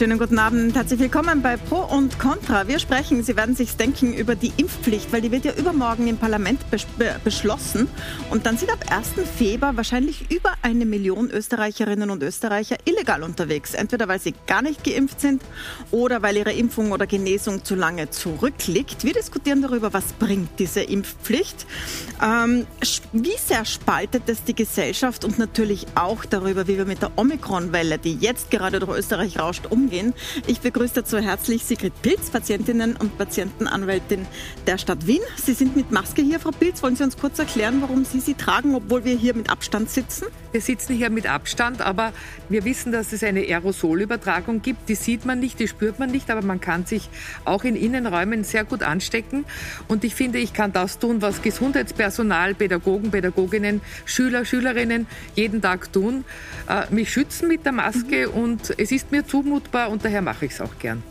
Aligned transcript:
Schönen 0.00 0.18
guten 0.18 0.38
Abend. 0.38 0.74
Herzlich 0.76 0.98
willkommen 0.98 1.42
bei 1.42 1.58
Pro 1.58 1.80
und 1.80 2.18
Contra. 2.18 2.66
Wir 2.66 2.78
sprechen, 2.78 3.22
Sie 3.22 3.36
werden 3.36 3.54
sich 3.54 3.76
denken, 3.76 4.14
über 4.14 4.34
die 4.34 4.50
Impfpflicht, 4.56 5.12
weil 5.12 5.20
die 5.20 5.30
wird 5.30 5.44
ja 5.44 5.52
übermorgen 5.52 6.08
im 6.08 6.16
Parlament 6.16 6.58
bes 6.70 6.86
beschlossen. 7.22 7.86
Und 8.30 8.46
dann 8.46 8.56
sind 8.56 8.72
ab 8.72 8.82
1. 8.90 9.28
Februar 9.36 9.76
wahrscheinlich 9.76 10.30
über 10.30 10.54
eine 10.62 10.86
Million 10.86 11.30
Österreicherinnen 11.30 12.08
und 12.08 12.22
Österreicher 12.22 12.78
illegal 12.86 13.22
unterwegs. 13.22 13.74
Entweder 13.74 14.08
weil 14.08 14.18
sie 14.18 14.32
gar 14.46 14.62
nicht 14.62 14.84
geimpft 14.84 15.20
sind 15.20 15.42
oder 15.90 16.22
weil 16.22 16.38
ihre 16.38 16.52
Impfung 16.52 16.92
oder 16.92 17.06
Genesung 17.06 17.62
zu 17.62 17.74
lange 17.74 18.08
zurückliegt. 18.08 19.04
Wir 19.04 19.12
diskutieren 19.12 19.60
darüber, 19.60 19.92
was 19.92 20.14
bringt 20.14 20.48
diese 20.58 20.80
Impfpflicht, 20.80 21.66
ähm, 22.24 22.66
wie 23.12 23.36
sehr 23.36 23.66
spaltet 23.66 24.22
es 24.28 24.44
die 24.44 24.54
Gesellschaft 24.54 25.26
und 25.26 25.38
natürlich 25.38 25.86
auch 25.94 26.24
darüber, 26.24 26.66
wie 26.68 26.78
wir 26.78 26.86
mit 26.86 27.02
der 27.02 27.10
Omikron-Welle, 27.16 27.98
die 27.98 28.14
jetzt 28.14 28.50
gerade 28.50 28.78
durch 28.80 28.96
Österreich 28.96 29.38
rauscht, 29.38 29.66
umgehen 29.68 29.89
umgehen. 29.90 30.14
Ich 30.46 30.60
begrüße 30.60 30.94
dazu 30.94 31.18
herzlich 31.18 31.64
Sigrid 31.64 31.92
Pilz, 32.02 32.30
Patientinnen 32.30 32.94
und 32.96 33.18
Patientenanwältin 33.18 34.24
der 34.66 34.78
Stadt 34.78 35.06
Wien. 35.06 35.20
Sie 35.36 35.52
sind 35.52 35.74
mit 35.74 35.90
Maske 35.90 36.22
hier, 36.22 36.38
Frau 36.38 36.52
Pilz. 36.52 36.82
Wollen 36.82 36.94
Sie 36.94 37.02
uns 37.02 37.16
kurz 37.16 37.38
erklären, 37.40 37.82
warum 37.82 38.04
Sie 38.04 38.20
sie 38.20 38.34
tragen, 38.34 38.74
obwohl 38.76 39.04
wir 39.04 39.16
hier 39.16 39.34
mit 39.34 39.50
Abstand 39.50 39.90
sitzen? 39.90 40.26
Wir 40.52 40.60
sitzen 40.60 40.94
hier 40.94 41.10
mit 41.10 41.28
Abstand, 41.28 41.80
aber 41.80 42.12
wir 42.48 42.64
wissen, 42.64 42.92
dass 42.92 43.12
es 43.12 43.22
eine 43.22 43.40
Aerosolübertragung 43.40 44.62
gibt. 44.62 44.88
Die 44.88 44.94
sieht 44.94 45.24
man 45.24 45.40
nicht, 45.40 45.58
die 45.58 45.68
spürt 45.68 45.98
man 45.98 46.10
nicht, 46.10 46.30
aber 46.30 46.42
man 46.42 46.60
kann 46.60 46.86
sich 46.86 47.08
auch 47.44 47.64
in 47.64 47.76
Innenräumen 47.76 48.44
sehr 48.44 48.64
gut 48.64 48.82
anstecken. 48.82 49.44
Und 49.88 50.04
ich 50.04 50.14
finde, 50.14 50.38
ich 50.38 50.52
kann 50.52 50.72
das 50.72 50.98
tun, 50.98 51.22
was 51.22 51.42
Gesundheitspersonal, 51.42 52.54
Pädagogen, 52.54 53.10
Pädagoginnen, 53.10 53.80
Schüler, 54.04 54.44
Schülerinnen 54.44 55.06
jeden 55.34 55.62
Tag 55.62 55.92
tun. 55.92 56.24
Äh, 56.68 56.92
mich 56.92 57.12
schützen 57.12 57.48
mit 57.48 57.64
der 57.64 57.72
Maske 57.72 58.28
mhm. 58.28 58.42
und 58.42 58.74
es 58.78 58.92
ist 58.92 59.12
mir 59.12 59.26
zumutbar, 59.26 59.79
fruchtbar 59.80 59.90
und 59.90 60.04
daher 60.04 60.22
mache 60.22 60.46
ich 60.46 60.52
es 60.52 60.60
auch 60.60 60.78
gern. 60.78 61.02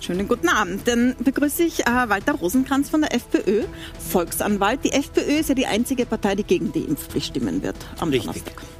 Schönen 0.00 0.28
guten 0.28 0.48
Abend. 0.48 0.88
Dann 0.88 1.14
begrüße 1.18 1.62
ich 1.62 1.86
äh, 1.86 2.08
Walter 2.08 2.32
Rosenkranz 2.32 2.88
von 2.88 3.02
der 3.02 3.14
FPÖ, 3.14 3.64
Volksanwalt. 3.98 4.80
Die 4.84 4.92
FPÖ 4.92 5.40
ist 5.40 5.50
ja 5.50 5.54
die 5.54 5.66
einzige 5.66 6.06
Partei, 6.06 6.34
die 6.34 6.44
gegen 6.44 6.72
die 6.72 6.84
Impfpflicht 6.84 7.28
stimmen 7.28 7.62
wird 7.62 7.76
am 7.98 8.08
Richtig. 8.08 8.44
Donnerstag. 8.44 8.79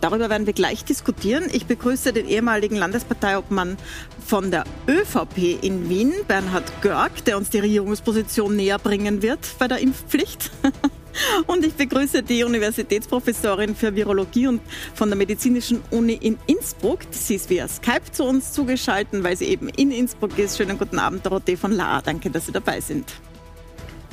Darüber 0.00 0.30
werden 0.30 0.46
wir 0.46 0.52
gleich 0.52 0.84
diskutieren. 0.84 1.44
Ich 1.52 1.66
begrüße 1.66 2.12
den 2.12 2.26
ehemaligen 2.26 2.76
Landesparteiobmann 2.76 3.76
von 4.24 4.50
der 4.50 4.64
ÖVP 4.88 5.62
in 5.62 5.88
Wien, 5.88 6.12
Bernhard 6.26 6.70
Görg, 6.80 7.24
der 7.24 7.36
uns 7.36 7.50
die 7.50 7.58
Regierungsposition 7.58 8.56
näher 8.56 8.78
bringen 8.78 9.22
wird 9.22 9.40
bei 9.58 9.68
der 9.68 9.78
Impfpflicht. 9.78 10.50
Und 11.46 11.66
ich 11.66 11.74
begrüße 11.74 12.22
die 12.22 12.44
Universitätsprofessorin 12.44 13.74
für 13.74 13.94
Virologie 13.94 14.46
und 14.46 14.60
von 14.94 15.08
der 15.08 15.18
Medizinischen 15.18 15.82
Uni 15.90 16.14
in 16.14 16.38
Innsbruck. 16.46 17.00
Sie 17.10 17.34
ist 17.34 17.50
via 17.50 17.66
Skype 17.66 18.12
zu 18.12 18.24
uns 18.24 18.52
zugeschaltet, 18.52 19.24
weil 19.24 19.36
sie 19.36 19.46
eben 19.46 19.68
in 19.70 19.90
Innsbruck 19.90 20.38
ist. 20.38 20.56
Schönen 20.56 20.78
guten 20.78 21.00
Abend, 21.00 21.26
Dorothee 21.26 21.56
von 21.56 21.72
La. 21.72 22.00
Danke, 22.00 22.30
dass 22.30 22.46
Sie 22.46 22.52
dabei 22.52 22.80
sind. 22.80 23.12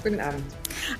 Guten 0.03 0.19
Abend. 0.19 0.43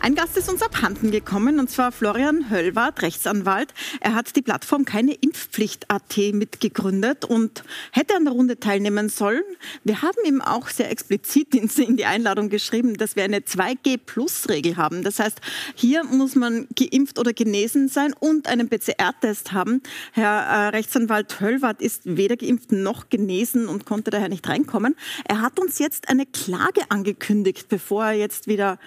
Ein 0.01 0.15
Gast 0.15 0.37
ist 0.37 0.49
uns 0.49 0.61
abhanden 0.61 1.11
gekommen, 1.11 1.59
und 1.59 1.69
zwar 1.69 1.91
Florian 1.91 2.49
Höllwart, 2.49 3.01
Rechtsanwalt. 3.01 3.73
Er 3.99 4.15
hat 4.15 4.35
die 4.35 4.41
Plattform 4.41 4.85
Keine 4.85 5.13
Impfpflicht.at 5.13 6.17
mitgegründet 6.33 7.25
und 7.25 7.63
hätte 7.91 8.15
an 8.15 8.25
der 8.25 8.33
Runde 8.33 8.59
teilnehmen 8.59 9.09
sollen. 9.09 9.43
Wir 9.83 10.01
haben 10.01 10.17
ihm 10.25 10.41
auch 10.41 10.69
sehr 10.69 10.91
explizit 10.91 11.53
in 11.55 11.97
die 11.97 12.05
Einladung 12.05 12.49
geschrieben, 12.49 12.95
dass 12.95 13.15
wir 13.15 13.23
eine 13.23 13.39
2G-Plus-Regel 13.39 14.77
haben. 14.77 15.03
Das 15.03 15.19
heißt, 15.19 15.39
hier 15.75 16.03
muss 16.03 16.35
man 16.35 16.67
geimpft 16.75 17.19
oder 17.19 17.33
genesen 17.33 17.87
sein 17.89 18.13
und 18.19 18.47
einen 18.47 18.69
PCR-Test 18.69 19.51
haben. 19.51 19.81
Herr 20.13 20.41
äh, 20.41 20.67
Rechtsanwalt 20.69 21.39
Höllwart 21.39 21.81
ist 21.81 22.01
weder 22.05 22.37
geimpft 22.37 22.71
noch 22.71 23.09
genesen 23.09 23.67
und 23.67 23.85
konnte 23.85 24.11
daher 24.11 24.29
nicht 24.29 24.47
reinkommen. 24.47 24.95
Er 25.25 25.41
hat 25.41 25.59
uns 25.59 25.79
jetzt 25.79 26.09
eine 26.09 26.25
Klage 26.25 26.81
angekündigt, 26.89 27.67
bevor 27.69 28.05
er 28.05 28.13
jetzt 28.13 28.47
wieder 28.47 28.79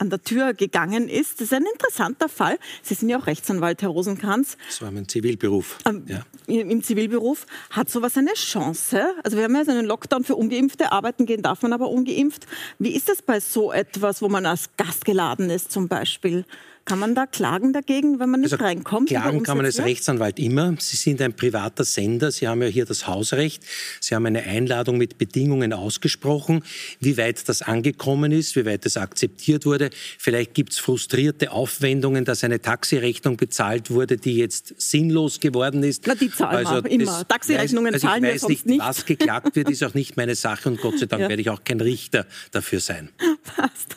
an 0.00 0.10
der 0.10 0.22
Tür 0.22 0.54
gegangen 0.54 1.08
ist. 1.08 1.40
Das 1.40 1.48
ist 1.48 1.52
ein 1.52 1.64
interessanter 1.72 2.28
Fall. 2.28 2.58
Sie 2.82 2.94
sind 2.94 3.08
ja 3.08 3.18
auch 3.18 3.26
Rechtsanwalt, 3.26 3.82
Herr 3.82 3.90
Rosenkranz. 3.90 4.56
Das 4.68 4.82
war 4.82 4.90
mein 4.90 5.08
Zivilberuf. 5.08 5.78
Ähm, 5.86 6.04
ja. 6.06 6.22
Im 6.46 6.82
Zivilberuf 6.82 7.46
hat 7.70 7.90
sowas 7.90 8.16
eine 8.16 8.32
Chance? 8.34 9.14
Also 9.24 9.36
wir 9.36 9.44
haben 9.44 9.54
ja 9.54 9.62
einen 9.62 9.86
Lockdown 9.86 10.24
für 10.24 10.36
Ungeimpfte, 10.36 10.92
arbeiten 10.92 11.26
gehen 11.26 11.42
darf 11.42 11.62
man 11.62 11.72
aber 11.72 11.88
ungeimpft. 11.88 12.46
Wie 12.78 12.94
ist 12.94 13.08
das 13.08 13.22
bei 13.22 13.40
so 13.40 13.72
etwas, 13.72 14.22
wo 14.22 14.28
man 14.28 14.46
als 14.46 14.70
Gast 14.76 15.04
geladen 15.04 15.50
ist 15.50 15.72
zum 15.72 15.88
Beispiel? 15.88 16.44
Kann 16.88 17.00
man 17.00 17.14
da 17.14 17.26
klagen 17.26 17.74
dagegen, 17.74 18.18
wenn 18.18 18.30
man 18.30 18.40
nicht 18.40 18.54
also 18.54 18.64
reinkommt? 18.64 19.10
Klagen 19.10 19.42
kann 19.42 19.58
man 19.58 19.66
als 19.66 19.78
Rechtsanwalt 19.78 20.38
immer. 20.38 20.74
Sie 20.78 20.96
sind 20.96 21.20
ein 21.20 21.34
privater 21.34 21.84
Sender. 21.84 22.32
Sie 22.32 22.48
haben 22.48 22.62
ja 22.62 22.68
hier 22.68 22.86
das 22.86 23.06
Hausrecht. 23.06 23.62
Sie 24.00 24.14
haben 24.14 24.24
eine 24.24 24.42
Einladung 24.44 24.96
mit 24.96 25.18
Bedingungen 25.18 25.74
ausgesprochen. 25.74 26.64
Wie 26.98 27.18
weit 27.18 27.46
das 27.46 27.60
angekommen 27.60 28.32
ist, 28.32 28.56
wie 28.56 28.64
weit 28.64 28.86
das 28.86 28.96
akzeptiert 28.96 29.66
wurde. 29.66 29.90
Vielleicht 30.18 30.54
gibt 30.54 30.72
es 30.72 30.78
frustrierte 30.78 31.52
Aufwendungen, 31.52 32.24
dass 32.24 32.42
eine 32.42 32.62
Taxirechnung 32.62 33.36
bezahlt 33.36 33.90
wurde, 33.90 34.16
die 34.16 34.36
jetzt 34.36 34.72
sinnlos 34.80 35.40
geworden 35.40 35.82
ist. 35.82 36.06
Na, 36.06 36.14
die 36.14 36.30
zahlen 36.30 36.66
also, 36.66 36.84
wir 36.84 36.90
immer. 36.90 37.28
Taxirechnungen 37.28 37.92
weiß, 37.92 38.02
also 38.02 38.06
zahlen 38.06 38.22
wir 38.22 38.38
sonst 38.38 38.48
nicht. 38.48 38.66
nicht. 38.66 38.80
Was 38.80 39.04
geklagt 39.04 39.56
wird, 39.56 39.68
ist 39.68 39.84
auch 39.84 39.92
nicht 39.92 40.16
meine 40.16 40.34
Sache 40.34 40.70
und 40.70 40.80
Gott 40.80 40.98
sei 40.98 41.04
Dank 41.04 41.20
ja. 41.20 41.28
werde 41.28 41.42
ich 41.42 41.50
auch 41.50 41.64
kein 41.64 41.82
Richter 41.82 42.24
dafür 42.50 42.80
sein. 42.80 43.10
Passt. 43.44 43.94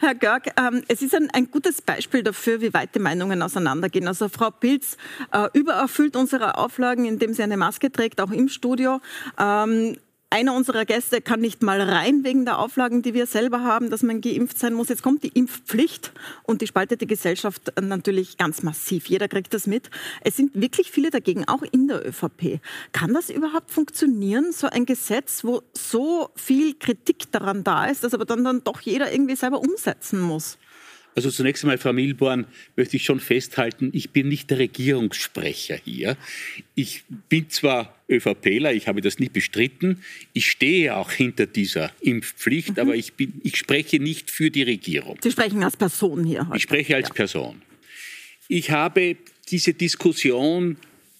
Herr 0.00 0.14
Görg, 0.14 0.48
ähm, 0.58 0.82
es 0.88 1.00
ist 1.00 1.14
ein, 1.14 1.30
ein 1.32 1.50
gutes 1.50 1.80
Beispiel 1.80 2.22
dafür, 2.22 2.33
dafür, 2.34 2.60
wie 2.60 2.74
weit 2.74 2.94
die 2.94 2.98
Meinungen 2.98 3.42
auseinandergehen. 3.42 4.08
Also 4.08 4.28
Frau 4.28 4.50
Pilz 4.50 4.96
äh, 5.32 5.48
übererfüllt 5.52 6.16
unsere 6.16 6.58
Auflagen, 6.58 7.06
indem 7.06 7.32
sie 7.32 7.42
eine 7.42 7.56
Maske 7.56 7.90
trägt, 7.90 8.20
auch 8.20 8.32
im 8.32 8.48
Studio. 8.48 9.00
Ähm, 9.38 9.96
einer 10.30 10.52
unserer 10.52 10.84
Gäste 10.84 11.20
kann 11.20 11.40
nicht 11.40 11.62
mal 11.62 11.80
rein 11.80 12.24
wegen 12.24 12.44
der 12.44 12.58
Auflagen, 12.58 13.02
die 13.02 13.14
wir 13.14 13.26
selber 13.26 13.60
haben, 13.62 13.88
dass 13.88 14.02
man 14.02 14.20
geimpft 14.20 14.58
sein 14.58 14.74
muss. 14.74 14.88
Jetzt 14.88 15.04
kommt 15.04 15.22
die 15.22 15.28
Impfpflicht 15.28 16.12
und 16.42 16.60
die 16.60 16.66
spaltet 16.66 17.02
die 17.02 17.06
Gesellschaft 17.06 17.72
natürlich 17.80 18.36
ganz 18.36 18.64
massiv. 18.64 19.06
Jeder 19.06 19.28
kriegt 19.28 19.54
das 19.54 19.68
mit. 19.68 19.90
Es 20.22 20.36
sind 20.36 20.60
wirklich 20.60 20.90
viele 20.90 21.10
dagegen, 21.10 21.46
auch 21.46 21.62
in 21.62 21.86
der 21.86 22.04
ÖVP. 22.04 22.58
Kann 22.90 23.14
das 23.14 23.30
überhaupt 23.30 23.70
funktionieren, 23.70 24.50
so 24.50 24.66
ein 24.66 24.86
Gesetz, 24.86 25.44
wo 25.44 25.62
so 25.72 26.30
viel 26.34 26.74
Kritik 26.74 27.30
daran 27.30 27.62
da 27.62 27.86
ist, 27.86 28.02
dass 28.02 28.12
aber 28.12 28.24
dann, 28.24 28.42
dann 28.42 28.64
doch 28.64 28.80
jeder 28.80 29.12
irgendwie 29.12 29.36
selber 29.36 29.60
umsetzen 29.60 30.20
muss? 30.20 30.58
Also 31.14 31.30
zunächst 31.30 31.62
einmal, 31.62 31.78
Frau 31.78 31.92
Milborn, 31.92 32.46
möchte 32.76 32.96
ich 32.96 33.04
schon 33.04 33.20
festhalten, 33.20 33.90
ich 33.92 34.10
bin 34.10 34.28
nicht 34.28 34.50
der 34.50 34.58
Regierungssprecher 34.58 35.76
hier. 35.76 36.16
Ich 36.74 37.04
bin 37.28 37.48
zwar 37.50 37.94
ÖVPler, 38.08 38.72
ich 38.72 38.88
habe 38.88 39.00
das 39.00 39.18
nicht 39.18 39.32
bestritten. 39.32 40.02
Ich 40.32 40.50
stehe 40.50 40.96
auch 40.96 41.12
hinter 41.12 41.46
dieser 41.46 41.92
Impfpflicht, 42.00 42.70
mhm. 42.70 42.78
aber 42.78 42.96
ich, 42.96 43.14
bin, 43.14 43.40
ich 43.44 43.56
spreche 43.56 44.00
nicht 44.00 44.30
für 44.30 44.50
die 44.50 44.62
Regierung. 44.62 45.18
Sie 45.22 45.30
sprechen 45.30 45.62
als 45.62 45.76
Person 45.76 46.24
hier 46.24 46.46
heute. 46.46 46.56
Ich 46.56 46.64
spreche 46.64 46.96
als 46.96 47.08
ja. 47.08 47.14
Person. 47.14 47.62
Ich 48.48 48.70
habe 48.70 49.16
diese 49.50 49.72
Diskussion, 49.72 50.76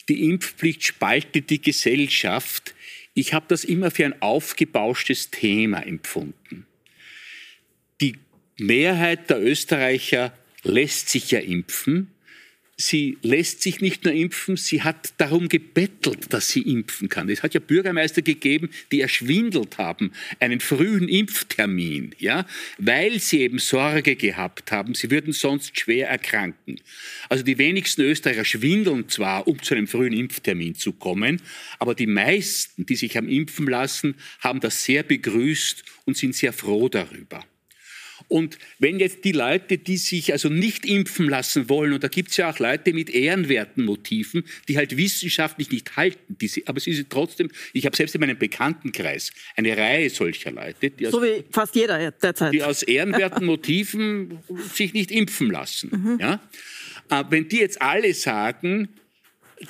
die 0.09 0.25
Impfpflicht 0.25 0.85
spaltet 0.85 1.51
die 1.51 1.63
Gesellschaft, 1.63 2.75
ich 3.15 3.33
habe 3.33 3.47
das 3.49 3.65
immer 3.65 3.93
für 3.93 4.05
ein 4.05 4.21
aufgebauschtes 4.21 5.31
Thema 5.31 5.87
empfunden. 5.87 6.67
Die 8.01 8.17
Mehrheit 8.59 9.31
der 9.31 9.43
Österreicher 9.43 10.33
lässt 10.63 11.09
sich 11.09 11.31
ja 11.31 11.41
impfen. 11.41 12.11
Sie 12.77 13.19
lässt 13.23 13.63
sich 13.63 13.81
nicht 13.81 14.05
nur 14.05 14.13
impfen, 14.13 14.57
sie 14.57 14.83
hat 14.83 15.15
darum 15.19 15.49
gebettelt, 15.49 16.33
dass 16.33 16.49
sie 16.49 16.63
impfen 16.63 17.09
kann. 17.09 17.29
Es 17.29 17.45
hat 17.45 17.55
ja 17.55 17.61
Bürgermeister 17.61 18.21
gegeben, 18.21 18.69
die 18.91 19.01
erschwindelt 19.01 19.79
haben, 19.79 20.11
einen 20.41 20.59
frühen 20.59 21.09
Impftermin, 21.09 22.17
ja, 22.19 22.47
weil 22.79 23.21
sie 23.21 23.43
eben 23.43 23.61
Sorge 23.61 24.17
gehabt 24.17 24.73
haben, 24.73 24.95
sie 24.95 25.13
würden 25.13 25.33
sonst 25.33 25.79
schwer 25.79 26.09
erkranken. 26.09 26.81
Also 27.29 27.45
die 27.45 27.59
wenigsten 27.59 28.03
Österreicher 28.03 28.45
schwindeln 28.45 29.09
zwar, 29.09 29.47
um 29.47 29.63
zu 29.63 29.77
einem 29.77 29.87
frühen 29.87 30.13
Impftermin 30.13 30.75
zu 30.75 30.93
kommen, 30.95 31.41
aber 31.79 31.95
die 31.95 32.09
meisten, 32.09 32.87
die 32.87 32.97
sich 32.97 33.17
haben 33.17 33.29
impfen 33.29 33.69
lassen, 33.69 34.17
haben 34.41 34.59
das 34.59 34.83
sehr 34.83 35.05
begrüßt 35.05 35.85
und 36.07 36.17
sind 36.17 36.35
sehr 36.35 36.53
froh 36.53 36.89
darüber. 36.89 37.45
Und 38.29 38.59
wenn 38.79 38.99
jetzt 38.99 39.25
die 39.25 39.33
Leute, 39.33 39.79
die 39.79 39.97
sich 39.97 40.33
also 40.33 40.49
nicht 40.49 40.87
impfen 40.87 41.29
lassen 41.29 41.69
wollen, 41.69 41.93
und 41.93 42.03
da 42.03 42.09
gibt 42.09 42.31
es 42.31 42.37
ja 42.37 42.51
auch 42.51 42.59
Leute 42.59 42.93
mit 42.93 43.11
ehrenwerten 43.11 43.85
Motiven, 43.85 44.45
die 44.69 44.77
halt 44.77 44.97
wissenschaftlich 44.97 45.71
nicht 45.71 45.97
halten, 45.97 46.37
die, 46.41 46.51
aber 46.67 46.81
sie 46.81 46.95
sind 46.95 47.11
trotzdem, 47.11 47.51
ich 47.73 47.87
habe 47.87 47.97
selbst 47.97 48.15
in 48.15 48.21
meinem 48.21 48.39
Bekanntenkreis 48.39 49.31
eine 49.57 49.77
Reihe 49.77 50.11
solcher 50.11 50.51
Leute, 50.53 50.91
die 50.91 51.07
aus, 51.07 51.13
so 51.13 51.23
wie 51.23 51.45
fast 51.51 51.75
jeder 51.75 52.11
derzeit. 52.11 52.53
die 52.53 52.63
aus 52.63 52.83
ehrenwerten 52.83 53.47
Motiven 53.47 54.39
sich 54.73 54.95
nicht 54.95 55.11
impfen 55.11 55.51
lassen. 55.51 55.91
Mhm. 55.93 56.19
Ja? 56.21 56.41
Aber 57.09 57.31
wenn 57.31 57.49
die 57.49 57.59
jetzt 57.59 57.81
alle 57.81 58.15
sagen, 58.15 58.89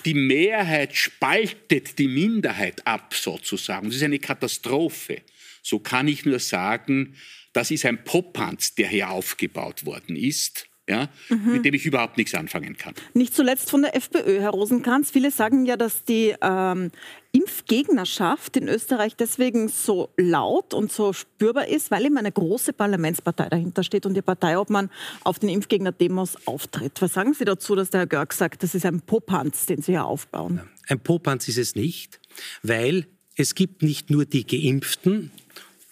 die 0.05 0.15
Mehrheit 0.15 0.97
spaltet 0.97 1.99
die 1.99 2.09
Minderheit 2.09 2.87
ab, 2.87 3.15
sozusagen, 3.15 3.87
das 3.87 3.97
ist 3.97 4.03
eine 4.03 4.19
Katastrophe, 4.19 5.23
so 5.63 5.79
kann 5.79 6.09
ich 6.09 6.25
nur 6.25 6.39
sagen, 6.39 7.15
das 7.55 7.71
ist 7.71 7.87
ein 7.87 8.05
Popanz, 8.05 8.75
der 8.75 8.89
hier 8.89 9.11
aufgebaut 9.11 9.87
worden 9.87 10.17
ist. 10.17 10.67
ja, 10.87 11.09
mhm. 11.31 11.53
mit 11.53 11.65
dem 11.65 11.73
ich 11.75 11.87
überhaupt 11.87 12.19
nichts 12.19 12.35
anfangen 12.35 12.77
kann. 12.77 12.93
Nicht 13.15 13.35
zuletzt 13.35 13.71
von 13.71 13.83
der 13.83 13.97
FPÖ, 13.97 14.41
Herr 14.41 14.51
Rosenkranz. 14.51 15.11
Viele 15.11 15.31
sagen 15.31 15.65
ja, 15.65 15.79
dass 15.79 16.05
die 16.05 16.35
ähm, 16.43 16.91
Impfgegnerschaft 17.33 18.57
in 18.59 18.69
Österreich 18.69 19.17
deswegen 19.17 19.69
so 19.69 20.11
laut 20.19 20.75
und 20.75 20.93
so 20.93 21.15
spürbar 21.15 21.69
ist, 21.69 21.91
weil 21.91 22.05
eben 22.05 22.19
eine 22.19 22.31
große 22.31 22.75
Parlamentspartei 22.75 23.49
dahinter 23.49 23.83
steht 23.83 24.05
und 24.05 24.13
die 24.13 24.21
Parteiobmann 24.21 24.91
auf 25.23 25.39
den 25.39 25.49
Impfgegner-Demos 25.49 26.47
auftritt. 26.47 27.01
Was 27.01 27.15
sagen 27.15 27.33
Sie 27.33 27.47
dazu, 27.47 27.75
dass 27.75 27.89
der 27.89 28.01
Herr 28.01 28.07
Görg 28.07 28.35
sagt, 28.35 28.63
das 28.63 28.75
ist 28.75 28.85
ein 28.85 29.01
Popanz, 29.01 29.65
den 29.65 29.81
Sie 29.81 29.93
hier 29.93 30.05
aufbauen? 30.05 30.61
Ein 30.89 31.01
Popanz 31.01 31.49
ist 31.49 31.59
es 31.59 31.75
nicht, 31.77 32.21
weil 32.63 33.07
es 33.37 33.55
gibt 33.55 33.83
nicht 33.83 34.11
nur 34.11 34.27
die 34.27 34.47
Geimpften, 34.47 35.33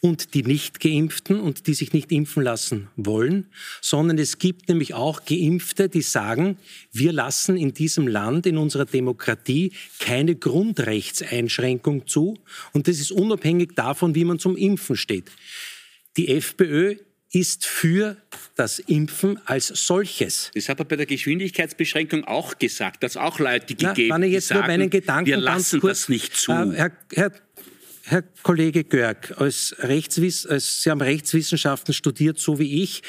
und 0.04 0.34
die 0.34 0.42
Nicht-Geimpften 0.42 1.38
und 1.38 1.68
die 1.68 1.74
sich 1.74 1.92
nicht 1.92 2.10
impfen 2.10 2.42
lassen 2.42 2.88
wollen, 2.96 3.46
sondern 3.80 4.18
es 4.18 4.38
gibt 4.38 4.68
nämlich 4.68 4.94
auch 4.94 5.24
Geimpfte, 5.24 5.88
die 5.88 6.02
sagen, 6.02 6.58
wir 6.90 7.12
lassen 7.12 7.56
in 7.56 7.72
diesem 7.72 8.08
Land, 8.08 8.46
in 8.46 8.58
unserer 8.58 8.84
Demokratie, 8.84 9.72
keine 10.00 10.34
Grundrechtseinschränkung 10.34 12.08
zu. 12.08 12.36
Und 12.72 12.88
das 12.88 12.98
ist 12.98 13.12
unabhängig 13.12 13.76
davon, 13.76 14.16
wie 14.16 14.24
man 14.24 14.40
zum 14.40 14.56
Impfen 14.56 14.96
steht. 14.96 15.30
Die 16.16 16.28
FPÖ 16.28 16.96
ist 17.30 17.64
für 17.64 18.16
das 18.56 18.80
Impfen 18.80 19.38
als 19.46 19.68
solches. 19.68 20.50
Das 20.52 20.68
hat 20.68 20.80
er 20.80 20.84
bei 20.84 20.96
der 20.96 21.06
Geschwindigkeitsbeschränkung 21.06 22.24
auch 22.24 22.58
gesagt, 22.58 23.04
dass 23.04 23.16
auch 23.16 23.38
Leute 23.38 23.74
gegeben, 23.74 24.08
Na, 24.08 24.16
wenn 24.16 24.24
ich 24.24 24.32
jetzt 24.32 24.50
die 24.50 24.54
sagen, 24.54 24.66
nur 24.66 24.66
meinen 24.66 24.90
Gedanken 24.90 25.26
wir 25.26 25.36
lassen 25.38 25.80
kurz, 25.80 26.00
das 26.00 26.08
nicht 26.08 26.34
zu. 26.36 26.50
Äh, 26.50 26.72
Herr, 26.74 26.92
Herr 27.14 27.32
Herr 28.04 28.22
Kollege 28.42 28.82
Görg, 28.82 29.40
als, 29.40 29.76
Rechtswiss 29.78 30.44
als 30.44 30.82
Sie 30.82 30.90
haben 30.90 31.00
Rechtswissenschaften 31.00 31.94
studiert, 31.94 32.40
so 32.40 32.58
wie 32.58 32.82
ich, 32.82 33.02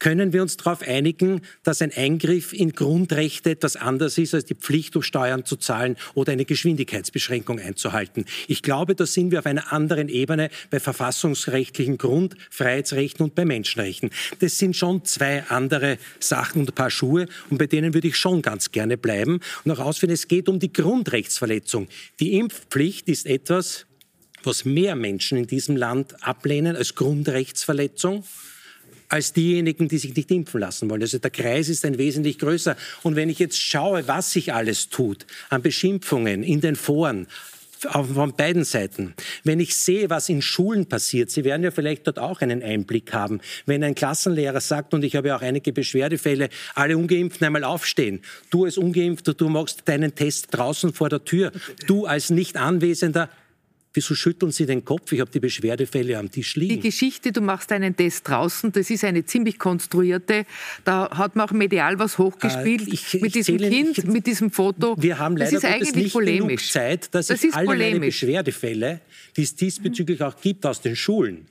können 0.00 0.32
wir 0.32 0.42
uns 0.42 0.56
darauf 0.56 0.82
einigen, 0.82 1.42
dass 1.62 1.80
ein 1.80 1.92
Eingriff 1.94 2.52
in 2.52 2.72
Grundrechte 2.72 3.50
etwas 3.50 3.76
anders 3.76 4.18
ist, 4.18 4.34
als 4.34 4.46
die 4.46 4.56
Pflicht, 4.56 4.96
um 4.96 5.02
Steuern 5.02 5.44
zu 5.44 5.54
zahlen 5.54 5.96
oder 6.14 6.32
eine 6.32 6.44
Geschwindigkeitsbeschränkung 6.44 7.60
einzuhalten. 7.60 8.24
Ich 8.48 8.62
glaube, 8.62 8.96
da 8.96 9.06
sind 9.06 9.30
wir 9.30 9.38
auf 9.38 9.46
einer 9.46 9.72
anderen 9.72 10.08
Ebene 10.08 10.50
bei 10.70 10.80
verfassungsrechtlichen 10.80 11.96
Grundfreiheitsrechten 11.96 13.22
und 13.22 13.36
bei 13.36 13.44
Menschenrechten. 13.44 14.10
Das 14.40 14.58
sind 14.58 14.74
schon 14.74 15.04
zwei 15.04 15.44
andere 15.44 15.96
Sachen 16.18 16.62
und 16.62 16.70
ein 16.70 16.74
paar 16.74 16.90
Schuhe 16.90 17.26
und 17.50 17.58
bei 17.58 17.68
denen 17.68 17.94
würde 17.94 18.08
ich 18.08 18.16
schon 18.16 18.42
ganz 18.42 18.72
gerne 18.72 18.98
bleiben 18.98 19.38
und 19.64 19.70
auch 19.70 19.78
ausführen, 19.78 20.12
es 20.12 20.26
geht 20.26 20.48
um 20.48 20.58
die 20.58 20.72
Grundrechtsverletzung. 20.72 21.86
Die 22.18 22.34
Impfpflicht 22.34 23.08
ist 23.08 23.26
etwas, 23.26 23.86
was 24.42 24.64
mehr 24.64 24.96
Menschen 24.96 25.38
in 25.38 25.46
diesem 25.46 25.76
Land 25.76 26.24
ablehnen 26.26 26.76
als 26.76 26.94
Grundrechtsverletzung 26.94 28.24
als 29.10 29.32
diejenigen, 29.32 29.88
die 29.88 29.98
sich 29.98 30.14
nicht 30.14 30.30
impfen 30.30 30.60
lassen 30.60 30.88
wollen. 30.88 31.02
Also 31.02 31.18
der 31.18 31.30
Kreis 31.30 31.68
ist 31.68 31.84
ein 31.84 31.98
wesentlich 31.98 32.38
größer. 32.38 32.76
Und 33.02 33.16
wenn 33.16 33.28
ich 33.28 33.40
jetzt 33.40 33.60
schaue, 33.60 34.06
was 34.06 34.32
sich 34.32 34.54
alles 34.54 34.88
tut 34.88 35.26
an 35.48 35.62
Beschimpfungen 35.62 36.44
in 36.44 36.60
den 36.60 36.76
Foren, 36.76 37.26
von 37.80 38.34
beiden 38.34 38.64
Seiten. 38.64 39.14
Wenn 39.42 39.58
ich 39.58 39.74
sehe, 39.74 40.10
was 40.10 40.28
in 40.28 40.42
Schulen 40.42 40.86
passiert, 40.86 41.30
Sie 41.30 41.44
werden 41.44 41.62
ja 41.62 41.70
vielleicht 41.70 42.06
dort 42.06 42.18
auch 42.18 42.42
einen 42.42 42.62
Einblick 42.62 43.14
haben, 43.14 43.40
wenn 43.64 43.82
ein 43.82 43.94
Klassenlehrer 43.94 44.60
sagt, 44.60 44.92
und 44.92 45.02
ich 45.02 45.16
habe 45.16 45.28
ja 45.28 45.36
auch 45.36 45.42
einige 45.42 45.72
Beschwerdefälle, 45.72 46.50
alle 46.74 46.98
Ungeimpften 46.98 47.46
einmal 47.46 47.64
aufstehen. 47.64 48.20
Du 48.50 48.66
als 48.66 48.76
Ungeimpfter, 48.76 49.32
du 49.32 49.48
machst 49.48 49.82
deinen 49.86 50.14
Test 50.14 50.48
draußen 50.50 50.92
vor 50.92 51.08
der 51.08 51.24
Tür. 51.24 51.52
Du 51.86 52.04
als 52.04 52.28
nicht 52.28 52.58
Anwesender 52.58 53.30
Wieso 53.92 54.14
schütteln 54.14 54.52
Sie 54.52 54.66
den 54.66 54.84
Kopf? 54.84 55.10
Ich 55.10 55.20
habe 55.20 55.30
die 55.32 55.40
Beschwerdefälle 55.40 56.16
am 56.16 56.30
Tisch 56.30 56.54
liegen. 56.54 56.74
Die 56.74 56.80
Geschichte, 56.80 57.32
du 57.32 57.40
machst 57.40 57.72
einen 57.72 57.96
Test 57.96 58.28
draußen, 58.28 58.70
das 58.70 58.88
ist 58.88 59.02
eine 59.02 59.24
ziemlich 59.24 59.58
konstruierte. 59.58 60.46
Da 60.84 61.10
hat 61.10 61.34
man 61.34 61.48
auch 61.48 61.52
medial 61.52 61.98
was 61.98 62.16
hochgespielt 62.16 62.86
äh, 62.86 62.92
ich, 62.92 63.20
mit 63.20 63.34
diesem 63.34 63.58
Kind, 63.58 63.98
nicht, 63.98 64.06
mit 64.06 64.26
diesem 64.26 64.52
Foto. 64.52 64.94
Wir 64.96 65.18
haben 65.18 65.36
leider 65.36 65.50
das 65.50 65.64
ist 65.64 65.70
eigentlich 65.70 65.94
nicht 65.94 66.12
polemisch. 66.12 66.46
genug 66.46 66.72
Zeit, 66.72 67.14
dass 67.14 67.26
das 67.26 67.42
ich 67.42 67.52
alle 67.52 67.66
meine 67.66 67.98
Beschwerdefälle, 67.98 69.00
die 69.36 69.42
es 69.42 69.56
diesbezüglich 69.56 70.22
auch 70.22 70.40
gibt 70.40 70.64
aus 70.66 70.80
den 70.80 70.94
Schulen, 70.94 71.46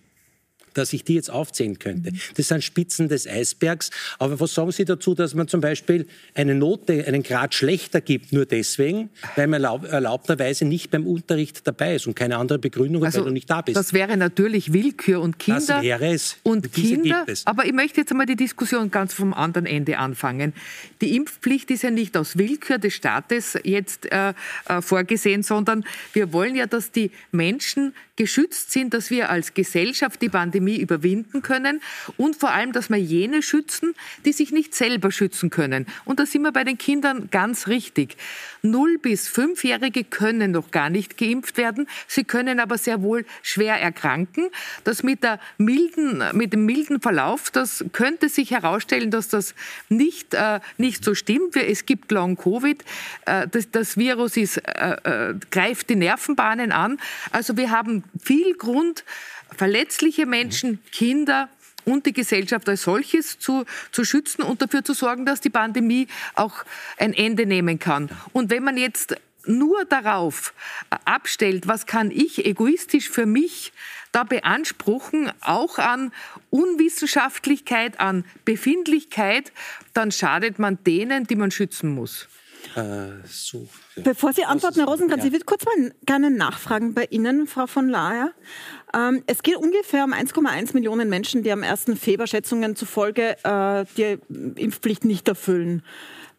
dass 0.73 0.93
ich 0.93 1.03
die 1.03 1.15
jetzt 1.15 1.29
aufzählen 1.29 1.79
könnte. 1.79 2.11
Das 2.35 2.47
sind 2.47 2.63
Spitzen 2.63 3.07
des 3.09 3.27
Eisbergs. 3.27 3.91
Aber 4.17 4.39
was 4.39 4.53
sagen 4.53 4.71
Sie 4.71 4.85
dazu, 4.85 5.15
dass 5.15 5.33
man 5.33 5.47
zum 5.47 5.61
Beispiel 5.61 6.07
eine 6.33 6.55
Note, 6.55 7.05
einen 7.05 7.23
Grad 7.23 7.53
schlechter 7.53 8.01
gibt, 8.01 8.33
nur 8.33 8.45
deswegen, 8.45 9.09
weil 9.35 9.47
man 9.47 9.63
erlaub, 9.63 9.85
erlaubterweise 9.85 10.65
nicht 10.65 10.91
beim 10.91 11.05
Unterricht 11.05 11.65
dabei 11.67 11.95
ist 11.95 12.07
und 12.07 12.15
keine 12.15 12.37
andere 12.37 12.59
Begründung, 12.59 13.03
also, 13.03 13.19
weil 13.19 13.25
du 13.25 13.31
nicht 13.31 13.49
da 13.49 13.61
bist? 13.61 13.77
Das 13.77 13.93
wäre 13.93 14.17
natürlich 14.17 14.73
Willkür 14.73 15.21
und 15.21 15.39
Kinder. 15.39 15.59
Das 15.59 15.81
wäre 15.81 16.13
es. 16.13 16.37
Und 16.43 16.75
Diese 16.75 16.95
Kinder. 16.95 17.25
Aber 17.45 17.65
ich 17.65 17.73
möchte 17.73 18.01
jetzt 18.01 18.11
einmal 18.11 18.25
die 18.25 18.35
Diskussion 18.35 18.91
ganz 18.91 19.13
vom 19.13 19.33
anderen 19.33 19.65
Ende 19.65 19.97
anfangen. 19.97 20.53
Die 21.01 21.15
Impfpflicht 21.15 21.71
ist 21.71 21.83
ja 21.83 21.91
nicht 21.91 22.15
aus 22.17 22.37
Willkür 22.37 22.77
des 22.77 22.93
Staates 22.93 23.57
jetzt 23.63 24.11
äh, 24.11 24.33
äh, 24.67 24.81
vorgesehen, 24.81 25.43
sondern 25.43 25.85
wir 26.13 26.33
wollen 26.33 26.55
ja, 26.55 26.65
dass 26.65 26.91
die 26.91 27.11
Menschen 27.31 27.93
geschützt 28.15 28.73
sind, 28.73 28.93
dass 28.93 29.09
wir 29.09 29.29
als 29.29 29.53
Gesellschaft 29.53 30.21
die 30.21 30.27
Pandemie 30.27 30.58
überwinden 30.59 31.41
können 31.41 31.81
und 32.17 32.35
vor 32.35 32.51
allem, 32.51 32.71
dass 32.71 32.89
wir 32.89 32.97
jene 32.97 33.41
schützen, 33.41 33.93
die 34.25 34.33
sich 34.33 34.51
nicht 34.51 34.75
selber 34.75 35.11
schützen 35.11 35.49
können. 35.49 35.85
Und 36.05 36.19
da 36.19 36.25
sind 36.25 36.41
wir 36.41 36.51
bei 36.51 36.63
den 36.63 36.77
Kindern 36.77 37.29
ganz 37.31 37.67
richtig. 37.67 38.17
Null 38.61 38.97
bis 38.97 39.27
fünfjährige 39.27 40.03
können 40.03 40.51
noch 40.51 40.71
gar 40.71 40.89
nicht 40.89 41.17
geimpft 41.17 41.57
werden. 41.57 41.87
Sie 42.07 42.23
können 42.23 42.59
aber 42.59 42.77
sehr 42.77 43.01
wohl 43.01 43.25
schwer 43.41 43.79
erkranken. 43.79 44.49
Das 44.83 45.03
mit, 45.03 45.23
der 45.23 45.39
milden, 45.57 46.23
mit 46.33 46.53
dem 46.53 46.65
milden 46.65 47.01
Verlauf, 47.01 47.51
das 47.51 47.85
könnte 47.93 48.29
sich 48.29 48.51
herausstellen, 48.51 49.11
dass 49.11 49.29
das 49.29 49.55
nicht, 49.89 50.33
äh, 50.33 50.59
nicht 50.77 51.03
so 51.03 51.15
stimmt. 51.15 51.55
Es 51.55 51.85
gibt 51.85 52.11
Long-Covid. 52.11 52.83
Äh, 53.25 53.47
das, 53.47 53.71
das, 53.71 53.97
Virus 53.97 54.37
ist, 54.37 54.57
äh, 54.57 54.97
äh 55.03 55.35
greift 55.51 55.89
die 55.89 55.95
Nervenbahnen 55.95 56.71
an. 56.71 56.99
Also 57.31 57.57
wir 57.57 57.71
haben 57.71 58.03
viel 58.21 58.53
Grund, 58.55 59.03
verletzliche 59.55 60.25
Menschen, 60.25 60.79
Kinder 60.91 61.49
und 61.89 62.05
die 62.05 62.13
Gesellschaft 62.13 62.67
als 62.69 62.83
solches 62.83 63.39
zu, 63.39 63.65
zu 63.91 64.03
schützen 64.03 64.43
und 64.43 64.61
dafür 64.61 64.83
zu 64.83 64.93
sorgen, 64.93 65.25
dass 65.25 65.41
die 65.41 65.49
Pandemie 65.49 66.07
auch 66.35 66.63
ein 66.97 67.13
Ende 67.13 67.45
nehmen 67.45 67.79
kann. 67.79 68.09
Und 68.33 68.49
wenn 68.49 68.63
man 68.63 68.77
jetzt 68.77 69.15
nur 69.45 69.85
darauf 69.85 70.53
abstellt, 71.05 71.67
was 71.67 71.85
kann 71.85 72.11
ich 72.11 72.45
egoistisch 72.45 73.09
für 73.09 73.25
mich 73.25 73.71
da 74.11 74.23
beanspruchen, 74.23 75.31
auch 75.41 75.77
an 75.77 76.11
Unwissenschaftlichkeit, 76.49 77.99
an 77.99 78.25
Befindlichkeit, 78.45 79.51
dann 79.93 80.11
schadet 80.11 80.59
man 80.59 80.83
denen, 80.83 81.25
die 81.25 81.35
man 81.35 81.51
schützen 81.51 81.93
muss. 81.93 82.27
Äh, 82.75 83.25
so. 83.25 83.67
Bevor 84.03 84.33
Sie 84.33 84.45
antworten, 84.45 84.79
Herr 84.79 84.87
Rosenkranz, 84.87 85.23
ja. 85.23 85.27
ich 85.27 85.33
würde 85.33 85.45
kurz 85.45 85.65
mal 85.65 85.93
gerne 86.05 86.31
nachfragen 86.31 86.93
bei 86.93 87.05
Ihnen, 87.09 87.47
Frau 87.47 87.67
von 87.67 87.89
Laer. 87.89 88.33
Ähm, 88.93 89.23
es 89.27 89.43
geht 89.43 89.57
ungefähr 89.57 90.03
um 90.03 90.13
1,1 90.13 90.73
Millionen 90.73 91.09
Menschen, 91.09 91.43
die 91.43 91.51
am 91.51 91.63
ersten 91.63 91.95
Februar-Schätzungen 91.95 92.75
zufolge 92.75 93.37
äh, 93.43 93.85
die 93.97 94.17
Impfpflicht 94.61 95.05
nicht 95.05 95.27
erfüllen. 95.27 95.83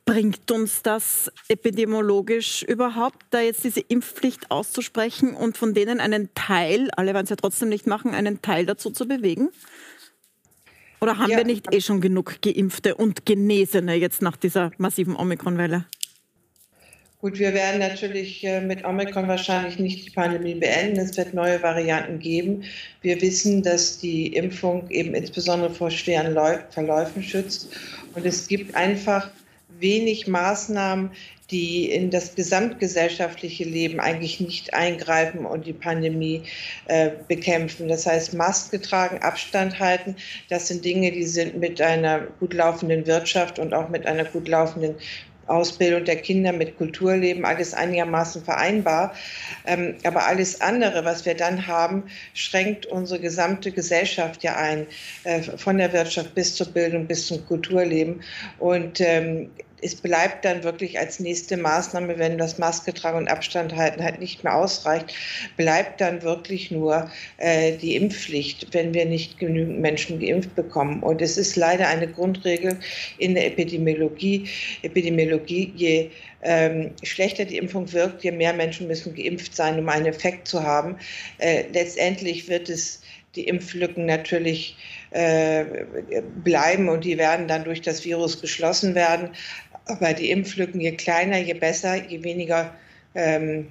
Bringt 0.04 0.50
uns 0.50 0.82
das 0.82 1.30
epidemiologisch 1.48 2.62
überhaupt, 2.62 3.26
da 3.30 3.40
jetzt 3.40 3.62
diese 3.64 3.80
Impfpflicht 3.80 4.50
auszusprechen 4.50 5.34
und 5.34 5.56
von 5.56 5.74
denen 5.74 6.00
einen 6.00 6.30
Teil, 6.34 6.90
alle 6.96 7.14
werden 7.14 7.24
es 7.24 7.30
ja 7.30 7.36
trotzdem 7.36 7.68
nicht 7.68 7.86
machen, 7.86 8.14
einen 8.14 8.42
Teil 8.42 8.66
dazu 8.66 8.90
zu 8.90 9.06
bewegen? 9.06 9.50
Oder 11.00 11.18
haben 11.18 11.30
ja. 11.30 11.38
wir 11.38 11.44
nicht 11.44 11.72
eh 11.72 11.80
schon 11.80 12.00
genug 12.00 12.42
Geimpfte 12.42 12.94
und 12.94 13.24
Genesene 13.24 13.94
jetzt 13.94 14.20
nach 14.20 14.36
dieser 14.36 14.70
massiven 14.78 15.16
Omikron-Welle? 15.16 15.86
Gut, 17.20 17.38
wir 17.38 17.52
werden 17.52 17.80
natürlich 17.80 18.42
äh, 18.44 18.62
mit 18.62 18.82
Omikron 18.82 19.28
wahrscheinlich 19.28 19.78
nicht 19.78 20.06
die 20.06 20.10
Pandemie 20.10 20.54
beenden. 20.54 20.98
Es 20.98 21.18
wird 21.18 21.34
neue 21.34 21.62
Varianten 21.62 22.18
geben. 22.18 22.64
Wir 23.02 23.20
wissen, 23.20 23.62
dass 23.62 23.98
die 23.98 24.28
Impfung 24.28 24.88
eben 24.88 25.14
insbesondere 25.14 25.70
vor 25.74 25.90
schweren 25.90 26.34
Verläufen 26.70 27.22
schützt. 27.22 27.68
Und 28.14 28.24
es 28.24 28.48
gibt 28.48 28.74
einfach 28.74 29.30
wenig 29.80 30.28
Maßnahmen, 30.28 31.10
die 31.50 31.90
in 31.90 32.10
das 32.10 32.36
gesamtgesellschaftliche 32.36 33.64
Leben 33.64 34.00
eigentlich 34.00 34.40
nicht 34.40 34.72
eingreifen 34.72 35.44
und 35.44 35.66
die 35.66 35.72
Pandemie 35.72 36.44
äh, 36.86 37.10
bekämpfen. 37.28 37.88
Das 37.88 38.06
heißt, 38.06 38.34
Maske 38.34 38.80
tragen, 38.80 39.18
Abstand 39.18 39.78
halten, 39.78 40.16
das 40.48 40.68
sind 40.68 40.84
Dinge, 40.84 41.10
die 41.10 41.24
sind 41.24 41.58
mit 41.58 41.80
einer 41.80 42.20
gut 42.38 42.54
laufenden 42.54 43.06
Wirtschaft 43.06 43.58
und 43.58 43.74
auch 43.74 43.88
mit 43.88 44.06
einer 44.06 44.24
gut 44.24 44.48
laufenden 44.48 44.94
Ausbildung 45.50 46.04
der 46.04 46.16
Kinder 46.16 46.52
mit 46.52 46.78
Kulturleben, 46.78 47.44
alles 47.44 47.74
einigermaßen 47.74 48.44
vereinbar. 48.44 49.14
Ähm, 49.66 49.96
aber 50.04 50.26
alles 50.26 50.60
andere, 50.60 51.04
was 51.04 51.26
wir 51.26 51.34
dann 51.34 51.66
haben, 51.66 52.04
schränkt 52.34 52.86
unsere 52.86 53.20
gesamte 53.20 53.72
Gesellschaft 53.72 54.42
ja 54.42 54.56
ein, 54.56 54.86
äh, 55.24 55.42
von 55.42 55.78
der 55.78 55.92
Wirtschaft 55.92 56.34
bis 56.34 56.54
zur 56.54 56.68
Bildung, 56.68 57.06
bis 57.06 57.26
zum 57.26 57.44
Kulturleben. 57.46 58.22
Und 58.58 59.00
ähm, 59.00 59.50
es 59.82 59.94
bleibt 59.96 60.44
dann 60.44 60.62
wirklich 60.62 60.98
als 60.98 61.20
nächste 61.20 61.56
Maßnahme, 61.56 62.18
wenn 62.18 62.38
das 62.38 62.58
Maske 62.58 62.92
tragen 62.92 63.18
und 63.18 63.28
Abstand 63.28 63.74
halten 63.74 64.02
halt 64.02 64.20
nicht 64.20 64.44
mehr 64.44 64.54
ausreicht, 64.54 65.14
bleibt 65.56 66.00
dann 66.00 66.22
wirklich 66.22 66.70
nur 66.70 67.10
äh, 67.38 67.76
die 67.76 67.96
Impfpflicht, 67.96 68.72
wenn 68.72 68.94
wir 68.94 69.04
nicht 69.04 69.38
genügend 69.38 69.80
Menschen 69.80 70.20
geimpft 70.20 70.54
bekommen. 70.54 71.02
Und 71.02 71.22
es 71.22 71.36
ist 71.36 71.56
leider 71.56 71.88
eine 71.88 72.08
Grundregel 72.08 72.78
in 73.18 73.34
der 73.34 73.46
Epidemiologie. 73.46 74.48
Epidemiologie, 74.82 75.72
je 75.74 76.10
ähm, 76.42 76.92
schlechter 77.02 77.44
die 77.44 77.58
Impfung 77.58 77.92
wirkt, 77.92 78.24
je 78.24 78.32
mehr 78.32 78.52
Menschen 78.52 78.86
müssen 78.86 79.14
geimpft 79.14 79.54
sein, 79.54 79.78
um 79.78 79.88
einen 79.88 80.06
Effekt 80.06 80.48
zu 80.48 80.62
haben. 80.62 80.96
Äh, 81.38 81.64
letztendlich 81.72 82.48
wird 82.48 82.68
es 82.68 83.02
die 83.36 83.46
Impflücken 83.46 84.06
natürlich 84.06 84.76
äh, 85.10 85.64
bleiben 86.42 86.88
und 86.88 87.04
die 87.04 87.18
werden 87.18 87.46
dann 87.46 87.64
durch 87.64 87.80
das 87.80 88.04
Virus 88.04 88.40
geschlossen 88.40 88.94
werden. 88.94 89.30
Aber 89.86 90.12
die 90.12 90.30
Impflücken, 90.30 90.80
je 90.80 90.92
kleiner, 90.92 91.38
je 91.38 91.54
besser, 91.54 91.96
je 92.08 92.22
weniger 92.22 92.74
ähm, 93.14 93.68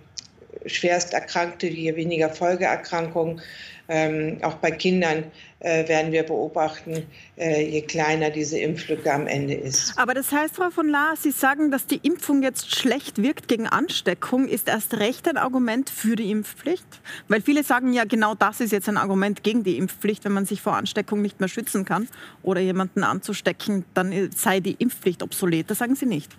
Schwersterkrankte, 0.65 1.67
je 1.67 1.95
weniger 1.95 2.29
Folgeerkrankungen, 2.29 3.41
ähm, 3.87 4.37
auch 4.41 4.55
bei 4.55 4.71
Kindern 4.71 5.23
äh, 5.59 5.87
werden 5.87 6.11
wir 6.11 6.23
beobachten, 6.23 7.05
äh, 7.37 7.63
je 7.69 7.81
kleiner 7.81 8.29
diese 8.29 8.57
Impflücke 8.57 9.11
am 9.11 9.27
Ende 9.27 9.55
ist. 9.55 9.93
Aber 9.97 10.13
das 10.13 10.31
heißt, 10.31 10.55
Frau 10.55 10.69
von 10.69 10.87
Lahr, 10.87 11.15
Sie 11.17 11.31
sagen, 11.31 11.69
dass 11.71 11.85
die 11.85 11.99
Impfung 12.01 12.41
jetzt 12.43 12.75
schlecht 12.75 13.21
wirkt 13.21 13.47
gegen 13.47 13.67
Ansteckung. 13.67 14.47
Ist 14.47 14.69
erst 14.69 14.95
recht 14.95 15.27
ein 15.27 15.37
Argument 15.37 15.89
für 15.89 16.15
die 16.15 16.31
Impfpflicht? 16.31 16.85
Weil 17.27 17.41
viele 17.41 17.63
sagen 17.63 17.93
ja, 17.93 18.05
genau 18.05 18.35
das 18.35 18.61
ist 18.61 18.71
jetzt 18.71 18.87
ein 18.87 18.97
Argument 18.97 19.43
gegen 19.43 19.63
die 19.63 19.77
Impfpflicht, 19.77 20.23
wenn 20.25 20.31
man 20.31 20.45
sich 20.45 20.61
vor 20.61 20.75
Ansteckung 20.75 21.21
nicht 21.21 21.39
mehr 21.39 21.49
schützen 21.49 21.85
kann 21.85 22.07
oder 22.41 22.61
jemanden 22.61 23.03
anzustecken, 23.03 23.85
dann 23.93 24.29
sei 24.35 24.59
die 24.59 24.75
Impfpflicht 24.79 25.23
obsolet. 25.23 25.69
Das 25.69 25.79
sagen 25.79 25.95
Sie 25.95 26.05
nicht. 26.05 26.31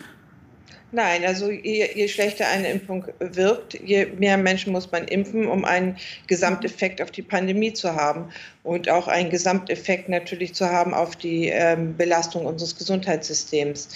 Nein, 0.93 1.25
also 1.25 1.51
je, 1.51 1.89
je, 1.95 2.09
schlechter 2.09 2.49
eine 2.49 2.69
Impfung 2.69 3.05
wirkt, 3.21 3.75
je 3.75 4.07
mehr 4.07 4.37
Menschen 4.37 4.73
muss 4.73 4.91
man 4.91 5.07
impfen, 5.07 5.47
um 5.47 5.65
einen 5.65 5.97
Gesamteffekt 6.27 7.01
auf 7.01 7.13
die 7.13 7.23
Pandemie 7.23 7.73
zu 7.73 7.95
haben 7.95 8.33
und 8.65 8.89
auch 8.89 9.07
einen 9.07 9.31
Gesamteffekt 9.31 10.09
natürlich 10.09 10.53
zu 10.53 10.69
haben 10.69 10.93
auf 10.93 11.15
die 11.15 11.47
ähm, 11.47 11.97
Belastung 11.97 12.45
unseres 12.45 12.77
Gesundheitssystems. 12.77 13.89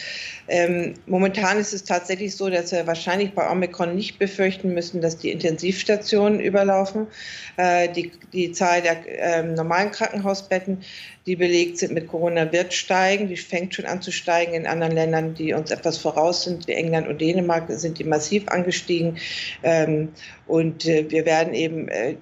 Ähm, 0.46 0.94
momentan 1.06 1.58
ist 1.58 1.74
es 1.74 1.82
tatsächlich 1.82 2.36
so, 2.36 2.48
dass 2.48 2.70
wir 2.70 2.86
wahrscheinlich 2.86 3.32
bei 3.32 3.50
Omikron 3.50 3.96
nicht 3.96 4.20
befürchten 4.20 4.72
müssen, 4.72 5.00
dass 5.00 5.18
die 5.18 5.32
Intensivstationen 5.32 6.38
überlaufen. 6.38 7.08
Äh, 7.56 7.88
die, 7.88 8.12
die 8.32 8.52
Zahl 8.52 8.82
der 8.82 8.98
äh, 9.06 9.42
normalen 9.42 9.90
Krankenhausbetten, 9.90 10.82
die 11.26 11.36
belegt 11.36 11.78
sind 11.78 11.92
mit 11.92 12.08
Corona, 12.08 12.52
wird 12.52 12.74
steigen. 12.74 13.28
Die 13.28 13.36
fängt 13.36 13.74
schon 13.74 13.86
an 13.86 14.02
zu 14.02 14.12
steigen. 14.12 14.52
In 14.52 14.66
anderen 14.66 14.92
Ländern, 14.92 15.34
die 15.34 15.54
uns 15.54 15.70
etwas 15.70 15.96
voraus 15.96 16.44
sind, 16.44 16.68
wie 16.68 16.72
England 16.72 17.08
und 17.08 17.20
Dänemark, 17.20 17.64
sind 17.68 17.98
die 17.98 18.04
massiv 18.04 18.46
angestiegen. 18.48 19.16
Ähm, 19.62 20.10
und 20.46 20.84
äh, 20.84 21.10
wir 21.10 21.24
werden 21.24 21.54
eben 21.54 21.88
äh, 21.88 22.16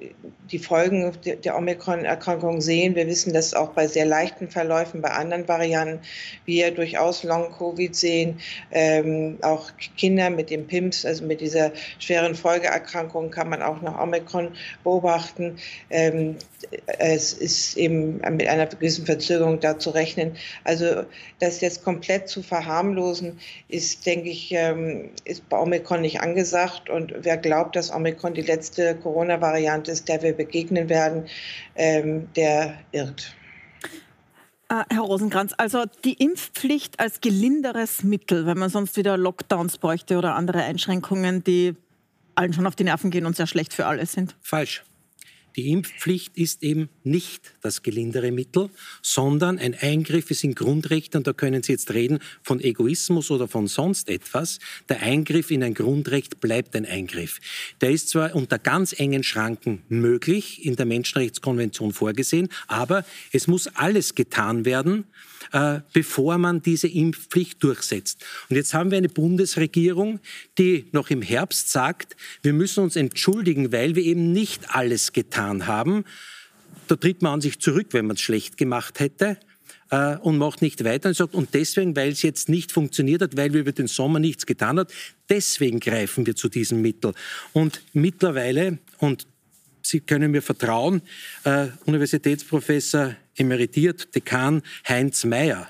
die 0.52 0.58
Folgen 0.58 1.12
der 1.24 1.56
Omikron-Erkrankung 1.56 2.60
sehen. 2.60 2.94
Wir 2.94 3.06
wissen 3.08 3.32
das 3.32 3.54
auch 3.54 3.70
bei 3.70 3.88
sehr 3.88 4.06
leichten 4.06 4.48
Verläufen, 4.48 5.00
bei 5.00 5.10
anderen 5.10 5.48
Varianten. 5.48 6.00
Wir 6.44 6.70
durchaus 6.70 7.24
Long-Covid 7.24 7.96
sehen. 7.96 8.38
Ähm, 8.70 9.38
auch 9.42 9.70
Kinder 9.96 10.30
mit 10.30 10.50
dem 10.50 10.66
PIMS, 10.66 11.04
also 11.04 11.24
mit 11.24 11.40
dieser 11.40 11.72
schweren 11.98 12.36
Folgeerkrankung, 12.36 13.30
kann 13.30 13.48
man 13.48 13.62
auch 13.62 13.82
nach 13.82 14.00
Omikron 14.00 14.52
beobachten. 14.84 15.56
Ähm, 15.90 16.36
es 16.98 17.32
ist 17.32 17.76
eben 17.76 18.20
mit 18.30 18.46
einer 18.46 18.66
gewissen 18.92 19.06
Verzögerung 19.06 19.60
da 19.60 19.78
zu 19.78 19.90
rechnen. 19.90 20.36
Also 20.64 21.04
das 21.40 21.60
jetzt 21.60 21.84
komplett 21.84 22.28
zu 22.28 22.42
verharmlosen, 22.42 23.38
ist, 23.68 24.04
denke 24.06 24.28
ich, 24.28 24.52
ähm, 24.52 25.10
ist 25.24 25.48
bei 25.48 25.58
Omikron 25.58 26.02
nicht 26.02 26.20
angesagt. 26.20 26.90
Und 26.90 27.14
wer 27.20 27.36
glaubt, 27.36 27.76
dass 27.76 27.92
Omikron 27.92 28.34
die 28.34 28.42
letzte 28.42 28.94
Corona-Variante 28.96 29.90
ist, 29.90 30.08
der 30.08 30.22
wir 30.22 30.32
begegnen 30.32 30.88
werden, 30.88 31.24
ähm, 31.76 32.28
der 32.36 32.74
irrt. 32.92 33.34
Äh, 34.68 34.84
Herr 34.90 35.02
Rosenkranz, 35.02 35.54
also 35.56 35.84
die 36.04 36.14
Impfpflicht 36.14 37.00
als 37.00 37.20
gelinderes 37.20 38.02
Mittel, 38.02 38.46
wenn 38.46 38.58
man 38.58 38.70
sonst 38.70 38.96
wieder 38.96 39.16
Lockdowns 39.16 39.78
bräuchte 39.78 40.18
oder 40.18 40.34
andere 40.34 40.62
Einschränkungen, 40.62 41.44
die 41.44 41.76
allen 42.34 42.52
schon 42.52 42.66
auf 42.66 42.76
die 42.76 42.84
Nerven 42.84 43.10
gehen 43.10 43.26
und 43.26 43.36
sehr 43.36 43.46
schlecht 43.46 43.74
für 43.74 43.86
alle 43.86 44.06
sind. 44.06 44.36
Falsch. 44.40 44.84
Die 45.56 45.70
Impfpflicht 45.70 46.36
ist 46.36 46.62
eben 46.62 46.88
nicht 47.04 47.54
das 47.60 47.82
gelindere 47.82 48.32
Mittel, 48.32 48.70
sondern 49.02 49.58
ein 49.58 49.74
Eingriff 49.74 50.30
ist 50.30 50.44
in 50.44 50.54
Grundrechte, 50.54 51.18
und 51.18 51.26
da 51.26 51.32
können 51.32 51.62
Sie 51.62 51.72
jetzt 51.72 51.92
reden 51.92 52.20
von 52.42 52.60
Egoismus 52.60 53.30
oder 53.30 53.48
von 53.48 53.66
sonst 53.66 54.08
etwas. 54.08 54.58
Der 54.88 55.02
Eingriff 55.02 55.50
in 55.50 55.62
ein 55.62 55.74
Grundrecht 55.74 56.40
bleibt 56.40 56.74
ein 56.74 56.86
Eingriff. 56.86 57.40
Der 57.80 57.90
ist 57.90 58.08
zwar 58.08 58.34
unter 58.34 58.58
ganz 58.58 58.98
engen 58.98 59.22
Schranken 59.22 59.82
möglich, 59.88 60.64
in 60.64 60.76
der 60.76 60.86
Menschenrechtskonvention 60.86 61.92
vorgesehen, 61.92 62.48
aber 62.66 63.04
es 63.32 63.46
muss 63.46 63.66
alles 63.68 64.14
getan 64.14 64.64
werden, 64.64 65.04
äh, 65.52 65.80
bevor 65.92 66.38
man 66.38 66.62
diese 66.62 66.88
Impfpflicht 66.88 67.62
durchsetzt. 67.62 68.24
Und 68.48 68.56
jetzt 68.56 68.74
haben 68.74 68.90
wir 68.90 68.98
eine 68.98 69.08
Bundesregierung, 69.08 70.20
die 70.58 70.86
noch 70.92 71.10
im 71.10 71.22
Herbst 71.22 71.70
sagt, 71.70 72.16
wir 72.42 72.52
müssen 72.52 72.84
uns 72.84 72.96
entschuldigen, 72.96 73.72
weil 73.72 73.94
wir 73.94 74.04
eben 74.04 74.32
nicht 74.32 74.74
alles 74.74 75.12
getan 75.12 75.66
haben. 75.66 76.04
Da 76.88 76.96
tritt 76.96 77.22
man 77.22 77.34
an 77.34 77.40
sich 77.40 77.58
zurück, 77.60 77.88
wenn 77.92 78.06
man 78.06 78.16
es 78.16 78.22
schlecht 78.22 78.56
gemacht 78.56 79.00
hätte 79.00 79.38
äh, 79.90 80.16
und 80.16 80.38
macht 80.38 80.62
nicht 80.62 80.82
weiter 80.84 81.10
und 81.10 81.14
sagt, 81.14 81.34
und 81.34 81.54
deswegen, 81.54 81.94
weil 81.94 82.10
es 82.10 82.22
jetzt 82.22 82.48
nicht 82.48 82.72
funktioniert 82.72 83.22
hat, 83.22 83.36
weil 83.36 83.52
wir 83.52 83.60
über 83.60 83.72
den 83.72 83.86
Sommer 83.86 84.18
nichts 84.18 84.46
getan 84.46 84.78
haben, 84.78 84.88
deswegen 85.28 85.80
greifen 85.80 86.26
wir 86.26 86.34
zu 86.34 86.48
diesem 86.48 86.82
Mittel. 86.82 87.12
Und 87.52 87.82
mittlerweile, 87.92 88.78
und 88.98 89.26
Sie 89.82 90.00
können 90.00 90.30
mir 90.30 90.42
vertrauen, 90.42 91.02
äh, 91.44 91.68
Universitätsprofessor 91.86 93.16
emeritiert 93.36 94.14
Dekan 94.14 94.62
Heinz 94.88 95.24
Mayer, 95.24 95.68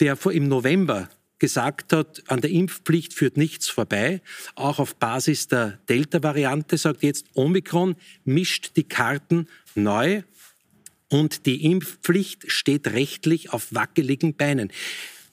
der 0.00 0.16
vor 0.16 0.32
im 0.32 0.48
November 0.48 1.08
gesagt 1.38 1.92
hat, 1.92 2.22
an 2.26 2.40
der 2.40 2.50
Impfpflicht 2.50 3.14
führt 3.14 3.36
nichts 3.36 3.68
vorbei, 3.68 4.20
auch 4.54 4.78
auf 4.78 4.96
Basis 4.96 5.48
der 5.48 5.78
Delta-Variante, 5.88 6.76
sagt 6.78 7.02
jetzt 7.02 7.26
Omikron 7.34 7.96
mischt 8.24 8.72
die 8.76 8.84
Karten 8.84 9.48
neu 9.74 10.22
und 11.08 11.46
die 11.46 11.64
Impfpflicht 11.64 12.50
steht 12.50 12.88
rechtlich 12.88 13.52
auf 13.52 13.72
wackeligen 13.72 14.34
Beinen. 14.34 14.70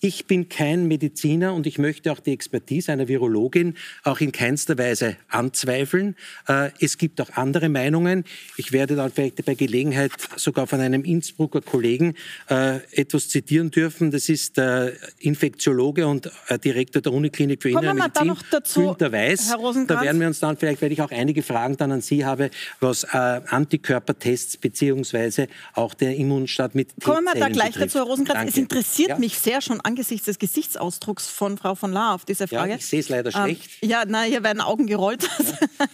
Ich 0.01 0.27
bin 0.27 0.49
kein 0.49 0.87
Mediziner 0.87 1.53
und 1.53 1.65
ich 1.65 1.77
möchte 1.77 2.11
auch 2.11 2.19
die 2.19 2.31
Expertise 2.31 2.91
einer 2.91 3.07
Virologin 3.07 3.75
auch 4.03 4.19
in 4.19 4.31
keinster 4.31 4.77
Weise 4.77 5.17
anzweifeln. 5.29 6.15
Äh, 6.47 6.71
es 6.79 6.97
gibt 6.97 7.21
auch 7.21 7.29
andere 7.31 7.69
Meinungen. 7.69 8.25
Ich 8.57 8.71
werde 8.71 8.95
dann 8.95 9.11
vielleicht 9.11 9.43
bei 9.45 9.55
Gelegenheit 9.55 10.11
sogar 10.35 10.67
von 10.67 10.79
einem 10.79 11.03
Innsbrucker 11.03 11.61
Kollegen 11.61 12.15
äh, 12.49 12.79
etwas 12.91 13.29
zitieren 13.29 13.71
dürfen. 13.71 14.11
Das 14.11 14.29
ist 14.29 14.57
der 14.57 14.93
Infektiologe 15.19 16.07
und 16.07 16.29
äh, 16.47 16.59
Direktor 16.59 17.01
der 17.01 17.13
Uniklinik 17.13 17.61
für 17.61 17.69
Innere 17.69 17.93
Medizin, 17.93 18.35
Günter 18.73 19.11
Weiß. 19.11 19.55
Da 19.87 20.01
werden 20.01 20.19
wir 20.19 20.27
uns 20.27 20.39
dann 20.39 20.57
vielleicht, 20.57 20.81
weil 20.81 20.91
ich 20.91 21.01
auch 21.01 21.11
einige 21.11 21.41
Fragen 21.41 21.77
dann 21.77 21.91
an 21.91 22.01
Sie 22.01 22.25
habe, 22.25 22.51
was 22.79 23.05
Antikörpertests 23.05 24.57
beziehungsweise 24.57 25.47
auch 25.73 25.93
der 25.93 26.15
Immunstaat 26.15 26.75
mit 26.75 26.93
Kommen 27.01 27.25
wir 27.25 27.39
da 27.39 27.49
gleich 27.49 27.73
betrifft. 27.73 27.95
dazu, 27.95 27.99
Herr 27.99 28.05
Rosenkranz. 28.05 28.51
Es 28.51 28.57
interessiert 28.57 29.09
ja. 29.09 29.17
mich 29.17 29.37
sehr 29.37 29.61
schon 29.61 29.81
angesichts 29.95 30.25
des 30.25 30.39
Gesichtsausdrucks 30.39 31.27
von 31.29 31.57
Frau 31.57 31.73
von 31.73 31.93
Lahr 31.93 32.15
auf 32.15 32.25
diese 32.25 32.47
Frage. 32.47 32.71
Ja, 32.71 32.75
ich 32.75 32.85
sehe 32.85 32.99
es 32.99 33.07
leider 33.07 33.33
ähm, 33.33 33.43
schlecht. 33.43 33.71
ja, 33.81 34.03
na, 34.05 34.23
hier 34.23 34.43
werden 34.43 34.59
Augen 34.59 34.87
gerollt. 34.87 35.27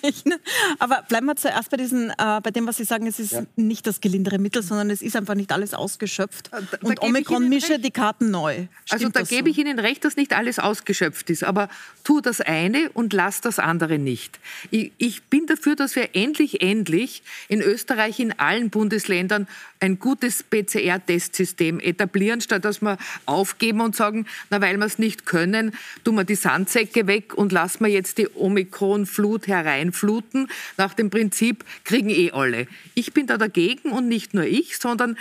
Ja. 0.02 0.36
Aber 0.80 1.04
bleiben 1.08 1.28
wir 1.28 1.36
zuerst 1.36 1.70
bei, 1.70 1.78
diesen, 1.78 2.10
äh, 2.10 2.42
bei 2.42 2.50
dem, 2.50 2.66
was 2.66 2.78
Sie 2.78 2.84
sagen, 2.84 3.06
es 3.06 3.20
ist 3.20 3.34
ja. 3.34 3.44
nicht 3.56 3.86
das 3.86 4.02
gelindere 4.02 4.40
Mittel, 4.40 4.64
sondern 4.64 4.90
es 4.90 5.04
ist 5.04 5.16
einfach 5.16 5.36
nicht 5.36 5.52
alles 5.52 5.76
ausgeschöpft. 5.76 6.48
Äh, 6.52 6.62
da, 6.72 6.78
Und 6.82 7.02
Omikron 7.02 7.48
mische 7.48 7.78
die 7.78 7.92
Karten 7.92 8.32
neu. 8.32 8.54
Stimmt 8.54 8.70
also 8.90 9.10
da 9.10 9.22
gebe 9.22 9.50
so? 9.50 9.52
ich 9.52 9.58
Ihnen 9.60 9.78
recht, 9.78 10.04
dass 10.04 10.16
nicht 10.16 10.34
alles 10.34 10.58
ausgeschöpft 10.58 11.30
ist. 11.30 11.44
Aber 11.44 11.70
tu 12.04 12.22
das 12.22 12.42
eine 12.42 12.90
und 12.94 13.14
lass 13.14 13.42
das 13.42 13.60
andere 13.60 14.00
nicht. 14.00 14.40
Ich, 14.72 14.92
ich 14.98 15.24
bin 15.24 15.46
dafür, 15.46 15.76
dass 15.76 15.96
wir 15.96 16.16
endlich, 16.16 16.62
endlich 16.62 17.22
in 17.48 17.62
Österreich, 17.62 18.20
in 18.20 18.38
allen 18.40 18.72
Bundesländern 18.72 19.48
ein 19.82 20.00
gutes 20.00 20.44
PCR-Testsystem 20.44 21.80
etablieren, 21.80 22.40
statt 22.40 22.64
dass 22.64 22.82
wir 22.82 22.98
aufgeben 23.26 23.82
und 23.82 23.96
sagen, 23.96 24.28
na, 24.50 24.62
weil 24.62 24.78
wir 24.78 24.86
es 24.86 25.00
nicht 25.00 25.26
können, 25.26 25.74
tun 26.04 26.16
wir 26.16 26.24
die 26.24 26.36
Sandsäcke 26.36 27.08
weg 27.08 27.34
und 27.34 27.52
lassen 27.52 27.84
wir 27.84 27.92
jetzt 27.92 28.18
die 28.20 28.30
Omikron-Flut 28.34 29.48
hereinfluten. 29.48 30.48
Nach 30.78 30.94
dem 30.94 31.10
Prinzip 31.10 31.66
kriegen 31.84 32.10
eh 32.10 32.32
alle. 32.32 32.68
Ich 32.94 33.14
bin 33.14 33.26
da 33.26 33.38
dagegen 33.38 33.92
und 33.92 34.08
nicht 34.08 34.34
nur 34.34 34.46
ich, 34.46 34.78
sondern 34.78 35.18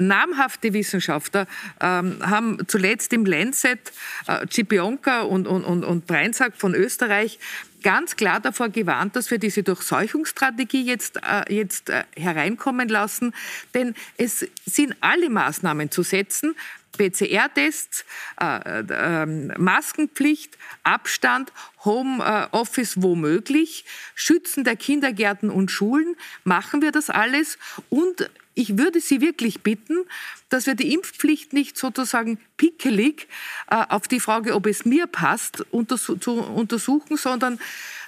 namhafte 0.00 0.72
Wissenschaftler 0.72 1.46
ähm, 1.80 2.18
haben 2.22 2.58
zuletzt 2.66 3.12
im 3.12 3.24
Lancet 3.24 3.92
äh, 4.26 4.46
Cipionka 4.50 5.22
und, 5.22 5.46
und, 5.46 5.64
und, 5.64 5.84
und 5.84 6.06
Breinsack 6.06 6.56
von 6.56 6.74
Österreich 6.74 7.38
ganz 7.82 8.16
klar 8.16 8.40
davor 8.40 8.68
gewarnt, 8.68 9.16
dass 9.16 9.30
wir 9.30 9.38
diese 9.38 9.62
Durchseuchungsstrategie 9.62 10.84
jetzt, 10.84 11.18
äh, 11.22 11.52
jetzt 11.52 11.90
äh, 11.90 12.04
hereinkommen 12.16 12.88
lassen. 12.88 13.34
Denn 13.74 13.94
es 14.16 14.46
sind 14.66 14.96
alle 15.00 15.30
Maßnahmen 15.30 15.90
zu 15.90 16.02
setzen, 16.02 16.54
PCR-Tests, 16.98 18.04
äh, 18.40 18.80
äh, 18.80 19.26
Maskenpflicht, 19.26 20.58
Abstand, 20.82 21.52
Homeoffice 21.84 23.00
womöglich, 23.00 23.84
Schützen 24.14 24.64
der 24.64 24.76
Kindergärten 24.76 25.50
und 25.50 25.70
Schulen, 25.70 26.16
machen 26.44 26.82
wir 26.82 26.92
das 26.92 27.08
alles. 27.08 27.58
Und 27.88 28.28
ich 28.54 28.78
würde 28.78 29.00
Sie 29.00 29.20
wirklich 29.20 29.62
bitten, 29.62 30.04
dass 30.48 30.66
wir 30.66 30.74
die 30.74 30.92
Impfpflicht 30.92 31.52
nicht 31.52 31.78
sozusagen 31.78 32.38
pickelig 32.56 33.28
äh, 33.70 33.84
auf 33.88 34.08
die 34.08 34.20
Frage, 34.20 34.54
ob 34.54 34.66
es 34.66 34.84
mir 34.84 35.06
passt, 35.06 35.64
untersu 35.70 36.16
zu 36.16 36.32
untersuchen, 36.32 37.16
sondern 37.16 37.58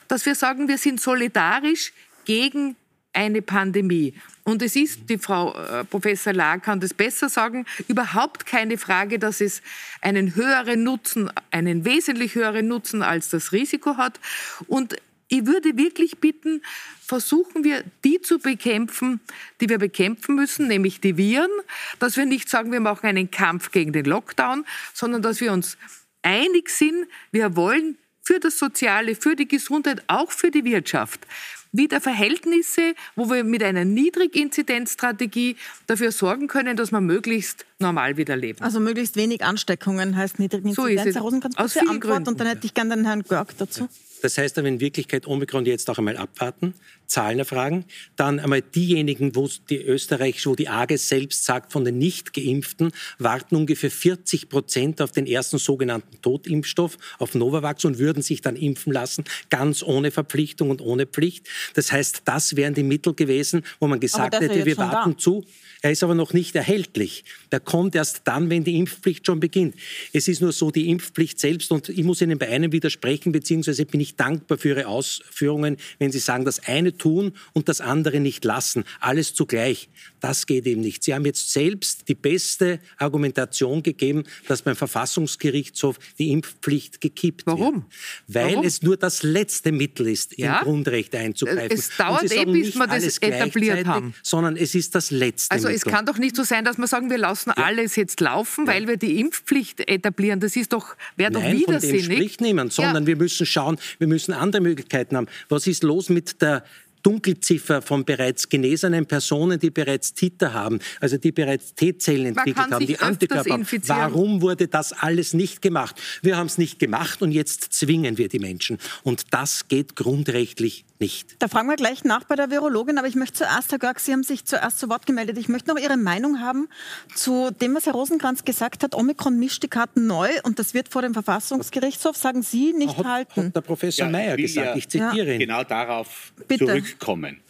dass 0.08 0.26
wir 0.26 0.34
sagen, 0.34 0.68
wir 0.68 0.78
sind 0.78 1.00
solidarisch 1.00 1.92
gegen 2.24 2.76
eine 3.12 3.42
Pandemie. 3.42 4.14
Und 4.44 4.62
es 4.62 4.74
ist, 4.74 5.08
die 5.08 5.18
Frau 5.18 5.54
äh, 5.54 5.84
Professor 5.84 6.32
Lahr 6.32 6.58
kann 6.58 6.80
das 6.80 6.94
besser 6.94 7.28
sagen, 7.28 7.64
überhaupt 7.88 8.46
keine 8.46 8.78
Frage, 8.78 9.18
dass 9.18 9.40
es 9.40 9.62
einen 10.00 10.34
höheren 10.34 10.82
Nutzen, 10.82 11.30
einen 11.50 11.84
wesentlich 11.84 12.34
höheren 12.34 12.66
Nutzen 12.66 13.02
als 13.02 13.28
das 13.28 13.52
Risiko 13.52 13.96
hat. 13.96 14.18
Und 14.66 14.96
ich 15.32 15.46
würde 15.46 15.78
wirklich 15.78 16.18
bitten, 16.18 16.60
versuchen 17.00 17.64
wir, 17.64 17.84
die 18.04 18.20
zu 18.20 18.38
bekämpfen, 18.38 19.18
die 19.62 19.68
wir 19.70 19.78
bekämpfen 19.78 20.34
müssen, 20.34 20.68
nämlich 20.68 21.00
die 21.00 21.16
Viren, 21.16 21.50
dass 21.98 22.18
wir 22.18 22.26
nicht 22.26 22.50
sagen, 22.50 22.70
wir 22.70 22.80
machen 22.80 23.06
einen 23.06 23.30
Kampf 23.30 23.70
gegen 23.70 23.94
den 23.94 24.04
Lockdown, 24.04 24.66
sondern 24.92 25.22
dass 25.22 25.40
wir 25.40 25.52
uns 25.52 25.78
einig 26.20 26.68
sind, 26.68 27.06
wir 27.30 27.56
wollen 27.56 27.96
für 28.22 28.40
das 28.40 28.58
Soziale, 28.58 29.14
für 29.16 29.34
die 29.34 29.48
Gesundheit, 29.48 30.02
auch 30.06 30.30
für 30.30 30.50
die 30.50 30.64
Wirtschaft 30.64 31.26
wieder 31.72 32.02
Verhältnisse, 32.02 32.94
wo 33.16 33.30
wir 33.30 33.44
mit 33.44 33.62
einer 33.62 33.86
Niedriginzidenzstrategie 33.86 35.56
dafür 35.86 36.12
sorgen 36.12 36.46
können, 36.46 36.76
dass 36.76 36.92
wir 36.92 37.00
möglichst 37.00 37.64
normal 37.78 38.18
wieder 38.18 38.36
leben. 38.36 38.62
Also 38.62 38.78
möglichst 38.78 39.16
wenig 39.16 39.42
Ansteckungen 39.42 40.14
heißt 40.14 40.38
Niedriginzidenz. 40.38 40.76
So 40.76 40.86
ist 40.86 41.06
es. 41.06 41.14
Herr 41.14 41.22
Rosenkranz, 41.22 41.56
Antwort 41.56 42.00
Gründen. 42.02 42.28
und 42.28 42.40
dann 42.40 42.46
hätte 42.46 42.66
ich 42.66 42.74
gerne 42.74 42.94
den 42.96 43.06
Herrn 43.06 43.22
Görg 43.22 43.56
dazu. 43.56 43.88
Das 44.22 44.38
heißt 44.38 44.56
aber 44.58 44.68
in 44.68 44.80
Wirklichkeit 44.80 45.26
Omikron 45.26 45.66
jetzt 45.66 45.90
auch 45.90 45.98
einmal 45.98 46.16
abwarten, 46.16 46.74
Zahlen 47.06 47.38
erfragen, 47.38 47.84
dann 48.16 48.40
einmal 48.40 48.62
diejenigen, 48.62 49.34
wo 49.34 49.48
die 49.68 49.78
Österreich, 49.78 50.44
wo 50.46 50.54
die 50.54 50.68
AGES 50.68 51.08
selbst 51.08 51.44
sagt, 51.44 51.72
von 51.72 51.84
den 51.84 51.98
Nicht-Geimpften 51.98 52.92
warten 53.18 53.56
ungefähr 53.56 53.90
40 53.90 54.48
Prozent 54.48 55.00
auf 55.00 55.12
den 55.12 55.26
ersten 55.26 55.58
sogenannten 55.58 56.20
Totimpfstoff, 56.22 56.96
auf 57.18 57.34
Novavax 57.34 57.84
und 57.84 57.98
würden 57.98 58.22
sich 58.22 58.40
dann 58.40 58.56
impfen 58.56 58.92
lassen, 58.92 59.24
ganz 59.50 59.82
ohne 59.82 60.10
Verpflichtung 60.10 60.70
und 60.70 60.80
ohne 60.80 61.06
Pflicht. 61.06 61.48
Das 61.74 61.92
heißt, 61.92 62.22
das 62.24 62.56
wären 62.56 62.74
die 62.74 62.82
Mittel 62.82 63.14
gewesen, 63.14 63.62
wo 63.80 63.86
man 63.86 64.00
gesagt 64.00 64.40
hätte, 64.40 64.64
wir 64.64 64.76
warten 64.76 65.12
da. 65.12 65.18
zu. 65.18 65.44
Er 65.82 65.90
ist 65.90 66.04
aber 66.04 66.14
noch 66.14 66.32
nicht 66.32 66.54
erhältlich. 66.54 67.24
Der 67.50 67.58
kommt 67.58 67.96
erst 67.96 68.22
dann, 68.24 68.50
wenn 68.50 68.62
die 68.62 68.78
Impfpflicht 68.78 69.26
schon 69.26 69.40
beginnt. 69.40 69.74
Es 70.12 70.28
ist 70.28 70.40
nur 70.40 70.52
so, 70.52 70.70
die 70.70 70.88
Impfpflicht 70.88 71.40
selbst, 71.40 71.72
und 71.72 71.88
ich 71.88 72.04
muss 72.04 72.20
Ihnen 72.20 72.38
bei 72.38 72.48
einem 72.48 72.70
widersprechen, 72.70 73.32
beziehungsweise 73.32 73.84
bin 73.84 74.00
ich 74.00 74.14
dankbar 74.14 74.58
für 74.58 74.68
Ihre 74.68 74.86
Ausführungen, 74.86 75.76
wenn 75.98 76.12
Sie 76.12 76.20
sagen, 76.20 76.44
das 76.44 76.60
eine 76.60 76.91
tun 76.96 77.32
und 77.52 77.68
das 77.68 77.80
andere 77.80 78.20
nicht 78.20 78.44
lassen. 78.44 78.84
Alles 79.00 79.34
zugleich. 79.34 79.88
Das 80.20 80.46
geht 80.46 80.66
eben 80.66 80.80
nicht. 80.80 81.02
Sie 81.02 81.14
haben 81.14 81.24
jetzt 81.24 81.52
selbst 81.52 82.08
die 82.08 82.14
beste 82.14 82.78
Argumentation 82.96 83.82
gegeben, 83.82 84.24
dass 84.46 84.62
beim 84.62 84.76
Verfassungsgerichtshof 84.76 85.98
die 86.18 86.30
Impfpflicht 86.30 87.00
gekippt 87.00 87.46
Warum? 87.46 87.74
wird. 87.74 87.84
Weil 88.28 88.52
Warum? 88.52 88.66
es 88.66 88.82
nur 88.82 88.96
das 88.96 89.22
letzte 89.22 89.72
Mittel 89.72 90.08
ist, 90.08 90.38
ja? 90.38 90.58
im 90.58 90.64
Grundrecht 90.64 91.14
einzugreifen. 91.14 91.76
Es 91.76 91.96
dauert 91.96 92.30
eh, 92.30 92.44
bis 92.44 92.74
wir 92.76 92.86
das 92.86 93.18
etabliert 93.18 93.86
haben. 93.86 94.14
Sondern 94.22 94.56
es 94.56 94.74
ist 94.74 94.94
das 94.94 95.10
letzte 95.10 95.50
also 95.50 95.68
Mittel. 95.68 95.74
Also 95.74 95.88
es 95.88 95.92
kann 95.92 96.06
doch 96.06 96.18
nicht 96.18 96.36
so 96.36 96.44
sein, 96.44 96.64
dass 96.64 96.78
wir 96.78 96.86
sagen, 96.86 97.10
wir 97.10 97.18
lassen 97.18 97.52
ja. 97.56 97.64
alles 97.64 97.96
jetzt 97.96 98.20
laufen, 98.20 98.66
ja. 98.66 98.72
weil 98.72 98.86
wir 98.86 98.96
die 98.96 99.18
Impfpflicht 99.18 99.88
etablieren. 99.88 100.40
Das 100.40 100.56
ist 100.56 100.72
doch, 100.72 100.96
wäre 101.16 101.32
doch 101.32 101.42
widersinnig. 101.42 102.02
Von 102.02 102.10
dem 102.10 102.16
spricht 102.16 102.40
niemand, 102.40 102.72
sondern 102.72 103.06
wir 103.06 103.16
müssen 103.16 103.46
schauen, 103.46 103.78
wir 103.98 104.06
müssen 104.06 104.32
andere 104.32 104.62
Möglichkeiten 104.62 105.16
haben. 105.16 105.26
Was 105.48 105.66
ist 105.66 105.82
los 105.82 106.08
mit 106.08 106.40
der 106.40 106.64
Dunkelziffer 107.02 107.82
von 107.82 108.04
bereits 108.04 108.48
genesenen 108.48 109.06
Personen, 109.06 109.58
die 109.58 109.70
bereits 109.70 110.14
Titer 110.14 110.52
haben, 110.52 110.78
also 111.00 111.16
die 111.16 111.32
bereits 111.32 111.74
T-Zellen 111.74 112.26
entwickelt 112.26 112.70
haben, 112.70 112.86
die 112.86 112.98
Antikörper 112.98 113.52
haben. 113.52 113.66
Warum 113.86 114.42
wurde 114.42 114.68
das 114.68 114.92
alles 114.92 115.34
nicht 115.34 115.62
gemacht? 115.62 116.00
Wir 116.22 116.36
haben 116.36 116.46
es 116.46 116.58
nicht 116.58 116.78
gemacht 116.78 117.22
und 117.22 117.32
jetzt 117.32 117.72
zwingen 117.72 118.18
wir 118.18 118.28
die 118.28 118.38
Menschen. 118.38 118.78
Und 119.02 119.32
das 119.32 119.68
geht 119.68 119.96
grundrechtlich 119.96 120.84
nicht. 121.02 121.36
Da 121.40 121.48
fragen 121.48 121.68
wir 121.68 121.76
gleich 121.76 122.04
nach 122.04 122.24
bei 122.24 122.36
der 122.36 122.50
Virologin, 122.50 122.96
aber 122.96 123.08
ich 123.08 123.16
möchte 123.16 123.38
zuerst, 123.38 123.72
Herr 123.72 123.78
Görg, 123.78 123.98
Sie 123.98 124.12
haben 124.12 124.22
sich 124.22 124.44
zuerst 124.44 124.78
zu 124.78 124.88
Wort 124.88 125.04
gemeldet. 125.04 125.36
Ich 125.36 125.48
möchte 125.48 125.68
noch 125.68 125.78
Ihre 125.78 125.96
Meinung 125.96 126.40
haben 126.40 126.68
zu 127.14 127.50
dem, 127.50 127.74
was 127.74 127.86
Herr 127.86 127.92
Rosenkranz 127.92 128.44
gesagt 128.44 128.84
hat. 128.84 128.94
Omikron 128.94 129.38
mischt 129.38 129.62
die 129.64 129.68
Karten 129.68 130.06
neu 130.06 130.30
und 130.44 130.60
das 130.60 130.74
wird 130.74 130.88
vor 130.88 131.02
dem 131.02 131.12
Verfassungsgerichtshof, 131.12 132.16
sagen 132.16 132.42
Sie, 132.42 132.72
nicht 132.72 132.98
hat, 132.98 133.04
halten. 133.04 133.46
Hat 133.46 133.56
der 133.56 133.60
Professor 133.62 134.06
ja, 134.06 134.12
Mayer 134.12 134.36
gesagt, 134.36 134.66
ja, 134.66 134.76
ich 134.76 134.88
zitiere 134.88 135.34
ihn. 135.34 135.40
Genau 135.40 135.64
darauf 135.64 136.32
Bitte. 136.46 136.66
zurückkommen. 136.66 137.40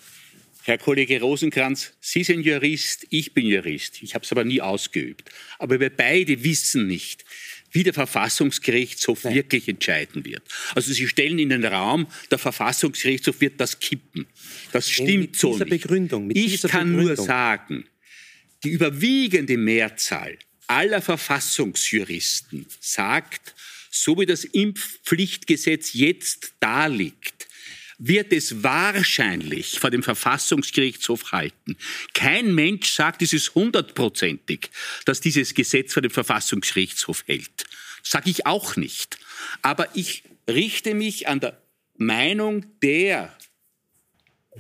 Herr 0.65 0.79
Kollege 0.79 1.21
Rosenkranz, 1.21 1.93
Sie 2.01 2.23
sind 2.23 2.47
Jurist, 2.47 3.07
ich 3.11 3.35
bin 3.35 3.47
Jurist. 3.47 4.01
Ich 4.01 4.15
habe 4.15 4.25
es 4.25 4.31
aber 4.31 4.45
nie 4.45 4.62
ausgeübt. 4.62 5.29
Aber 5.59 5.79
wir 5.81 5.91
beide 5.91 6.45
wissen 6.45 6.87
nicht, 6.87 7.25
wie 7.73 7.83
der 7.83 7.95
Verfassungsgerichtshof 7.95 9.25
Nein. 9.25 9.35
wirklich 9.35 9.69
entscheiden 9.69 10.25
wird. 10.25 10.43
Also 10.75 10.93
Sie 10.93 11.09
stellen 11.09 11.39
in 11.39 11.49
den 11.49 11.65
Raum, 11.65 12.07
der 12.31 12.39
Verfassungsgerichtshof 12.39 13.41
wird 13.41 13.61
das 13.61 13.81
kippen. 13.81 14.27
Das 14.73 14.89
stimmt 14.89 15.37
so 15.37 15.57
nicht. 15.57 15.63
Ich 15.63 16.63
kann 16.63 16.91
Begründung. 16.91 17.07
nur 17.07 17.17
sagen, 17.17 17.85
die 18.63 18.71
überwiegende 18.71 19.57
Mehrzahl 19.57 20.39
aller 20.67 21.03
Verfassungsjuristen 21.03 22.67
sagt, 22.81 23.55
so 23.91 24.19
wie 24.19 24.27
das 24.27 24.45
Impfpflichtgesetz 24.45 25.93
jetzt 25.93 26.55
da 26.61 26.87
liegt, 26.87 27.49
wird 27.99 28.33
es 28.33 28.63
wahrscheinlich 28.63 29.79
vor 29.79 29.91
dem 29.91 30.03
Verfassungsgerichtshof 30.03 31.33
halten. 31.33 31.77
Kein 32.15 32.55
Mensch 32.55 32.91
sagt, 32.91 33.23
es 33.23 33.33
ist 33.33 33.55
hundertprozentig, 33.55 34.71
dass 35.05 35.21
dieses 35.21 35.55
Gesetz 35.55 35.93
vor 35.93 36.03
dem 36.03 36.11
Verfassungsgerichtshof 36.11 37.25
hält. 37.27 37.65
Sage 38.03 38.31
ich 38.31 38.47
auch 38.47 38.77
nicht. 38.77 39.19
Aber 39.63 39.89
ich 39.95 40.25
richte 40.49 40.95
mich 40.95 41.29
an 41.29 41.41
der 41.41 41.63
Meinung 41.97 42.67
der 42.83 43.37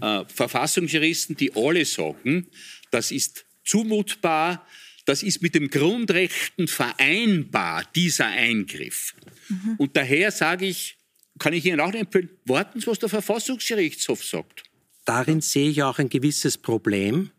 äh, 0.00 0.24
Verfassungsjuristen, 0.26 1.36
die 1.36 1.54
alle 1.54 1.84
sagen, 1.84 2.46
das 2.90 3.10
ist 3.10 3.44
zumutbar, 3.64 4.66
das 5.04 5.22
ist 5.22 5.42
mit 5.42 5.54
dem 5.54 5.68
Grundrechten 5.68 6.68
vereinbar, 6.68 7.84
dieser 7.94 8.26
Eingriff. 8.26 9.14
Mhm. 9.48 9.74
Und 9.78 9.96
daher 9.96 10.30
sage 10.30 10.66
ich, 10.66 10.96
kann 11.38 11.52
ich 11.52 11.64
Ihnen 11.64 11.80
auch 11.80 11.92
empfehlen, 11.92 12.30
warten 12.44 12.80
Sie, 12.80 12.86
was 12.86 12.98
der 12.98 13.08
Verfassungsgerichtshof 13.08 14.24
sagt. 14.24 14.64
Darin 15.04 15.40
sehe 15.40 15.70
ich 15.70 15.82
auch 15.82 15.98
ein 15.98 16.08
gewisses 16.08 16.58
Problem. 16.58 17.30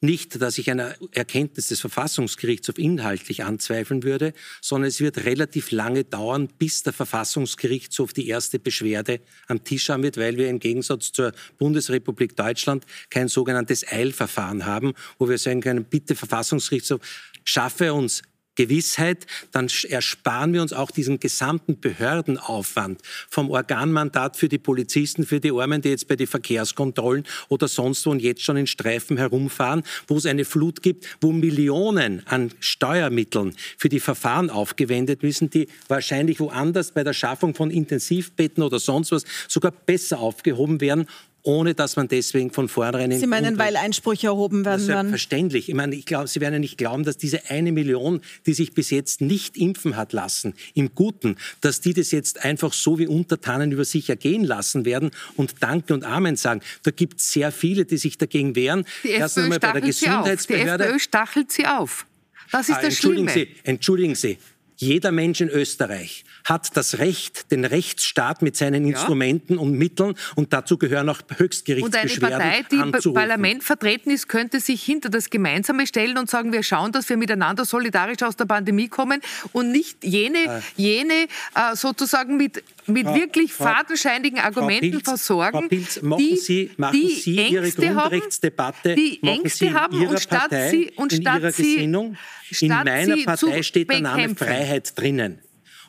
Nicht, 0.00 0.42
dass 0.42 0.58
ich 0.58 0.70
eine 0.70 0.96
Erkenntnis 1.12 1.68
des 1.68 1.80
Verfassungsgerichtshofs 1.80 2.78
inhaltlich 2.78 3.42
anzweifeln 3.42 4.02
würde, 4.02 4.34
sondern 4.60 4.88
es 4.88 5.00
wird 5.00 5.24
relativ 5.24 5.70
lange 5.70 6.04
dauern, 6.04 6.48
bis 6.58 6.82
der 6.82 6.92
Verfassungsgerichtshof 6.92 8.12
die 8.12 8.28
erste 8.28 8.58
Beschwerde 8.58 9.20
am 9.46 9.64
Tisch 9.64 9.88
haben 9.88 10.02
wird, 10.02 10.18
weil 10.18 10.36
wir 10.36 10.50
im 10.50 10.58
Gegensatz 10.58 11.12
zur 11.12 11.32
Bundesrepublik 11.56 12.36
Deutschland 12.36 12.84
kein 13.08 13.28
sogenanntes 13.28 13.90
Eilverfahren 13.90 14.66
haben, 14.66 14.92
wo 15.18 15.26
wir 15.26 15.38
sagen 15.38 15.62
können, 15.62 15.84
bitte 15.84 16.14
Verfassungsgerichtshof, 16.14 17.00
schaffe 17.42 17.94
uns 17.94 18.22
Gewissheit, 18.54 19.26
dann 19.52 19.68
ersparen 19.88 20.52
wir 20.52 20.62
uns 20.62 20.72
auch 20.72 20.90
diesen 20.90 21.20
gesamten 21.20 21.80
Behördenaufwand 21.80 23.00
vom 23.28 23.50
Organmandat 23.50 24.36
für 24.36 24.48
die 24.48 24.58
Polizisten, 24.58 25.24
für 25.24 25.40
die 25.40 25.52
Armen, 25.52 25.82
die 25.82 25.90
jetzt 25.90 26.08
bei 26.08 26.16
den 26.16 26.26
Verkehrskontrollen 26.26 27.24
oder 27.48 27.68
sonst 27.68 28.06
wo 28.06 28.10
und 28.10 28.20
jetzt 28.20 28.42
schon 28.42 28.56
in 28.56 28.66
Streifen 28.66 29.16
herumfahren, 29.16 29.82
wo 30.06 30.16
es 30.16 30.26
eine 30.26 30.44
Flut 30.44 30.82
gibt, 30.82 31.06
wo 31.20 31.32
Millionen 31.32 32.26
an 32.26 32.52
Steuermitteln 32.60 33.54
für 33.76 33.88
die 33.88 34.00
Verfahren 34.00 34.50
aufgewendet 34.50 35.22
müssen, 35.22 35.50
die 35.50 35.68
wahrscheinlich 35.88 36.40
woanders 36.40 36.92
bei 36.92 37.04
der 37.04 37.12
Schaffung 37.12 37.54
von 37.54 37.70
Intensivbetten 37.70 38.62
oder 38.62 38.78
sonst 38.78 39.12
was 39.12 39.24
sogar 39.48 39.72
besser 39.72 40.18
aufgehoben 40.18 40.80
werden 40.80 41.06
ohne 41.44 41.74
dass 41.74 41.96
man 41.96 42.08
deswegen 42.08 42.50
von 42.50 42.68
vornherein... 42.68 43.12
Sie 43.12 43.26
meinen, 43.26 43.58
weil 43.58 43.76
Einsprüche 43.76 44.28
erhoben 44.28 44.64
werden? 44.64 44.80
Selbstverständlich. 44.80 45.68
Ich 45.68 45.74
meine, 45.74 45.94
ich 45.94 46.06
glaube, 46.06 46.26
Sie 46.26 46.40
werden 46.40 46.54
ja 46.54 46.58
nicht 46.58 46.78
glauben, 46.78 47.04
dass 47.04 47.18
diese 47.18 47.50
eine 47.50 47.70
Million, 47.70 48.22
die 48.46 48.54
sich 48.54 48.72
bis 48.72 48.90
jetzt 48.90 49.20
nicht 49.20 49.56
impfen 49.56 49.96
hat 49.96 50.12
lassen, 50.14 50.54
im 50.72 50.94
Guten, 50.94 51.36
dass 51.60 51.82
die 51.82 51.92
das 51.92 52.10
jetzt 52.10 52.44
einfach 52.44 52.72
so 52.72 52.98
wie 52.98 53.06
Untertanen 53.06 53.72
über 53.72 53.84
sich 53.84 54.08
ergehen 54.08 54.42
lassen 54.42 54.86
werden 54.86 55.10
und 55.36 55.56
Danke 55.60 55.92
und 55.92 56.04
Amen 56.04 56.36
sagen. 56.36 56.62
Da 56.82 56.90
gibt 56.90 57.20
es 57.20 57.30
sehr 57.30 57.52
viele, 57.52 57.84
die 57.84 57.98
sich 57.98 58.16
dagegen 58.16 58.56
wehren. 58.56 58.86
Die 59.04 59.12
FPÖ 59.12 59.52
stachelt 59.52 59.94
sie 59.94 60.08
auf. 60.08 60.24
Die 60.24 60.54
FPÖ 60.54 60.98
stachelt 60.98 61.52
sie 61.52 61.66
auf. 61.66 62.06
Das 62.50 62.68
ist 62.68 62.76
ah, 62.76 62.76
das 62.76 62.84
entschuldigen 62.84 63.28
Schlimme. 63.28 63.48
Sie, 63.52 63.60
entschuldigen 63.64 64.14
Sie, 64.14 64.38
jeder 64.76 65.12
Mensch 65.12 65.40
in 65.40 65.48
Österreich 65.48 66.24
hat 66.44 66.76
das 66.76 66.98
Recht, 66.98 67.50
den 67.50 67.64
Rechtsstaat 67.64 68.42
mit 68.42 68.56
seinen 68.56 68.86
Instrumenten 68.86 69.54
ja. 69.54 69.60
und 69.60 69.72
Mitteln, 69.72 70.14
und 70.34 70.52
dazu 70.52 70.78
gehören 70.78 71.08
auch 71.08 71.20
Höchstgerichtsbeschwerden, 71.36 72.22
Und 72.22 72.32
eine 72.32 72.52
Partei, 72.52 72.66
die 72.70 72.78
anzurufen. 72.78 73.08
im 73.08 73.14
Parlament 73.14 73.64
vertreten 73.64 74.10
ist, 74.10 74.28
könnte 74.28 74.60
sich 74.60 74.82
hinter 74.82 75.08
das 75.08 75.30
Gemeinsame 75.30 75.86
stellen 75.86 76.18
und 76.18 76.28
sagen, 76.28 76.52
wir 76.52 76.62
schauen, 76.62 76.92
dass 76.92 77.08
wir 77.08 77.16
miteinander 77.16 77.64
solidarisch 77.64 78.22
aus 78.22 78.36
der 78.36 78.46
Pandemie 78.46 78.88
kommen 78.88 79.20
und 79.52 79.70
nicht 79.72 80.04
jene, 80.04 80.38
äh. 80.38 80.60
jene 80.76 81.14
äh, 81.54 81.74
sozusagen 81.74 82.36
mit, 82.36 82.62
mit 82.86 83.06
Frau, 83.06 83.14
wirklich 83.14 83.52
Frau, 83.52 83.64
fadenscheinigen 83.64 84.40
Argumenten 84.40 84.90
Pilz, 84.90 85.04
versorgen, 85.04 85.68
Pilz, 85.68 86.02
machen 86.02 86.18
die, 86.18 86.36
Sie, 86.36 86.70
die 86.92 87.08
Sie 87.14 87.48
Ihre 87.48 87.70
Grundrechtsdebatte, 87.70 88.90
haben, 88.90 88.96
die 88.96 89.20
Ängste 89.22 89.72
haben 89.72 90.06
und 90.06 90.20
statt 90.20 90.50
Partei, 90.50 90.70
sie, 90.70 90.92
und 90.96 91.12
statt 91.12 91.36
in 91.36 91.42
Ihrer 91.42 91.52
sie, 91.52 91.74
Gesinnung, 91.74 92.16
in 92.60 92.68
meiner 92.68 93.16
Partei 93.24 93.62
steht 93.62 93.90
der 93.90 94.00
Name 94.00 94.34
Freiheit 94.34 94.98
drinnen. 94.98 95.40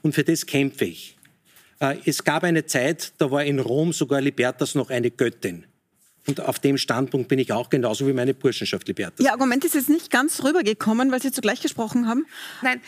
Und 0.02 0.14
für 0.14 0.24
das 0.24 0.46
kämpfe 0.46 0.86
ich. 0.86 1.18
Äh, 1.80 1.98
es 2.06 2.24
gab 2.24 2.44
eine 2.44 2.66
Zeit, 2.66 3.14
da 3.18 3.32
war 3.32 3.44
in 3.44 3.60
Rom 3.60 3.92
sogar 3.94 4.22
Libertas 4.22 4.76
noch 4.76 4.90
eine 4.90 5.12
Göttin. 5.12 5.66
Und 6.28 6.42
auf 6.42 6.58
dem 6.58 6.78
Standpunkt 6.78 7.28
bin 7.28 7.38
ich 7.38 7.52
auch 7.54 7.70
genauso 7.70 8.08
wie 8.08 8.14
meine 8.14 8.34
Burschenschaft 8.34 8.88
Libertas. 8.88 9.24
Ihr 9.24 9.32
Argument 9.32 9.64
ist 9.64 9.76
jetzt 9.76 9.90
nicht 9.90 10.10
ganz 10.10 10.44
rübergekommen, 10.44 11.12
weil 11.12 11.22
Sie 11.22 11.32
zugleich 11.32 11.62
gesprochen 11.62 12.08
haben. 12.08 12.26
Nein, 12.64 12.82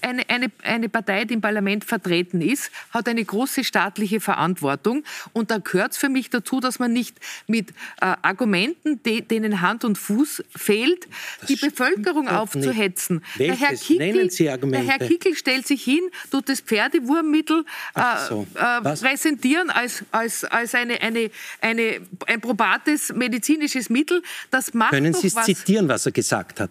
eine, 0.00 0.28
eine, 0.28 0.52
eine 0.62 0.88
Partei, 0.88 1.24
die 1.24 1.34
im 1.34 1.40
Parlament 1.40 1.84
vertreten 1.84 2.40
ist, 2.40 2.70
hat 2.90 3.08
eine 3.08 3.24
große 3.24 3.64
staatliche 3.64 4.20
Verantwortung. 4.20 5.02
Und 5.32 5.50
da 5.50 5.58
gehört 5.58 5.92
es 5.92 5.98
für 5.98 6.08
mich 6.08 6.30
dazu, 6.30 6.60
dass 6.60 6.78
man 6.78 6.92
nicht 6.92 7.16
mit 7.48 7.70
äh, 8.00 8.14
Argumenten, 8.22 9.02
de, 9.02 9.22
denen 9.22 9.60
Hand 9.60 9.84
und 9.84 9.98
Fuß 9.98 10.44
fehlt, 10.54 11.08
das 11.40 11.48
die 11.48 11.56
Bevölkerung 11.56 12.28
aufzuhetzen. 12.28 13.24
Der 13.38 13.56
Herr, 13.56 13.74
Kickel, 13.74 14.28
der 14.28 14.82
Herr 14.82 14.98
Kickel 15.00 15.34
stellt 15.34 15.66
sich 15.66 15.82
hin, 15.82 16.02
tut 16.30 16.48
das 16.48 16.60
Pferdewurmmittel 16.60 17.64
äh, 17.96 18.00
so. 18.28 18.46
äh, 18.54 18.80
präsentieren 18.80 19.70
als, 19.70 20.04
als, 20.12 20.44
als 20.44 20.76
eine, 20.76 21.00
eine, 21.02 21.30
eine, 21.60 22.00
ein 22.26 22.40
probates 22.40 22.83
probates 22.84 23.12
medizinisches 23.14 23.90
Mittel. 23.90 24.22
Das 24.50 24.74
macht 24.74 24.90
Können 24.90 25.14
Sie 25.14 25.28
es 25.28 25.34
zitieren, 25.34 25.88
was 25.88 26.06
er 26.06 26.12
gesagt 26.12 26.60
hat? 26.60 26.70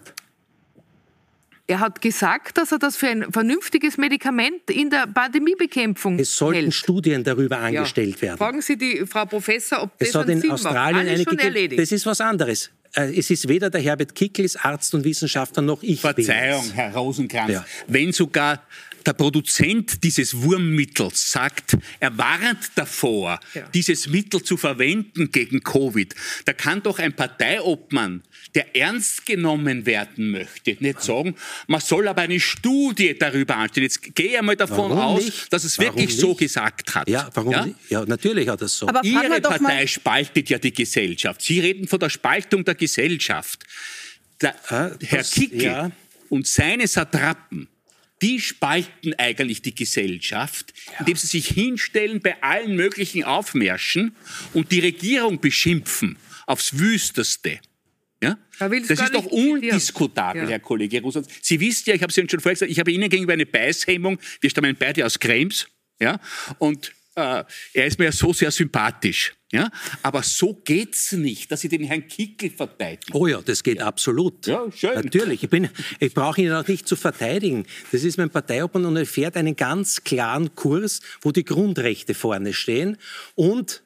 Er 1.66 1.80
hat 1.80 2.02
gesagt, 2.02 2.58
dass 2.58 2.74
er 2.74 2.80
das 2.80 2.98
für 2.98 3.08
ein 3.08 3.32
vernünftiges 3.32 3.98
Medikament 3.98 4.70
in 4.70 4.90
der 4.90 5.08
Pandemiebekämpfung 5.08 6.20
Es 6.20 6.36
sollten 6.36 6.60
hält. 6.60 6.74
Studien 6.74 7.24
darüber 7.24 7.60
angestellt 7.60 8.18
ja. 8.18 8.22
werden. 8.24 8.38
Fragen 8.38 8.62
Sie 8.62 8.78
die 8.78 9.06
Frau 9.06 9.26
Professor, 9.26 9.82
ob 9.82 9.98
das 9.98 10.10
es 10.10 10.16
hat 10.16 10.28
in 10.28 10.52
Australien 10.52 11.08
eine 11.08 11.24
gegeben. 11.24 11.78
Das 11.78 11.92
ist 11.94 12.06
was 12.06 12.20
anderes. 12.20 12.70
Äh, 12.96 13.18
es 13.18 13.30
ist 13.30 13.48
weder 13.48 13.70
der 13.70 13.80
Herbert 13.80 14.14
Kickels 14.14 14.58
Arzt 14.58 14.94
und 14.94 15.06
Wissenschaftler 15.06 15.64
noch 15.64 15.82
ich. 15.84 16.02
Verzeihung, 16.02 16.70
Herr 16.74 16.94
Rosenkranz. 16.94 17.52
Ja. 17.52 17.66
Wenn 17.88 18.12
sogar 18.12 18.62
der 19.06 19.14
Produzent 19.14 20.04
dieses 20.04 20.42
Wurmmittels 20.42 21.32
sagt, 21.32 21.78
er 22.00 22.18
warnt 22.18 22.72
davor, 22.76 23.40
ja. 23.54 23.68
dieses 23.74 24.08
Mittel 24.08 24.42
zu 24.44 24.58
verwenden 24.58 25.32
gegen 25.32 25.62
Covid, 25.64 26.16
da 26.46 26.54
kann 26.54 26.82
doch 26.82 27.00
ein 27.00 27.14
Parteiobmann, 27.14 28.24
der 28.56 28.76
ernst 28.76 29.26
genommen 29.26 29.86
werden 29.86 30.32
möchte, 30.32 30.78
nicht 30.80 31.02
sagen, 31.02 31.36
man 31.68 31.82
soll 31.82 32.08
aber 32.08 32.22
eine 32.22 32.40
Studie 32.40 33.18
darüber 33.18 33.58
anstellen. 33.58 33.86
Jetzt 33.86 34.16
gehe 34.16 34.28
ich 34.28 34.38
einmal 34.38 34.56
davon 34.56 34.92
warum 34.92 35.16
aus, 35.16 35.26
nicht? 35.26 35.52
dass 35.52 35.64
es 35.64 35.78
warum 35.78 35.96
wirklich 35.96 36.10
nicht? 36.10 36.20
so 36.20 36.36
gesagt 36.36 36.94
hat. 36.94 37.10
Ja, 37.10 37.30
warum 37.34 37.52
ja? 37.52 37.66
nicht? 37.66 37.78
Ja, 37.90 38.06
natürlich 38.06 38.48
hat 38.48 38.62
er 38.62 38.66
es 38.66 38.78
so. 38.78 38.88
Aber 38.88 39.04
Ihre 39.04 39.42
Partei 39.42 39.88
spaltet 39.88 40.50
ja 40.50 40.60
die 40.60 40.74
Gesellschaft. 40.74 41.42
Sie 41.42 41.60
reden 41.60 41.88
von 41.88 42.00
der 42.00 42.10
Spaltung 42.10 42.64
der 42.64 42.76
Gesellschaft. 42.76 43.64
Der, 44.42 44.56
ah, 44.72 44.92
Herr 45.02 45.18
das, 45.20 45.32
Kickel 45.32 45.64
ja. 45.64 45.92
und 46.30 46.48
seine 46.48 46.88
Satrapen 46.88 47.68
die 48.24 48.40
spalten 48.40 49.14
eigentlich 49.18 49.62
die 49.62 49.76
Gesellschaft, 49.76 50.74
ja. 50.88 51.00
indem 51.00 51.18
sie 51.18 51.28
sich 51.28 51.50
hinstellen 51.50 52.22
bei 52.22 52.42
allen 52.42 52.76
möglichen 52.76 53.26
Aufmärschen 53.26 54.16
und 54.54 54.72
die 54.72 54.80
Regierung 54.80 55.42
beschimpfen 55.42 56.18
aufs 56.48 56.80
Wüsteste. 56.80 57.60
Ja? 58.22 58.38
Das 58.60 58.72
ist 58.72 59.14
doch 59.14 59.26
undiskutabel, 59.26 60.44
ja. 60.44 60.50
Herr 60.52 60.60
Kollege 60.60 61.02
Russland. 61.02 61.28
Sie 61.42 61.60
wissen 61.60 61.90
ja, 61.90 61.96
ich 61.96 62.02
habe 62.02 62.12
es 62.12 62.18
Ihnen 62.18 62.30
schon 62.30 62.40
vorher 62.40 62.56
gesagt, 62.56 62.72
ich 62.72 62.80
habe 62.80 62.92
Ihnen 62.92 63.10
gegenüber 63.10 63.34
eine 63.34 63.46
Beißhemmung. 63.46 64.18
Wir 64.40 64.50
stammen 64.50 64.76
beide 64.80 65.06
aus 65.06 65.20
Krems. 65.20 65.68
Ja? 66.00 66.22
Und 66.60 66.94
äh, 67.16 67.44
er 67.74 67.86
ist 67.86 68.00
mir 68.00 68.06
ja 68.06 68.12
so 68.14 68.32
sehr 68.32 68.52
sympathisch. 68.52 69.34
Ja? 69.54 69.70
Aber 70.02 70.24
so 70.24 70.56
geht 70.66 70.96
es 70.96 71.12
nicht, 71.12 71.52
dass 71.52 71.62
Sie 71.62 71.70
den 71.70 71.84
Herrn 71.84 72.08
Kickel 72.08 72.50
verteidigen. 72.50 73.14
Oh 73.14 73.28
ja, 73.28 73.40
das 73.40 73.62
geht 73.62 73.78
ja. 73.78 73.86
absolut. 73.86 74.48
Ja, 74.48 74.66
schön. 74.76 74.96
Natürlich. 74.96 75.44
Ich, 75.44 75.70
ich 76.00 76.14
brauche 76.16 76.42
ihn 76.42 76.52
auch 76.52 76.68
nicht 76.68 76.88
zu 76.88 76.96
verteidigen. 76.96 77.68
Das 77.92 78.04
ist 78.04 78.18
mein 78.18 78.32
Parteiobmann 78.32 78.86
und 78.86 78.98
er 78.98 79.06
fährt 79.06 79.38
einen 79.38 79.56
ganz 79.56 80.04
klaren 80.04 80.56
Kurs, 80.56 81.02
wo 81.22 81.32
die 81.32 81.46
Grundrechte 81.46 82.16
vorne 82.16 82.52
stehen 82.52 82.98
und 83.36 83.83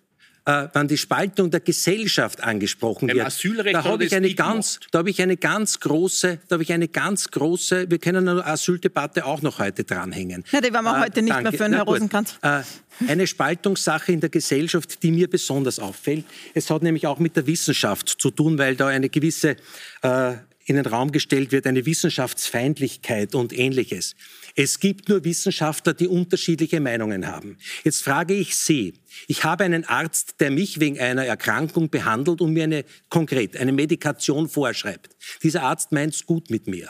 äh, 0.47 0.69
wenn 0.73 0.87
die 0.87 0.97
Spaltung 0.97 1.51
der 1.51 1.59
Gesellschaft 1.59 2.41
angesprochen 2.41 3.09
wird, 3.09 3.25
Asylrecht 3.25 3.75
da 3.75 3.83
habe 3.83 4.05
ich 4.05 4.15
eine 4.15 4.33
ganz, 4.33 4.79
da 4.91 4.99
habe 4.99 5.09
ich 5.09 5.21
eine 5.21 5.35
ganz 5.35 5.81
große, 5.81 6.39
da 6.47 6.53
habe 6.53 6.63
ich 6.63 6.71
eine 6.71 6.87
ganz 6.87 7.29
große, 7.29 7.91
wir 7.91 7.99
können 7.99 8.29
eine 8.29 8.45
Asyldebatte 8.45 9.25
auch 9.25 9.41
noch 9.41 9.59
heute 9.59 9.83
dranhängen. 9.83 10.45
Ja, 10.53 10.61
die 10.61 10.71
werden 10.71 10.85
wir 10.85 10.97
äh, 10.97 11.01
heute 11.01 11.21
nicht 11.21 11.33
danke. 11.33 11.51
mehr 11.51 11.57
führen, 11.57 11.73
Herr 11.73 11.83
Rosenkranz. 11.83 12.39
Äh, 12.41 12.61
eine 13.09 13.27
Spaltungssache 13.27 14.13
in 14.13 14.21
der 14.21 14.29
Gesellschaft, 14.29 15.03
die 15.03 15.11
mir 15.11 15.29
besonders 15.29 15.79
auffällt. 15.79 16.23
Es 16.53 16.69
hat 16.69 16.81
nämlich 16.81 17.05
auch 17.07 17.19
mit 17.19 17.35
der 17.35 17.45
Wissenschaft 17.45 18.07
zu 18.07 18.31
tun, 18.31 18.57
weil 18.57 18.77
da 18.77 18.87
eine 18.87 19.09
gewisse 19.09 19.57
äh, 20.01 20.33
in 20.67 20.75
den 20.75 20.85
Raum 20.85 21.11
gestellt 21.11 21.51
wird, 21.51 21.65
eine 21.65 21.85
Wissenschaftsfeindlichkeit 21.85 23.35
und 23.35 23.57
ähnliches. 23.57 24.15
Es 24.59 24.79
gibt 24.79 25.07
nur 25.07 25.23
Wissenschaftler, 25.23 25.93
die 25.93 26.07
unterschiedliche 26.07 26.79
Meinungen 26.79 27.27
haben. 27.27 27.59
Jetzt 27.83 28.01
frage 28.01 28.33
ich 28.33 28.55
Sie, 28.55 28.95
ich 29.27 29.43
habe 29.43 29.63
einen 29.63 29.85
Arzt, 29.85 30.37
der 30.39 30.49
mich 30.49 30.79
wegen 30.79 30.99
einer 30.99 31.23
Erkrankung 31.25 31.91
behandelt 31.91 32.41
und 32.41 32.53
mir 32.53 32.63
eine 32.63 32.83
konkret 33.09 33.55
eine 33.55 33.71
Medikation 33.71 34.49
vorschreibt. 34.49 35.15
Dieser 35.43 35.61
Arzt 35.61 35.91
meint 35.91 36.15
es 36.15 36.25
gut 36.25 36.49
mit 36.49 36.65
mir. 36.65 36.89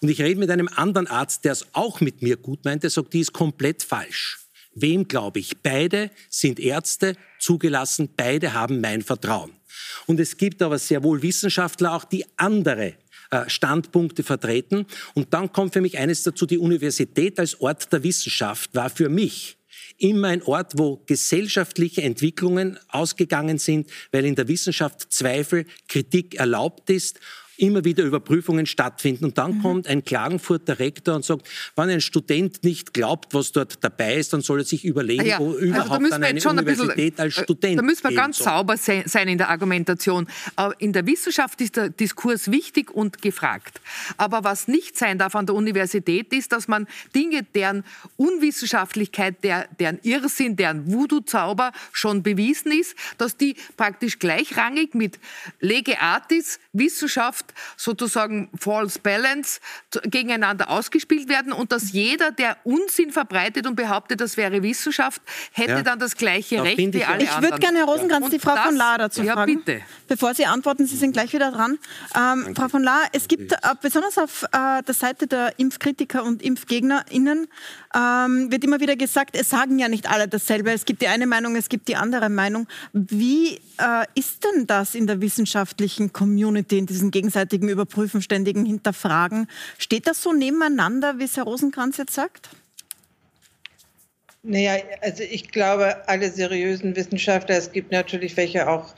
Und 0.00 0.08
ich 0.08 0.22
rede 0.22 0.40
mit 0.40 0.48
einem 0.48 0.68
anderen 0.68 1.08
Arzt, 1.08 1.44
der 1.44 1.52
es 1.52 1.66
auch 1.74 2.00
mit 2.00 2.22
mir 2.22 2.38
gut 2.38 2.64
meint, 2.64 2.84
der 2.84 2.90
sagt, 2.90 3.12
die 3.12 3.20
ist 3.20 3.34
komplett 3.34 3.82
falsch. 3.82 4.38
Wem 4.74 5.06
glaube 5.06 5.40
ich? 5.40 5.58
Beide 5.58 6.10
sind 6.30 6.58
Ärzte, 6.58 7.16
zugelassen, 7.38 8.08
beide 8.16 8.54
haben 8.54 8.80
mein 8.80 9.02
Vertrauen. 9.02 9.52
Und 10.06 10.18
es 10.18 10.38
gibt 10.38 10.62
aber 10.62 10.78
sehr 10.78 11.02
wohl 11.02 11.20
Wissenschaftler 11.20 11.92
auch, 11.92 12.04
die 12.04 12.24
andere 12.38 12.94
Standpunkte 13.46 14.22
vertreten. 14.22 14.86
Und 15.14 15.32
dann 15.34 15.52
kommt 15.52 15.72
für 15.72 15.80
mich 15.80 15.98
eines 15.98 16.22
dazu, 16.22 16.46
die 16.46 16.58
Universität 16.58 17.38
als 17.38 17.60
Ort 17.60 17.92
der 17.92 18.02
Wissenschaft 18.02 18.74
war 18.74 18.90
für 18.90 19.08
mich 19.08 19.56
immer 19.98 20.28
ein 20.28 20.42
Ort, 20.42 20.72
wo 20.76 21.02
gesellschaftliche 21.06 22.02
Entwicklungen 22.02 22.78
ausgegangen 22.88 23.58
sind, 23.58 23.88
weil 24.10 24.24
in 24.24 24.34
der 24.34 24.48
Wissenschaft 24.48 25.12
Zweifel, 25.12 25.66
Kritik 25.88 26.34
erlaubt 26.34 26.90
ist 26.90 27.20
immer 27.62 27.84
wieder 27.84 28.02
Überprüfungen 28.02 28.66
stattfinden. 28.66 29.24
Und 29.24 29.38
dann 29.38 29.58
mhm. 29.58 29.62
kommt 29.62 29.86
ein 29.86 30.04
Klagenfurter 30.04 30.80
Rektor 30.80 31.14
und 31.14 31.24
sagt, 31.24 31.48
wenn 31.76 31.88
ein 31.88 32.00
Student 32.00 32.64
nicht 32.64 32.92
glaubt, 32.92 33.34
was 33.34 33.52
dort 33.52 33.82
dabei 33.84 34.16
ist, 34.16 34.32
dann 34.32 34.40
soll 34.40 34.60
er 34.60 34.64
sich 34.64 34.84
überlegen, 34.84 35.24
ja, 35.24 35.38
wo 35.38 35.52
also 35.52 35.58
überhaupt 35.60 36.10
dann 36.10 36.24
eine 36.24 36.40
Universität 36.40 36.90
ein 36.90 36.96
bisschen, 36.96 37.20
als 37.20 37.34
Student 37.34 37.78
Da 37.78 37.82
müssen 37.82 38.02
wir 38.02 38.16
ganz 38.16 38.38
soll. 38.38 38.46
sauber 38.46 38.76
sein 38.76 39.28
in 39.28 39.38
der 39.38 39.48
Argumentation. 39.48 40.26
In 40.78 40.92
der 40.92 41.06
Wissenschaft 41.06 41.60
ist 41.60 41.76
der 41.76 41.88
Diskurs 41.88 42.50
wichtig 42.50 42.90
und 42.90 43.22
gefragt. 43.22 43.80
Aber 44.16 44.42
was 44.42 44.66
nicht 44.66 44.98
sein 44.98 45.18
darf 45.18 45.36
an 45.36 45.46
der 45.46 45.54
Universität 45.54 46.32
ist, 46.32 46.50
dass 46.50 46.66
man 46.66 46.88
Dinge, 47.14 47.44
deren 47.54 47.84
Unwissenschaftlichkeit, 48.16 49.44
der, 49.44 49.68
deren 49.78 50.00
Irrsinn, 50.02 50.56
deren 50.56 50.92
Voodoo-Zauber 50.92 51.70
schon 51.92 52.24
bewiesen 52.24 52.72
ist, 52.72 52.96
dass 53.18 53.36
die 53.36 53.54
praktisch 53.76 54.18
gleichrangig 54.18 54.94
mit 54.94 55.20
Lege 55.60 56.00
Artis, 56.00 56.58
Wissenschaft, 56.72 57.51
sozusagen 57.76 58.50
False 58.58 58.98
Balance 58.98 59.60
gegeneinander 60.04 60.70
ausgespielt 60.70 61.28
werden 61.28 61.52
und 61.52 61.72
dass 61.72 61.92
jeder, 61.92 62.30
der 62.30 62.56
Unsinn 62.64 63.12
verbreitet 63.12 63.66
und 63.66 63.74
behauptet, 63.74 64.20
das 64.20 64.36
wäre 64.36 64.62
Wissenschaft, 64.62 65.22
hätte 65.52 65.72
ja. 65.72 65.82
dann 65.82 65.98
das 65.98 66.16
gleiche 66.16 66.56
da 66.56 66.62
Recht 66.62 66.78
wie 66.78 67.04
alle 67.04 67.24
ich 67.24 67.30
anderen. 67.30 67.44
Ich 67.44 67.50
würde 67.50 67.58
gerne, 67.58 67.78
Herr 67.78 67.86
Rosenkranz, 67.86 68.26
ja. 68.26 68.30
die 68.30 68.38
Frau 68.38 68.54
das, 68.54 68.64
von 68.64 68.76
Lahr 68.76 68.98
dazu 68.98 69.22
ja, 69.22 69.34
fragen. 69.34 69.62
Bitte. 69.64 69.82
Bevor 70.08 70.34
Sie 70.34 70.46
antworten, 70.46 70.86
Sie 70.86 70.96
sind 70.96 71.12
gleich 71.12 71.32
wieder 71.32 71.50
dran. 71.50 71.78
Ähm, 72.16 72.54
Frau 72.54 72.68
von 72.68 72.82
Lahr, 72.82 73.02
es 73.12 73.28
gibt 73.28 73.52
äh, 73.52 73.56
besonders 73.80 74.18
auf 74.18 74.44
äh, 74.44 74.82
der 74.82 74.94
Seite 74.94 75.26
der 75.26 75.58
Impfkritiker 75.58 76.24
und 76.24 76.42
ImpfgegnerInnen 76.42 77.48
ähm, 77.94 78.50
wird 78.50 78.64
immer 78.64 78.80
wieder 78.80 78.96
gesagt, 78.96 79.36
es 79.36 79.50
sagen 79.50 79.78
ja 79.78 79.88
nicht 79.88 80.08
alle 80.08 80.28
dasselbe. 80.28 80.72
Es 80.72 80.84
gibt 80.84 81.02
die 81.02 81.08
eine 81.08 81.26
Meinung, 81.26 81.56
es 81.56 81.68
gibt 81.68 81.88
die 81.88 81.96
andere 81.96 82.28
Meinung. 82.28 82.66
Wie 82.92 83.56
äh, 83.78 84.04
ist 84.14 84.44
denn 84.44 84.66
das 84.66 84.94
in 84.94 85.06
der 85.06 85.20
wissenschaftlichen 85.20 86.12
Community, 86.12 86.78
in 86.78 86.86
diesen 86.86 87.10
gegenseitigen 87.32 87.68
Überprüfen, 87.68 88.20
ständigen 88.20 88.64
Hinterfragen? 88.66 89.48
Steht 89.78 90.06
das 90.06 90.22
so 90.22 90.32
nebeneinander, 90.32 91.18
wie 91.18 91.24
es 91.24 91.36
Herr 91.36 91.44
Rosenkranz 91.44 91.96
jetzt 91.96 92.14
sagt? 92.14 92.50
Naja, 94.42 94.74
also 95.00 95.22
ich 95.22 95.50
glaube, 95.50 96.08
alle 96.08 96.30
seriösen 96.30 96.96
Wissenschaftler, 96.96 97.56
es 97.56 97.70
gibt 97.70 97.92
natürlich 97.92 98.36
welche 98.36 98.68
auch 98.68 98.94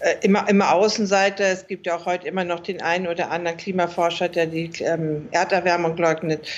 äh, 0.00 0.16
immer, 0.22 0.48
immer 0.48 0.72
Außenseiter. 0.72 1.44
Es 1.44 1.66
gibt 1.68 1.86
ja 1.86 1.96
auch 1.96 2.06
heute 2.06 2.26
immer 2.26 2.44
noch 2.44 2.60
den 2.60 2.82
einen 2.82 3.06
oder 3.06 3.30
anderen 3.30 3.56
Klimaforscher, 3.56 4.28
der 4.28 4.46
die 4.46 4.70
ähm, 4.80 5.28
Erderwärmung 5.30 5.96
leugnet. 5.96 6.48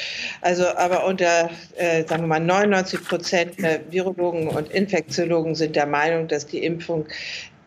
Also, 0.40 0.66
aber 0.77 1.05
unter, 1.05 1.51
äh, 1.77 2.05
sagen 2.07 2.23
wir 2.23 2.29
mal, 2.29 2.40
99 2.40 3.05
Prozent 3.05 3.61
der 3.61 3.81
Virologen 3.92 4.49
und 4.49 4.71
Infektiologen 4.71 5.55
sind 5.55 5.77
der 5.77 5.87
Meinung, 5.87 6.27
dass 6.27 6.47
die 6.47 6.64
Impfung 6.64 7.07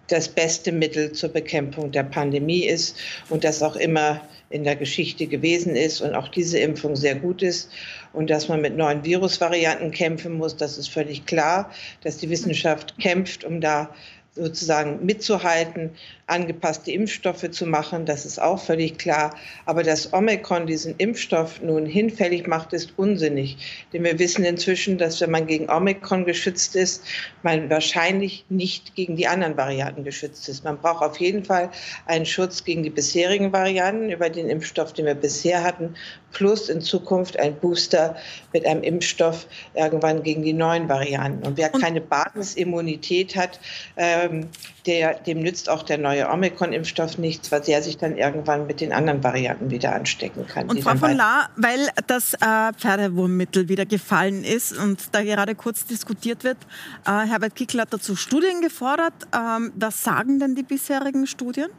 das 0.09 0.27
beste 0.27 0.71
Mittel 0.71 1.11
zur 1.11 1.29
Bekämpfung 1.29 1.91
der 1.91 2.03
Pandemie 2.03 2.65
ist 2.65 2.97
und 3.29 3.43
das 3.43 3.63
auch 3.63 3.75
immer 3.75 4.21
in 4.49 4.63
der 4.63 4.75
Geschichte 4.75 5.27
gewesen 5.27 5.75
ist 5.75 6.01
und 6.01 6.15
auch 6.15 6.27
diese 6.27 6.59
Impfung 6.59 6.95
sehr 6.95 7.15
gut 7.15 7.41
ist 7.41 7.69
und 8.13 8.29
dass 8.29 8.47
man 8.47 8.61
mit 8.61 8.75
neuen 8.75 9.03
Virusvarianten 9.05 9.91
kämpfen 9.91 10.33
muss, 10.33 10.57
das 10.57 10.77
ist 10.77 10.89
völlig 10.89 11.25
klar, 11.25 11.71
dass 12.03 12.17
die 12.17 12.29
Wissenschaft 12.29 12.97
kämpft, 12.99 13.43
um 13.43 13.61
da 13.61 13.93
sozusagen 14.35 15.05
mitzuhalten, 15.05 15.91
angepasste 16.29 16.91
Impfstoffe 16.91 17.49
zu 17.51 17.65
machen, 17.65 18.05
das 18.05 18.25
ist 18.25 18.41
auch 18.41 18.59
völlig 18.59 18.97
klar. 18.97 19.35
Aber 19.65 19.83
dass 19.83 20.13
Omikron 20.13 20.67
diesen 20.67 20.95
Impfstoff 20.97 21.61
nun 21.61 21.85
hinfällig 21.85 22.47
macht, 22.47 22.73
ist 22.73 22.93
unsinnig. 22.97 23.85
Denn 23.93 24.03
wir 24.03 24.17
wissen 24.19 24.45
inzwischen, 24.45 24.97
dass 24.97 25.21
wenn 25.21 25.31
man 25.31 25.47
gegen 25.47 25.69
Omikron 25.69 26.25
geschützt 26.25 26.75
ist, 26.75 27.03
man 27.43 27.69
wahrscheinlich 27.69 28.45
nicht 28.49 28.95
gegen 28.95 29.15
die 29.15 29.27
anderen 29.27 29.57
Varianten 29.57 30.03
geschützt 30.03 30.47
ist. 30.49 30.63
Man 30.63 30.77
braucht 30.77 31.03
auf 31.03 31.19
jeden 31.19 31.43
Fall 31.43 31.69
einen 32.05 32.25
Schutz 32.25 32.63
gegen 32.63 32.83
die 32.83 32.89
bisherigen 32.89 33.51
Varianten 33.51 34.09
über 34.09 34.29
den 34.29 34.49
Impfstoff, 34.49 34.93
den 34.93 35.05
wir 35.05 35.15
bisher 35.15 35.63
hatten, 35.63 35.95
plus 36.31 36.69
in 36.69 36.81
Zukunft 36.81 37.39
ein 37.39 37.55
Booster 37.55 38.15
mit 38.53 38.65
einem 38.65 38.83
Impfstoff 38.83 39.47
irgendwann 39.73 40.23
gegen 40.23 40.43
die 40.43 40.53
neuen 40.53 40.87
Varianten. 40.87 41.45
Und 41.45 41.57
wer 41.57 41.69
keine 41.69 42.01
Basisimmunität 42.01 43.35
hat, 43.35 43.59
ähm, 43.97 44.47
der, 44.89 45.13
dem 45.19 45.39
nützt 45.39 45.69
auch 45.69 45.83
der 45.83 45.99
neue 45.99 46.27
Omikron-Impfstoff 46.29 47.19
nichts, 47.19 47.51
weil 47.51 47.61
der 47.61 47.83
sich 47.83 47.97
dann 47.99 48.17
irgendwann 48.17 48.65
mit 48.65 48.81
den 48.81 48.91
anderen 48.91 49.23
Varianten 49.23 49.69
wieder 49.69 49.93
anstecken 49.93 50.47
kann. 50.47 50.67
Und 50.67 50.81
Frau 50.81 50.95
von 50.95 51.15
La, 51.15 51.49
weil 51.55 51.89
das 52.07 52.33
äh, 52.33 52.73
Pferdewurmmittel 52.75 53.69
wieder 53.69 53.85
gefallen 53.85 54.43
ist 54.43 54.75
und 54.75 55.13
da 55.13 55.23
gerade 55.23 55.53
kurz 55.53 55.85
diskutiert 55.85 56.43
wird, 56.43 56.57
äh, 57.05 57.11
Herbert 57.11 57.55
Kickl 57.55 57.79
hat 57.79 57.93
dazu 57.93 58.15
Studien 58.15 58.61
gefordert. 58.61 59.13
Ähm, 59.31 59.71
was 59.75 60.03
sagen 60.03 60.39
denn 60.39 60.55
die 60.55 60.63
bisherigen 60.63 61.27
Studien 61.27 61.69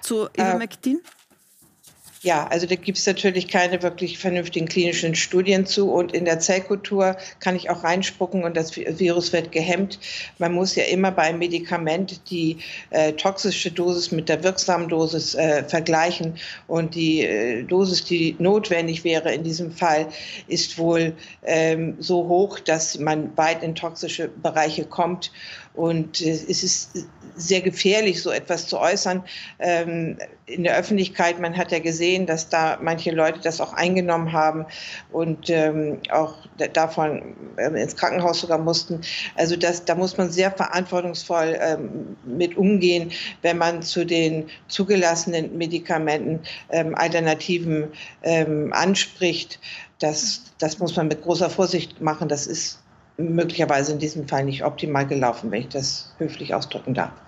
zu 0.00 0.28
äh, 0.28 0.40
Ivermectin? 0.40 1.00
Äh, 1.04 1.08
ja, 2.24 2.46
also 2.46 2.66
da 2.66 2.74
gibt 2.74 2.96
es 2.96 3.06
natürlich 3.06 3.48
keine 3.48 3.82
wirklich 3.82 4.18
vernünftigen 4.18 4.66
klinischen 4.66 5.14
Studien 5.14 5.66
zu. 5.66 5.92
Und 5.92 6.12
in 6.12 6.24
der 6.24 6.40
Zellkultur 6.40 7.16
kann 7.38 7.54
ich 7.54 7.68
auch 7.68 7.84
reinspucken 7.84 8.44
und 8.44 8.56
das 8.56 8.74
Virus 8.76 9.34
wird 9.34 9.52
gehemmt. 9.52 9.98
Man 10.38 10.54
muss 10.54 10.74
ja 10.74 10.84
immer 10.84 11.10
bei 11.10 11.24
einem 11.24 11.38
Medikament 11.38 12.30
die 12.30 12.56
äh, 12.88 13.12
toxische 13.12 13.70
Dosis 13.70 14.10
mit 14.10 14.30
der 14.30 14.42
wirksamen 14.42 14.88
Dosis 14.88 15.34
äh, 15.34 15.64
vergleichen. 15.64 16.38
Und 16.66 16.94
die 16.94 17.20
äh, 17.20 17.62
Dosis, 17.62 18.04
die 18.04 18.36
notwendig 18.38 19.04
wäre 19.04 19.34
in 19.34 19.44
diesem 19.44 19.70
Fall, 19.70 20.08
ist 20.48 20.78
wohl 20.78 21.12
ähm, 21.44 21.96
so 22.00 22.26
hoch, 22.26 22.58
dass 22.58 22.98
man 22.98 23.36
weit 23.36 23.62
in 23.62 23.74
toxische 23.74 24.28
Bereiche 24.28 24.86
kommt. 24.86 25.30
Und 25.74 26.20
äh, 26.20 26.30
es 26.30 26.62
ist 26.62 27.06
sehr 27.36 27.60
gefährlich, 27.60 28.22
so 28.22 28.30
etwas 28.30 28.68
zu 28.68 28.78
äußern 28.78 29.24
ähm, 29.58 30.18
in 30.46 30.62
der 30.62 30.76
Öffentlichkeit. 30.76 31.40
Man 31.40 31.56
hat 31.56 31.72
ja 31.72 31.80
gesehen, 31.80 32.26
dass 32.26 32.48
da 32.48 32.78
manche 32.80 33.10
Leute 33.10 33.40
das 33.40 33.60
auch 33.60 33.72
eingenommen 33.72 34.32
haben 34.32 34.66
und 35.10 35.50
ähm, 35.50 35.98
auch 36.10 36.36
davon 36.72 37.34
ähm, 37.58 37.74
ins 37.74 37.96
Krankenhaus 37.96 38.40
sogar 38.40 38.58
mussten. 38.58 39.00
Also 39.34 39.56
das, 39.56 39.84
da 39.84 39.96
muss 39.96 40.16
man 40.16 40.30
sehr 40.30 40.52
verantwortungsvoll 40.52 41.58
ähm, 41.60 42.16
mit 42.24 42.56
umgehen, 42.56 43.10
wenn 43.42 43.58
man 43.58 43.82
zu 43.82 44.06
den 44.06 44.48
zugelassenen 44.68 45.58
Medikamenten 45.58 46.40
ähm, 46.70 46.94
Alternativen 46.94 47.88
ähm, 48.22 48.72
anspricht. 48.72 49.58
Das, 49.98 50.42
das 50.58 50.78
muss 50.78 50.94
man 50.96 51.08
mit 51.08 51.22
großer 51.22 51.50
Vorsicht 51.50 52.00
machen. 52.00 52.28
Das 52.28 52.46
ist 52.46 52.83
möglicherweise 53.16 53.92
in 53.92 53.98
diesem 53.98 54.28
Fall 54.28 54.44
nicht 54.44 54.64
optimal 54.64 55.06
gelaufen, 55.06 55.50
wenn 55.50 55.62
ich 55.62 55.68
das 55.68 56.14
höflich 56.18 56.54
ausdrücken 56.54 56.94
darf. 56.94 57.23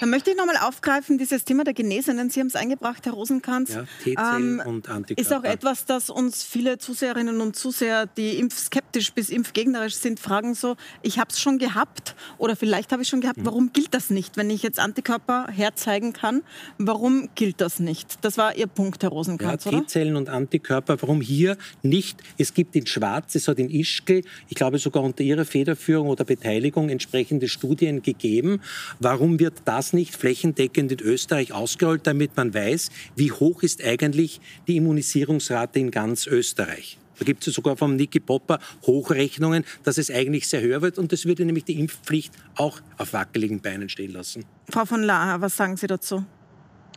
Dann 0.00 0.10
möchte 0.10 0.30
ich 0.30 0.36
nochmal 0.36 0.56
aufgreifen, 0.58 1.16
dieses 1.16 1.44
Thema 1.44 1.64
der 1.64 1.72
Genesenen. 1.72 2.28
Sie 2.28 2.40
haben 2.40 2.48
es 2.48 2.56
eingebracht, 2.56 3.06
Herr 3.06 3.14
Rosenkranz. 3.14 3.74
Ja, 3.74 3.84
T-Zellen 4.04 4.60
ähm, 4.60 4.66
und 4.66 4.88
Antikörper. 4.88 5.20
Ist 5.20 5.32
auch 5.32 5.44
etwas, 5.44 5.86
das 5.86 6.10
uns 6.10 6.44
viele 6.44 6.78
Zuseherinnen 6.78 7.40
und 7.40 7.56
Zuseher, 7.56 8.06
die 8.06 8.38
impfskeptisch 8.38 9.12
bis 9.12 9.30
impfgegnerisch 9.30 9.94
sind, 9.94 10.20
fragen 10.20 10.54
so, 10.54 10.76
ich 11.02 11.18
habe 11.18 11.30
es 11.30 11.40
schon 11.40 11.58
gehabt 11.58 12.14
oder 12.36 12.56
vielleicht 12.56 12.92
habe 12.92 13.02
ich 13.02 13.08
schon 13.08 13.20
gehabt, 13.20 13.38
mhm. 13.38 13.46
warum 13.46 13.72
gilt 13.72 13.94
das 13.94 14.10
nicht? 14.10 14.36
Wenn 14.36 14.50
ich 14.50 14.62
jetzt 14.62 14.78
Antikörper 14.78 15.48
herzeigen 15.50 16.12
kann, 16.12 16.42
warum 16.78 17.30
gilt 17.34 17.60
das 17.60 17.80
nicht? 17.80 18.18
Das 18.22 18.36
war 18.36 18.54
Ihr 18.54 18.66
Punkt, 18.66 19.02
Herr 19.02 19.10
Rosenkranz, 19.10 19.64
ja, 19.64 19.80
T-Zellen 19.80 20.16
und 20.16 20.28
Antikörper, 20.28 21.00
warum 21.00 21.20
hier 21.20 21.56
nicht? 21.82 22.22
Es 22.36 22.52
gibt 22.52 22.76
in 22.76 22.86
Schwarz, 22.86 23.34
es 23.34 23.48
hat 23.48 23.58
in 23.58 23.70
Ischgl, 23.70 24.22
ich 24.48 24.56
glaube 24.56 24.78
sogar 24.78 25.02
unter 25.02 25.24
Ihrer 25.24 25.46
Federführung 25.46 26.08
oder 26.08 26.24
Beteiligung 26.24 26.90
entsprechende 26.90 27.48
Studien 27.48 28.02
gegeben. 28.02 28.60
Warum 29.00 29.38
wird 29.46 29.62
das 29.64 29.92
nicht 29.92 30.16
flächendeckend 30.16 30.90
in 30.90 31.00
Österreich 31.00 31.52
ausgerollt, 31.52 32.04
damit 32.04 32.36
man 32.36 32.52
weiß, 32.52 32.90
wie 33.14 33.30
hoch 33.30 33.62
ist 33.62 33.80
eigentlich 33.84 34.40
die 34.66 34.76
Immunisierungsrate 34.76 35.78
in 35.78 35.92
ganz 35.92 36.26
Österreich. 36.26 36.98
Da 37.16 37.24
gibt 37.24 37.46
es 37.46 37.54
sogar 37.54 37.76
vom 37.76 37.94
Niki 37.94 38.18
Popper 38.18 38.58
Hochrechnungen, 38.84 39.64
dass 39.84 39.98
es 39.98 40.10
eigentlich 40.10 40.48
sehr 40.48 40.62
höher 40.62 40.82
wird 40.82 40.98
und 40.98 41.12
das 41.12 41.26
würde 41.26 41.44
nämlich 41.44 41.62
die 41.62 41.78
Impfpflicht 41.78 42.34
auch 42.56 42.80
auf 42.98 43.12
wackeligen 43.12 43.60
Beinen 43.60 43.88
stehen 43.88 44.12
lassen. 44.12 44.44
Frau 44.68 44.84
von 44.84 45.04
Lahr, 45.04 45.40
was 45.40 45.56
sagen 45.56 45.76
Sie 45.76 45.86
dazu? 45.86 46.24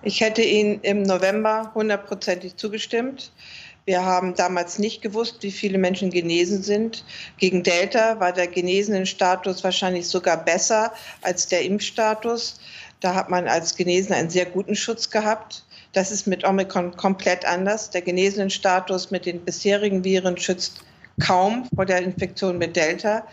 Ich 0.02 0.22
hätte 0.22 0.42
Ihnen 0.42 0.80
im 0.82 1.04
November 1.04 1.72
hundertprozentig 1.76 2.56
zugestimmt. 2.56 3.32
Wir 3.90 4.06
haben 4.06 4.36
damals 4.36 4.78
nicht 4.78 5.02
gewusst, 5.02 5.38
wie 5.42 5.50
viele 5.50 5.80
Menschen 5.80 6.12
genesen 6.12 6.62
sind. 6.62 7.04
Gegen 7.40 7.64
Delta 7.64 8.20
war 8.20 8.32
der 8.32 8.46
genesenen 8.46 9.08
Status 9.08 9.64
wahrscheinlich 9.64 10.08
sogar 10.08 10.38
besser 10.46 10.94
als 11.24 11.48
der 11.48 11.64
Impfstatus. 11.64 12.60
Da 13.00 13.16
hat 13.16 13.32
man 13.32 13.48
als 13.48 13.76
Genesener 13.76 14.18
einen 14.18 14.30
sehr 14.30 14.46
guten 14.46 14.76
Schutz 14.76 15.10
gehabt. 15.10 15.66
Das 15.94 16.12
ist 16.12 16.28
mit 16.28 16.44
Omikron 16.44 16.96
komplett 16.98 17.46
anders. 17.46 17.90
Der 17.90 18.04
genesenen 18.04 18.52
Status 18.52 19.10
mit 19.10 19.26
den 19.26 19.44
bisherigen 19.44 20.04
Viren 20.04 20.38
schützt 20.38 20.84
kaum 21.20 21.68
vor 21.74 21.88
der 21.88 22.04
Infektion 22.04 22.60
mit 22.60 22.76
Delta 22.76 23.26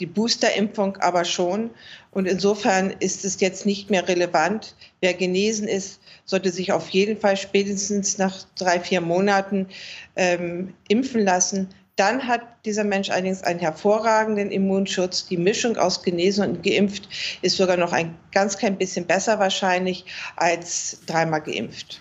die 0.00 0.06
Boosterimpfung 0.06 0.96
aber 0.96 1.24
schon. 1.24 1.70
Und 2.10 2.26
insofern 2.26 2.90
ist 2.98 3.24
es 3.24 3.40
jetzt 3.40 3.66
nicht 3.66 3.90
mehr 3.90 4.08
relevant. 4.08 4.74
Wer 5.00 5.14
genesen 5.14 5.68
ist, 5.68 6.00
sollte 6.24 6.50
sich 6.50 6.72
auf 6.72 6.88
jeden 6.88 7.20
Fall 7.20 7.36
spätestens 7.36 8.18
nach 8.18 8.44
drei, 8.56 8.80
vier 8.80 9.00
Monaten 9.00 9.68
ähm, 10.16 10.74
impfen 10.88 11.22
lassen. 11.22 11.68
Dann 11.96 12.26
hat 12.26 12.40
dieser 12.64 12.84
Mensch 12.84 13.10
allerdings 13.10 13.42
einen 13.42 13.60
hervorragenden 13.60 14.50
Immunschutz. 14.50 15.26
Die 15.28 15.36
Mischung 15.36 15.76
aus 15.76 16.02
genesen 16.02 16.48
und 16.48 16.62
geimpft 16.62 17.08
ist 17.42 17.58
sogar 17.58 17.76
noch 17.76 17.92
ein 17.92 18.16
ganz 18.32 18.56
klein 18.56 18.78
bisschen 18.78 19.06
besser 19.06 19.38
wahrscheinlich 19.38 20.06
als 20.36 21.00
dreimal 21.06 21.42
geimpft. 21.42 22.00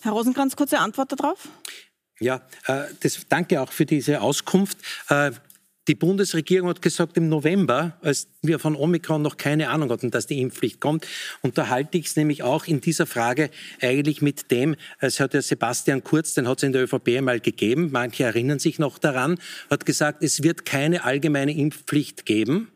Herr 0.00 0.12
Rosenkranz, 0.12 0.56
kurze 0.56 0.78
Antwort 0.78 1.12
darauf. 1.12 1.48
Ja, 2.20 2.40
äh, 2.66 2.84
das, 3.00 3.20
danke 3.28 3.60
auch 3.60 3.70
für 3.70 3.84
diese 3.84 4.20
Auskunft. 4.20 4.78
Die 5.88 5.96
Bundesregierung 5.96 6.68
hat 6.68 6.80
gesagt, 6.80 7.16
im 7.16 7.28
November, 7.28 7.98
als 8.02 8.28
wir 8.40 8.60
von 8.60 8.76
Omikron 8.76 9.20
noch 9.20 9.36
keine 9.36 9.68
Ahnung 9.68 9.90
hatten, 9.90 10.12
dass 10.12 10.28
die 10.28 10.40
Impfpflicht 10.40 10.78
kommt, 10.78 11.08
unterhalte 11.40 11.98
ich 11.98 12.06
es 12.06 12.14
nämlich 12.14 12.44
auch 12.44 12.66
in 12.66 12.80
dieser 12.80 13.04
Frage 13.04 13.50
eigentlich 13.80 14.22
mit 14.22 14.52
dem, 14.52 14.76
es 15.00 15.18
hat 15.18 15.34
ja 15.34 15.42
Sebastian 15.42 16.04
Kurz, 16.04 16.34
den 16.34 16.46
hat 16.46 16.58
es 16.58 16.62
in 16.62 16.72
der 16.72 16.84
ÖVP 16.84 17.16
einmal 17.16 17.40
gegeben, 17.40 17.88
manche 17.90 18.22
erinnern 18.22 18.60
sich 18.60 18.78
noch 18.78 18.98
daran, 18.98 19.40
hat 19.70 19.84
gesagt, 19.84 20.22
es 20.22 20.44
wird 20.44 20.64
keine 20.64 21.02
allgemeine 21.02 21.52
Impfpflicht 21.52 22.26
geben. 22.26 22.70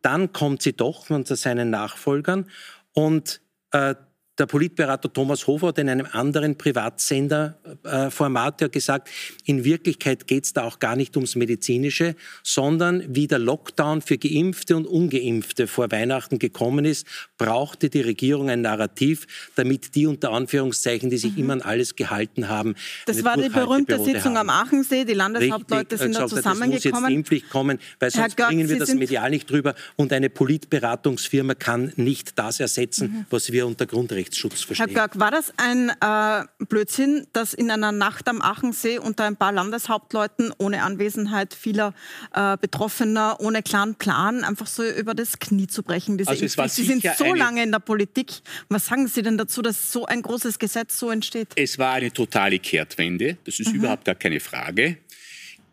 Dann 0.00 0.32
kommt 0.32 0.62
sie 0.62 0.72
doch 0.72 1.08
unter 1.08 1.36
seinen 1.36 1.70
Nachfolgern 1.70 2.50
und 2.94 3.40
äh, 3.70 3.94
der 4.38 4.46
Politberater 4.46 5.12
Thomas 5.12 5.46
Hofer 5.46 5.68
hat 5.68 5.78
in 5.78 5.90
einem 5.90 6.06
anderen 6.10 6.56
Privatsenderformat 6.56 8.62
äh, 8.62 8.64
ja 8.64 8.68
gesagt, 8.68 9.10
in 9.44 9.64
Wirklichkeit 9.64 10.26
geht 10.26 10.44
es 10.44 10.54
da 10.54 10.64
auch 10.64 10.78
gar 10.78 10.96
nicht 10.96 11.16
ums 11.16 11.36
Medizinische, 11.36 12.16
sondern 12.42 13.04
wie 13.14 13.26
der 13.26 13.38
Lockdown 13.38 14.00
für 14.00 14.16
Geimpfte 14.16 14.74
und 14.76 14.86
Ungeimpfte 14.86 15.66
vor 15.66 15.90
Weihnachten 15.90 16.38
gekommen 16.38 16.86
ist, 16.86 17.06
brauchte 17.36 17.90
die 17.90 18.00
Regierung 18.00 18.48
ein 18.48 18.62
Narrativ, 18.62 19.50
damit 19.54 19.94
die 19.94 20.06
unter 20.06 20.32
Anführungszeichen, 20.32 21.10
die 21.10 21.18
sich 21.18 21.32
mhm. 21.32 21.38
immer 21.38 21.52
an 21.52 21.60
alles 21.60 21.94
gehalten 21.94 22.48
haben. 22.48 22.74
Das 23.04 23.22
war 23.24 23.36
die 23.36 23.50
berühmte 23.50 24.02
Sitzung 24.02 24.38
haben. 24.38 24.48
am 24.48 24.62
Aachensee, 24.62 25.04
die 25.04 25.12
Landeshauptleute 25.12 25.98
sind 25.98 26.16
da 26.16 26.26
zusammengekommen. 26.26 26.78
Es 26.78 26.84
muss 26.86 27.02
jetzt 27.02 27.10
Impfpflicht 27.10 27.50
kommen, 27.50 27.78
weil 28.00 28.10
sonst 28.10 28.38
Götz, 28.38 28.46
bringen 28.46 28.70
wir 28.70 28.78
das 28.78 28.94
medial 28.94 29.28
nicht 29.28 29.50
drüber 29.50 29.74
und 29.96 30.10
eine 30.10 30.30
Politberatungsfirma 30.30 31.54
kann 31.54 31.92
nicht 31.96 32.38
das 32.38 32.60
ersetzen, 32.60 33.12
mhm. 33.12 33.26
was 33.28 33.52
wir 33.52 33.66
unter 33.66 33.84
Grundregeln 33.84 34.21
Urheberrechtsschutz 34.22 34.62
verstehen. 34.62 34.88
Herr 34.88 34.94
Görg, 34.94 35.18
war 35.18 35.30
das 35.30 35.52
ein 35.56 35.90
äh, 36.00 36.64
Blödsinn, 36.66 37.26
dass 37.32 37.54
in 37.54 37.70
einer 37.70 37.92
Nacht 37.92 38.28
am 38.28 38.40
Achensee 38.40 38.98
unter 38.98 39.24
ein 39.24 39.36
paar 39.36 39.52
Landeshauptleuten 39.52 40.52
ohne 40.58 40.82
Anwesenheit 40.82 41.54
vieler 41.54 41.94
äh, 42.34 42.56
Betroffener, 42.56 43.36
ohne 43.40 43.62
klaren 43.62 43.94
Plan, 43.94 44.44
einfach 44.44 44.66
so 44.66 44.84
über 44.84 45.14
das 45.14 45.38
Knie 45.38 45.66
zu 45.66 45.82
brechen? 45.82 46.18
Diese 46.18 46.30
also 46.30 46.44
es 46.44 46.56
war 46.56 46.68
Sie 46.68 46.84
sind 46.84 47.04
so 47.16 47.34
lange 47.34 47.62
in 47.62 47.72
der 47.72 47.80
Politik. 47.80 48.32
Was 48.68 48.86
sagen 48.86 49.06
Sie 49.08 49.22
denn 49.22 49.38
dazu, 49.38 49.62
dass 49.62 49.92
so 49.92 50.06
ein 50.06 50.22
großes 50.22 50.58
Gesetz 50.58 50.98
so 50.98 51.10
entsteht? 51.10 51.48
Es 51.56 51.78
war 51.78 51.94
eine 51.94 52.12
totale 52.12 52.58
Kehrtwende, 52.58 53.36
das 53.44 53.60
ist 53.60 53.70
mhm. 53.70 53.80
überhaupt 53.80 54.04
gar 54.04 54.14
keine 54.14 54.40
Frage. 54.40 54.98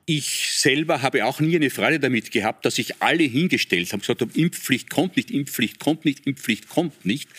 Ich 0.05 0.53
selber 0.53 1.03
habe 1.03 1.23
auch 1.23 1.39
nie 1.39 1.55
eine 1.55 1.69
Freude 1.69 1.99
damit 1.99 2.31
gehabt, 2.31 2.65
dass 2.65 2.75
sich 2.75 2.99
alle 2.99 3.21
hingestellt 3.21 3.93
haben, 3.93 3.99
gesagt 3.99 4.21
haben, 4.21 4.31
Impfpflicht 4.33 4.89
kommt 4.89 5.15
nicht, 5.15 5.29
Impfpflicht 5.29 5.77
kommt 5.77 6.03
nicht, 6.03 6.25
Impfpflicht 6.25 6.67
kommt 6.67 7.05
nicht. 7.05 7.29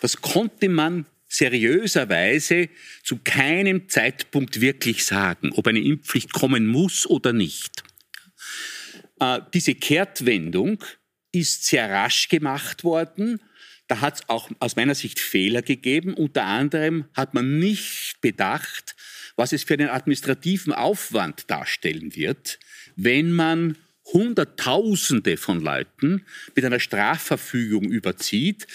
Das 0.00 0.20
konnte 0.20 0.68
man 0.68 1.06
seriöserweise 1.28 2.68
zu 3.04 3.18
keinem 3.22 3.88
Zeitpunkt 3.88 4.60
wirklich 4.60 5.04
sagen, 5.04 5.52
ob 5.52 5.66
eine 5.66 5.80
Impfpflicht 5.80 6.32
kommen 6.32 6.66
muss 6.66 7.06
oder 7.06 7.32
nicht. 7.32 7.82
Äh, 9.20 9.40
diese 9.52 9.74
Kehrtwendung 9.74 10.82
ist 11.32 11.66
sehr 11.66 11.90
rasch 11.90 12.28
gemacht 12.28 12.82
worden. 12.82 13.40
Da 13.88 14.00
hat 14.00 14.16
es 14.16 14.28
auch 14.28 14.50
aus 14.58 14.76
meiner 14.76 14.94
Sicht 14.94 15.18
Fehler 15.18 15.62
gegeben. 15.62 16.14
Unter 16.14 16.44
anderem 16.44 17.04
hat 17.14 17.34
man 17.34 17.58
nicht 17.58 18.20
bedacht, 18.20 18.96
was 19.36 19.52
es 19.52 19.64
für 19.64 19.74
einen 19.74 19.88
administrativen 19.88 20.72
Aufwand 20.72 21.50
darstellen 21.50 22.14
wird, 22.16 22.58
wenn 22.96 23.32
man 23.32 23.76
Hunderttausende 24.12 25.36
von 25.36 25.60
Leuten 25.60 26.24
mit 26.54 26.64
einer 26.64 26.80
Strafverfügung 26.80 27.84
überzieht 27.84 28.66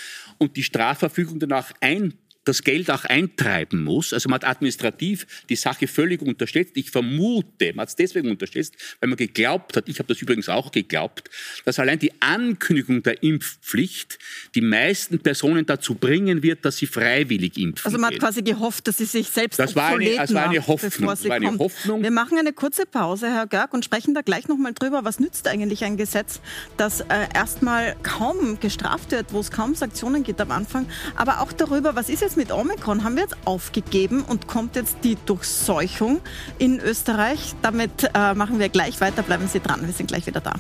und 0.43 0.57
die 0.57 0.63
Strafverfügung 0.63 1.39
danach 1.39 1.71
ein 1.79 2.13
das 2.45 2.63
Geld 2.63 2.91
auch 2.91 3.05
eintreiben 3.05 3.83
muss. 3.83 4.13
Also 4.13 4.29
man 4.29 4.35
hat 4.41 4.45
administrativ 4.45 5.25
die 5.49 5.55
Sache 5.55 5.87
völlig 5.87 6.21
unterschätzt. 6.21 6.75
Ich 6.75 6.91
vermute, 6.91 7.73
man 7.73 7.83
hat 7.83 7.89
es 7.89 7.95
deswegen 7.95 8.29
unterschätzt, 8.29 8.75
weil 8.99 9.09
man 9.09 9.17
geglaubt 9.17 9.77
hat, 9.77 9.87
ich 9.87 9.99
habe 9.99 10.07
das 10.07 10.21
übrigens 10.21 10.49
auch 10.49 10.71
geglaubt, 10.71 11.29
dass 11.65 11.79
allein 11.79 11.99
die 11.99 12.11
Ankündigung 12.21 13.03
der 13.03 13.23
Impfpflicht 13.23 14.19
die 14.55 14.61
meisten 14.61 15.19
Personen 15.19 15.65
dazu 15.65 15.95
bringen 15.95 16.43
wird, 16.43 16.65
dass 16.65 16.77
sie 16.77 16.87
freiwillig 16.87 17.57
impfen. 17.57 17.85
Also 17.85 17.97
man 17.97 18.13
hat 18.13 18.19
quasi 18.19 18.41
gehofft, 18.41 18.87
dass 18.87 18.97
sie 18.97 19.05
sich 19.05 19.29
selbst 19.29 19.59
das 19.59 19.75
war 19.75 19.95
eine, 19.95 20.15
das 20.15 20.33
war 20.33 20.49
eine 20.49 20.65
Hoffnung. 20.65 21.05
Macht, 21.05 21.27
war 21.27 21.35
eine 21.35 21.57
Hoffnung. 21.57 22.03
Wir 22.03 22.11
machen 22.11 22.37
eine 22.37 22.53
kurze 22.53 22.85
Pause, 22.85 23.27
Herr 23.27 23.47
Görg, 23.47 23.73
und 23.73 23.85
sprechen 23.85 24.13
da 24.13 24.21
gleich 24.21 24.47
nochmal 24.47 24.73
drüber, 24.73 25.05
was 25.05 25.19
nützt 25.19 25.47
eigentlich 25.47 25.83
ein 25.83 25.97
Gesetz, 25.97 26.41
das 26.77 27.01
äh, 27.01 27.05
erstmal 27.33 27.95
kaum 28.03 28.59
gestraft 28.59 29.11
wird, 29.11 29.31
wo 29.31 29.39
es 29.39 29.51
kaum 29.51 29.75
Sanktionen 29.75 30.23
gibt 30.23 30.41
am 30.41 30.51
Anfang, 30.51 30.87
aber 31.15 31.41
auch 31.41 31.53
darüber, 31.53 31.95
was 31.95 32.09
ist 32.09 32.21
jetzt 32.21 32.32
mit 32.35 32.51
Omikron? 32.51 33.03
Haben 33.03 33.15
wir 33.15 33.23
jetzt 33.23 33.37
aufgegeben 33.45 34.23
und 34.23 34.47
kommt 34.47 34.75
jetzt 34.75 34.97
die 35.03 35.17
Durchseuchung 35.25 36.21
in 36.57 36.79
Österreich? 36.79 37.53
Damit 37.61 38.09
äh, 38.13 38.33
machen 38.33 38.59
wir 38.59 38.69
gleich 38.69 39.01
weiter. 39.01 39.23
Bleiben 39.23 39.47
Sie 39.47 39.59
dran, 39.59 39.85
wir 39.85 39.93
sind 39.93 40.07
gleich 40.07 40.25
wieder 40.27 40.41
da. 40.41 40.53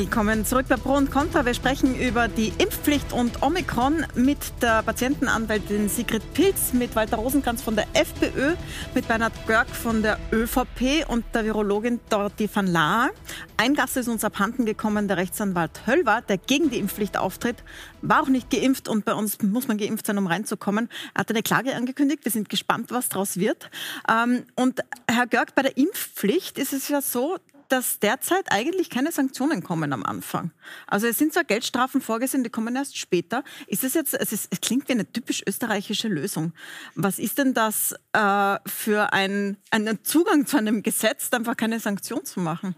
Willkommen 0.00 0.46
zurück 0.46 0.64
bei 0.66 0.76
Pro 0.76 0.94
und 0.94 1.10
Contra. 1.10 1.44
Wir 1.44 1.52
sprechen 1.52 1.94
über 1.94 2.26
die 2.26 2.54
Impfpflicht 2.56 3.12
und 3.12 3.42
Omikron 3.42 4.06
mit 4.14 4.38
der 4.62 4.82
Patientenanwältin 4.82 5.90
Sigrid 5.90 6.22
Pilz, 6.32 6.72
mit 6.72 6.96
Walter 6.96 7.18
Rosenkranz 7.18 7.60
von 7.60 7.76
der 7.76 7.84
FPÖ, 7.92 8.54
mit 8.94 9.06
Bernhard 9.06 9.34
Görg 9.46 9.68
von 9.68 10.02
der 10.02 10.18
ÖVP 10.32 11.06
und 11.06 11.26
der 11.34 11.44
Virologin 11.44 12.00
Dorothy 12.08 12.48
van 12.50 12.66
Laar. 12.66 13.10
Ein 13.58 13.74
Gast 13.74 13.98
ist 13.98 14.08
uns 14.08 14.24
abhanden 14.24 14.64
gekommen, 14.64 15.06
der 15.06 15.18
Rechtsanwalt 15.18 15.86
Höllwart, 15.86 16.30
der 16.30 16.38
gegen 16.38 16.70
die 16.70 16.78
Impfpflicht 16.78 17.18
auftritt, 17.18 17.56
war 18.00 18.22
auch 18.22 18.28
nicht 18.28 18.48
geimpft 18.48 18.88
und 18.88 19.04
bei 19.04 19.12
uns 19.12 19.42
muss 19.42 19.68
man 19.68 19.76
geimpft 19.76 20.06
sein, 20.06 20.16
um 20.16 20.26
reinzukommen. 20.26 20.88
Er 21.12 21.20
hat 21.20 21.28
eine 21.28 21.42
Klage 21.42 21.76
angekündigt. 21.76 22.24
Wir 22.24 22.32
sind 22.32 22.48
gespannt, 22.48 22.90
was 22.90 23.10
daraus 23.10 23.36
wird. 23.36 23.68
Ähm, 24.10 24.44
und 24.56 24.80
Herr 25.06 25.26
Görg, 25.26 25.54
bei 25.54 25.60
der 25.60 25.76
Impfpflicht 25.76 26.56
ist 26.56 26.72
es 26.72 26.88
ja 26.88 27.02
so, 27.02 27.36
dass 27.72 27.98
derzeit 27.98 28.50
eigentlich 28.50 28.90
keine 28.90 29.12
Sanktionen 29.12 29.62
kommen 29.62 29.92
am 29.92 30.04
Anfang. 30.04 30.50
Also 30.86 31.06
es 31.06 31.18
sind 31.18 31.32
zwar 31.32 31.44
Geldstrafen 31.44 32.00
vorgesehen, 32.00 32.44
die 32.44 32.50
kommen 32.50 32.76
erst 32.76 32.98
später. 32.98 33.44
Ist 33.66 33.84
das 33.84 33.94
jetzt, 33.94 34.14
es, 34.14 34.32
ist, 34.32 34.48
es 34.50 34.60
klingt 34.60 34.88
wie 34.88 34.92
eine 34.92 35.10
typisch 35.10 35.42
österreichische 35.46 36.08
Lösung. 36.08 36.52
Was 36.94 37.18
ist 37.18 37.38
denn 37.38 37.54
das 37.54 37.94
äh, 38.12 38.56
für 38.66 39.12
ein, 39.12 39.56
einen 39.70 40.04
Zugang 40.04 40.46
zu 40.46 40.56
einem 40.56 40.82
Gesetz, 40.82 41.32
einfach 41.32 41.56
keine 41.56 41.80
Sanktion 41.80 42.24
zu 42.24 42.40
machen? 42.40 42.74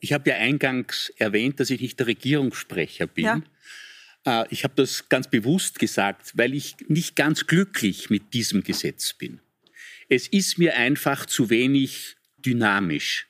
Ich 0.00 0.12
habe 0.12 0.30
ja 0.30 0.36
eingangs 0.36 1.12
erwähnt, 1.16 1.60
dass 1.60 1.70
ich 1.70 1.80
nicht 1.80 1.98
der 1.98 2.06
Regierungssprecher 2.06 3.06
bin. 3.06 3.24
Ja. 3.24 3.42
Äh, 4.24 4.46
ich 4.50 4.64
habe 4.64 4.74
das 4.76 5.08
ganz 5.08 5.28
bewusst 5.28 5.78
gesagt, 5.78 6.32
weil 6.36 6.54
ich 6.54 6.76
nicht 6.88 7.16
ganz 7.16 7.46
glücklich 7.46 8.10
mit 8.10 8.32
diesem 8.34 8.62
Gesetz 8.62 9.12
bin. 9.12 9.40
Es 10.08 10.26
ist 10.26 10.58
mir 10.58 10.76
einfach 10.76 11.26
zu 11.26 11.50
wenig 11.50 12.16
dynamisch. 12.38 13.29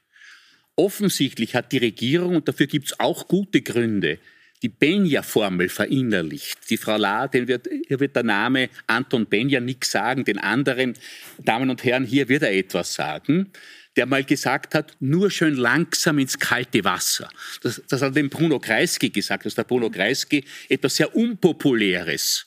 Offensichtlich 0.76 1.54
hat 1.54 1.72
die 1.72 1.78
Regierung, 1.78 2.37
und 2.37 2.48
dafür 2.48 2.66
gibt 2.66 2.87
es 2.87 3.00
auch 3.00 3.28
gute 3.28 3.61
Gründe, 3.62 4.18
die 4.62 4.68
Benja-Formel 4.68 5.68
verinnerlicht. 5.68 6.59
Die 6.68 6.76
Frau 6.76 6.96
Lahr, 6.96 7.28
den 7.28 7.48
wird, 7.48 7.68
hier 7.87 8.00
wird 8.00 8.14
der 8.14 8.22
Name 8.22 8.68
Anton 8.87 9.26
Benja 9.26 9.61
nichts 9.61 9.90
sagen, 9.90 10.24
den 10.24 10.38
anderen 10.38 10.94
Damen 11.38 11.70
und 11.70 11.83
Herren, 11.85 12.04
hier 12.04 12.28
wird 12.28 12.42
er 12.42 12.52
etwas 12.52 12.94
sagen, 12.94 13.50
der 13.96 14.06
mal 14.06 14.24
gesagt 14.24 14.74
hat, 14.74 14.96
nur 15.00 15.30
schön 15.30 15.54
langsam 15.54 16.18
ins 16.18 16.38
kalte 16.38 16.85
Wasser. 16.85 17.28
Das, 17.62 17.83
das 17.88 18.02
hat 18.02 18.16
dem 18.16 18.30
Bruno 18.30 18.59
Kreisky 18.59 19.11
gesagt, 19.11 19.46
dass 19.46 19.54
der 19.54 19.64
Bruno 19.64 19.90
Kreisky 19.90 20.44
etwas 20.68 20.96
sehr 20.96 21.14
Unpopuläres 21.14 22.46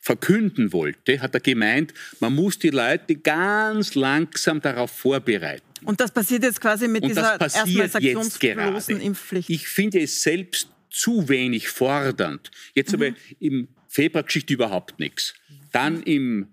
verkünden 0.00 0.72
wollte, 0.72 1.20
hat 1.20 1.34
er 1.34 1.40
gemeint, 1.40 1.94
man 2.20 2.34
muss 2.34 2.58
die 2.58 2.70
Leute 2.70 3.16
ganz 3.16 3.94
langsam 3.94 4.60
darauf 4.60 4.90
vorbereiten. 4.90 5.63
Und 5.84 6.00
das 6.00 6.12
passiert 6.12 6.42
jetzt 6.42 6.60
quasi 6.60 6.88
mit 6.88 7.02
Und 7.02 7.10
dieser 7.10 7.40
erstmal 7.40 7.88
sanktionslosen 7.88 9.00
Impfpflicht. 9.00 9.50
Ich 9.50 9.68
finde 9.68 10.00
es 10.00 10.22
selbst 10.22 10.68
zu 10.90 11.28
wenig 11.28 11.68
fordernd. 11.68 12.50
Jetzt 12.74 12.96
mhm. 12.96 13.02
aber 13.02 13.16
im 13.40 13.68
Februar 13.88 14.24
geschieht 14.24 14.50
überhaupt 14.50 14.98
nichts. 14.98 15.34
Dann 15.72 16.02
im 16.02 16.48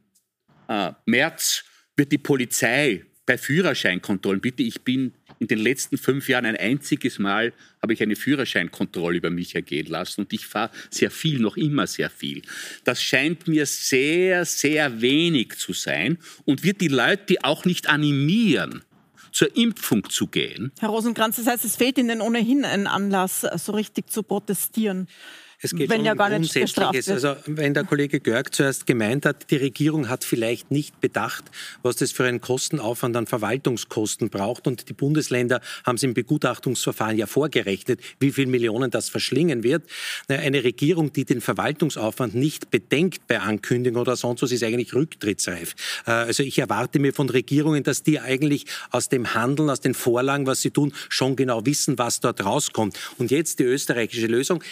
äh, 0.68 0.92
März 1.06 1.64
wird 1.96 2.12
die 2.12 2.18
Polizei 2.18 3.06
bei 3.26 3.38
Führerscheinkontrollen, 3.38 4.42
bitte, 4.42 4.64
ich 4.64 4.82
bin 4.82 5.14
in 5.40 5.48
den 5.48 5.60
letzten 5.60 5.98
fünf 5.98 6.28
Jahren 6.28 6.46
ein 6.46 6.56
einziges 6.56 7.18
Mal, 7.18 7.54
habe 7.82 7.94
ich 7.94 8.02
eine 8.02 8.16
Führerscheinkontrolle 8.16 9.18
über 9.18 9.30
mich 9.30 9.56
ergehen 9.56 9.88
lassen 9.88 10.22
und 10.22 10.34
ich 10.34 10.46
fahre 10.46 10.72
sehr 10.90 11.10
viel, 11.12 11.40
noch 11.40 11.58
immer 11.58 11.88
sehr 11.88 12.10
viel. 12.10 12.42
Das 12.84 13.02
scheint 13.02 13.48
mir 13.48 13.66
sehr, 13.66 14.46
sehr 14.46 15.02
wenig 15.02 15.58
zu 15.58 15.74
sein 15.74 16.18
und 16.46 16.64
wird 16.64 16.82
die 16.82 16.90
Leute 16.90 17.38
auch 17.44 17.66
nicht 17.66 17.88
animieren, 17.88 18.84
zur 19.32 19.56
Impfung 19.56 20.10
zu 20.10 20.28
gehen. 20.28 20.72
Herr 20.80 20.90
Rosenkranz, 20.90 21.38
das 21.38 21.48
heißt, 21.48 21.66
es 21.66 21.76
fehlt 21.76 21.98
Ihnen 21.98 22.22
ohnehin 22.22 22.66
ein 22.66 22.88
Anlass, 22.88 23.42
so 23.42 23.72
richtig 23.72 24.10
zu 24.10 24.24
protestieren. 24.24 25.08
Es 25.64 25.76
geht 25.76 25.90
wenn 25.90 26.04
ja 26.04 26.16
gar 26.16 26.30
nicht 26.30 26.54
Grundsätzliches. 26.54 27.08
Also 27.10 27.36
wenn 27.46 27.76
der 27.76 27.84
Kollege 27.84 28.20
Görg 28.20 28.54
zuerst 28.54 28.88
gemeint 28.88 29.26
hat, 29.26 29.52
die 29.52 29.58
Regierung 29.58 30.10
hat 30.10 30.24
vielleicht 30.24 30.72
nicht 30.72 31.00
bedacht, 31.02 31.44
was 31.84 31.98
das 31.98 32.12
für 32.12 32.26
einen 32.26 32.42
Kostenaufwand 32.42 33.16
an 33.16 33.28
Verwaltungskosten 33.28 34.30
braucht 34.30 34.66
und 34.66 34.90
die 34.90 34.94
Bundesländer 34.94 35.62
haben 35.86 35.98
es 35.98 36.04
im 36.04 36.16
Begutachtungsverfahren 36.16 37.16
ja 37.16 37.28
vorgerechnet, 37.28 38.02
wie 38.20 38.32
viel 38.32 38.48
Millionen 38.48 38.90
das 38.90 39.10
verschlingen 39.10 39.64
wird. 39.64 39.84
Eine 40.28 40.64
Regierung, 40.64 41.14
die 41.14 41.26
den 41.26 41.42
Verwaltungsaufwand 41.42 42.34
nicht 42.34 42.72
bedenkt 42.72 43.28
bei 43.28 43.40
Ankündigung 43.40 44.02
oder 44.02 44.16
sonst 44.16 44.42
was, 44.42 44.52
ist 44.52 44.64
eigentlich 44.64 44.96
rücktrittsreif. 44.96 45.76
Äh, 46.08 46.12
also 46.12 46.42
ich 46.42 46.58
erwarte 46.58 46.98
mir 46.98 47.14
von 47.14 47.30
Regierungen, 47.30 47.84
dass 47.84 48.02
die 48.02 48.20
eigentlich 48.20 48.66
aus 48.90 49.10
dem 49.10 49.36
Handeln, 49.36 49.70
aus 49.70 49.82
den 49.82 49.94
Vorlagen, 49.94 50.48
was 50.48 50.62
sie 50.62 50.72
tun, 50.72 50.94
schon 51.10 51.36
genau 51.36 51.66
wissen, 51.66 52.00
was 52.00 52.20
dort 52.20 52.44
rauskommt. 52.44 52.98
Und 53.20 53.30
jetzt 53.30 53.60
die 53.60 53.64
österreichische 53.64 54.28
Lösung. 54.28 54.64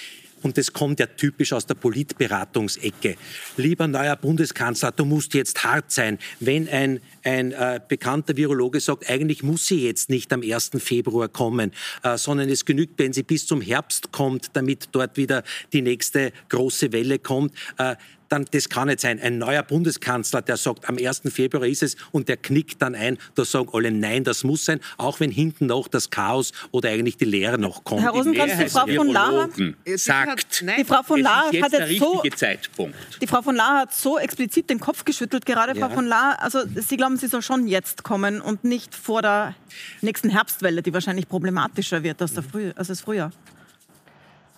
Und 0.41 0.57
das 0.57 0.73
kommt 0.73 0.99
ja 0.99 1.05
typisch 1.05 1.53
aus 1.53 1.65
der 1.65 1.75
Politberatungsecke. 1.75 3.15
Lieber 3.57 3.87
neuer 3.87 4.15
Bundeskanzler, 4.15 4.91
du 4.91 5.05
musst 5.05 5.33
jetzt 5.33 5.63
hart 5.63 5.91
sein. 5.91 6.17
Wenn 6.39 6.67
ein, 6.69 7.01
ein 7.23 7.51
äh, 7.51 7.79
bekannter 7.87 8.37
Virologe 8.37 8.79
sagt, 8.79 9.09
eigentlich 9.09 9.43
muss 9.43 9.65
sie 9.65 9.85
jetzt 9.85 10.09
nicht 10.09 10.31
am 10.33 10.41
1. 10.41 10.71
Februar 10.79 11.27
kommen, 11.27 11.71
äh, 12.03 12.17
sondern 12.17 12.49
es 12.49 12.65
genügt, 12.65 12.99
wenn 12.99 13.13
sie 13.13 13.23
bis 13.23 13.45
zum 13.45 13.61
Herbst 13.61 14.11
kommt, 14.11 14.51
damit 14.53 14.89
dort 14.91 15.17
wieder 15.17 15.43
die 15.73 15.81
nächste 15.81 16.31
große 16.49 16.91
Welle 16.91 17.19
kommt, 17.19 17.53
äh, 17.77 17.95
dann 18.29 18.45
das 18.51 18.69
kann 18.69 18.87
nicht 18.87 18.99
sein. 18.99 19.19
Ein 19.19 19.37
neuer 19.37 19.63
Bundeskanzler, 19.63 20.41
der 20.41 20.57
sagt, 20.57 20.87
am 20.87 20.97
1. 20.97 21.21
Februar 21.29 21.65
ist 21.65 21.83
es 21.83 21.95
und 22.11 22.29
der 22.29 22.37
knickt 22.37 22.81
dann 22.81 22.95
ein, 22.95 23.17
da 23.35 23.45
sagen 23.45 23.69
alle, 23.73 23.91
nein, 23.91 24.23
das 24.23 24.43
muss 24.43 24.65
sein, 24.65 24.79
auch 24.97 25.19
wenn 25.19 25.31
hinten 25.31 25.67
noch 25.67 25.87
das 25.87 26.09
Chaos 26.09 26.51
oder 26.71 26.89
eigentlich 26.89 27.17
die 27.17 27.25
Lehre 27.25 27.57
noch 27.57 27.83
kommt. 27.83 28.01
Herr 28.01 28.11
Rosenkranz, 28.11 28.53
die, 28.57 28.63
die 28.63 28.69
Frau 28.69 28.87
von 28.87 29.07
Lahr 29.07 29.49
sagt, 29.95 30.63
die 30.77 30.83
Frau 30.83 31.03
von 31.03 31.21
Lahr 31.21 31.45
hat 31.47 31.53
jetzt 31.53 31.99
so, 31.99 32.23
Zeitpunkt. 32.35 32.95
Die 33.21 33.27
Frau 33.27 33.41
von 33.41 33.55
Lahr 33.55 33.81
hat 33.81 33.93
so 33.93 34.17
explizit 34.17 34.69
den 34.69 34.79
Kopf 34.79 35.05
geschüttelt, 35.05 35.45
gerade 35.45 35.77
ja. 35.77 35.87
Frau 35.87 35.93
von 35.93 36.05
Lahr, 36.05 36.41
also 36.41 36.59
Sie 36.75 36.97
glauben, 36.97 37.17
sie 37.17 37.27
soll 37.27 37.41
schon 37.41 37.67
jetzt 37.67 38.03
kommen 38.03 38.41
und 38.41 38.63
nicht 38.63 38.95
vor 38.95 39.21
der 39.21 39.55
nächsten 40.01 40.29
Herbstwelle, 40.29 40.81
die 40.81 40.93
wahrscheinlich 40.93 41.27
problematischer 41.27 42.03
wird 42.03 42.21
als, 42.21 42.33
Früh, 42.51 42.71
als 42.75 42.87
das 42.87 43.01
Frühjahr. 43.01 43.31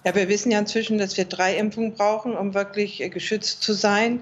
Ja, 0.04 0.16
wir 0.16 0.30
wissen 0.30 0.52
ja 0.52 0.58
inzwischen, 0.58 0.97
dass 0.97 1.16
wir 1.16 1.26
drei 1.26 1.56
Impfungen 1.58 1.93
brauchen, 1.93 2.36
um 2.36 2.56
wirklich 2.56 3.02
äh, 3.02 3.10
geschützt 3.10 3.62
zu 3.62 3.74
sein. 3.74 4.22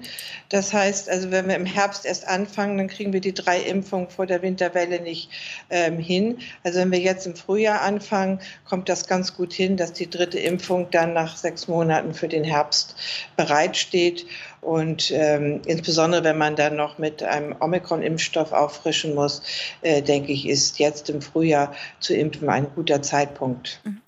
Das 0.50 0.74
heißt, 0.74 1.08
also 1.08 1.30
wenn 1.30 1.48
wir 1.48 1.56
im 1.56 1.64
Herbst 1.64 2.04
erst 2.04 2.28
anfangen, 2.28 2.76
dann 2.76 2.88
kriegen 2.88 3.14
wir 3.14 3.22
die 3.22 3.32
drei 3.32 3.60
Impfungen 3.60 4.10
vor 4.10 4.26
der 4.26 4.42
Winterwelle 4.42 5.00
nicht 5.00 5.30
ähm, 5.70 5.98
hin. 5.98 6.38
Also 6.64 6.80
wenn 6.80 6.92
wir 6.92 6.98
jetzt 6.98 7.26
im 7.26 7.34
Frühjahr 7.34 7.80
anfangen, 7.80 8.40
kommt 8.66 8.90
das 8.90 9.06
ganz 9.06 9.34
gut 9.34 9.54
hin, 9.54 9.78
dass 9.78 9.94
die 9.94 10.10
dritte 10.10 10.38
Impfung 10.38 10.90
dann 10.90 11.14
nach 11.14 11.38
sechs 11.38 11.66
Monaten 11.66 12.12
für 12.12 12.28
den 12.28 12.44
Herbst 12.44 12.94
bereitsteht. 13.36 14.26
Und 14.60 15.10
ähm, 15.10 15.62
insbesondere, 15.66 16.22
wenn 16.24 16.38
man 16.38 16.54
dann 16.54 16.76
noch 16.76 16.98
mit 16.98 17.22
einem 17.22 17.56
Omikron-Impfstoff 17.60 18.52
auffrischen 18.52 19.14
muss, 19.14 19.42
äh, 19.80 20.02
denke 20.02 20.32
ich, 20.32 20.46
ist 20.46 20.78
jetzt 20.78 21.08
im 21.08 21.22
Frühjahr 21.22 21.74
zu 21.98 22.14
impfen 22.14 22.48
ein 22.48 22.66
guter 22.74 23.00
Zeitpunkt. 23.00 23.80
Mhm. 23.84 24.00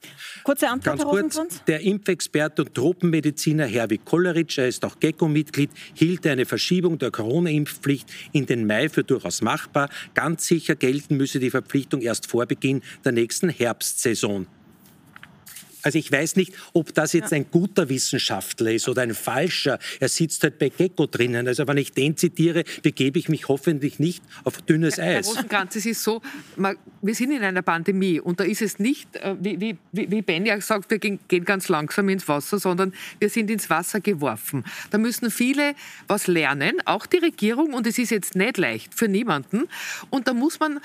Kurze 0.44 0.68
Antwort, 0.68 0.98
Ganz 0.98 1.34
Herr 1.36 1.44
kurz, 1.44 1.64
Der 1.66 1.80
Impfexperte 1.80 2.62
und 2.62 2.74
Tropenmediziner 2.74 3.64
Herwig 3.64 4.05
Kolleritsch, 4.05 4.59
er 4.59 4.66
ist 4.66 4.84
auch 4.84 4.98
GECO-Mitglied, 4.98 5.70
hielt 5.94 6.26
eine 6.26 6.46
Verschiebung 6.46 6.98
der 6.98 7.12
Corona-Impfpflicht 7.12 8.11
in 8.32 8.46
den 8.46 8.66
Mai 8.66 8.88
für 8.88 9.05
durchaus 9.05 9.40
machbar. 9.40 9.88
Ganz 10.14 10.46
sicher 10.46 10.74
gelten 10.74 11.16
müsse 11.16 11.38
die 11.38 11.50
Verpflichtung 11.50 12.00
erst 12.00 12.26
vor 12.26 12.46
Beginn 12.46 12.82
der 13.05 13.12
nächsten 13.12 13.50
Herbstsaison. 13.50 14.46
Also 15.82 15.98
ich 15.98 16.10
weiß 16.10 16.36
nicht, 16.36 16.52
ob 16.72 16.94
das 16.94 17.12
jetzt 17.12 17.32
ein 17.32 17.46
guter 17.50 17.88
Wissenschaftler 17.88 18.72
ist 18.72 18.88
oder 18.88 19.02
ein 19.02 19.14
falscher. 19.14 19.78
Er 20.00 20.08
sitzt 20.08 20.42
halt 20.42 20.58
bei 20.58 20.68
Gecko 20.68 21.06
drinnen. 21.06 21.48
Also 21.48 21.66
wenn 21.66 21.76
ich 21.76 21.92
den 21.92 22.16
zitiere, 22.16 22.64
begebe 22.82 23.18
ich 23.18 23.28
mich 23.28 23.48
hoffentlich 23.48 23.98
nicht 23.98 24.22
auf 24.44 24.62
dünnes 24.62 24.98
Eis. 24.98 25.26
Herr 25.26 25.34
Rosenkranz, 25.34 25.76
es 25.76 25.86
ist 25.86 26.02
so, 26.02 26.22
wir 27.02 27.14
sind 27.14 27.32
in 27.32 27.42
einer 27.42 27.62
Pandemie 27.62 28.20
und 28.20 28.40
da 28.40 28.44
ist 28.44 28.62
es 28.62 28.78
nicht, 28.78 29.16
äh, 29.16 29.34
wie, 29.40 29.60
wie, 29.60 30.10
wie 30.10 30.22
Ben 30.22 30.46
ja 30.46 30.60
sagt, 30.60 30.90
wir 30.90 30.98
gehen, 30.98 31.18
gehen 31.28 31.44
ganz 31.44 31.68
langsam 31.68 32.08
ins 32.08 32.28
Wasser, 32.28 32.58
sondern 32.58 32.92
wir 33.18 33.28
sind 33.28 33.50
ins 33.50 33.68
Wasser 33.70 34.00
geworfen. 34.00 34.64
Da 34.90 34.98
müssen 34.98 35.30
viele 35.30 35.74
was 36.06 36.26
lernen, 36.26 36.80
auch 36.84 37.06
die 37.06 37.18
Regierung 37.18 37.74
und 37.74 37.86
es 37.86 37.98
ist 37.98 38.10
jetzt 38.10 38.34
nicht 38.36 38.56
leicht 38.58 38.94
für 38.94 39.08
niemanden. 39.08 39.68
Und 40.10 40.28
da 40.28 40.34
muss 40.34 40.60
man 40.60 40.80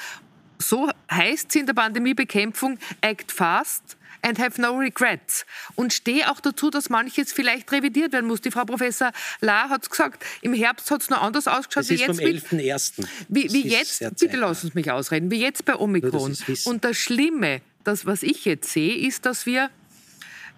so 0.59 0.89
heißt 1.11 1.49
es 1.49 1.55
in 1.55 1.65
der 1.65 1.73
Pandemiebekämpfung, 1.73 2.77
act 3.01 3.31
fast, 3.31 3.97
and 4.21 4.39
have 4.39 4.59
no 4.59 4.77
regrets. 4.77 5.45
Und 5.75 5.93
stehe 5.93 6.29
auch 6.31 6.39
dazu, 6.39 6.69
dass 6.69 6.89
manches 6.89 7.33
vielleicht 7.33 7.71
revidiert 7.71 8.13
werden 8.13 8.27
muss. 8.27 8.41
Die 8.41 8.51
Frau 8.51 8.65
Professor 8.65 9.11
La 9.41 9.69
hat 9.69 9.83
es 9.83 9.89
gesagt, 9.89 10.25
im 10.41 10.53
Herbst 10.53 10.89
hat 10.91 11.01
es 11.01 11.09
noch 11.09 11.21
anders 11.21 11.47
ausgeschaut. 11.47 11.83
Das 11.83 11.89
wie 11.89 11.95
ist 11.95 12.01
jetzt 12.01 12.49
vom 12.49 12.59
11.01. 12.59 13.07
Wie, 13.29 13.51
wie 13.53 13.67
jetzt, 13.67 14.03
bitte 14.19 14.37
lassen 14.37 14.67
Sie 14.67 14.73
mich 14.73 14.91
ausreden, 14.91 15.31
wie 15.31 15.39
jetzt 15.39 15.65
bei 15.65 15.75
Omikron. 15.75 16.37
Und 16.65 16.83
das 16.83 16.97
Schlimme, 16.97 17.61
das, 17.83 18.05
was 18.05 18.23
ich 18.23 18.45
jetzt 18.45 18.71
sehe, 18.71 18.97
ist, 19.07 19.25
dass 19.25 19.45
wir 19.45 19.69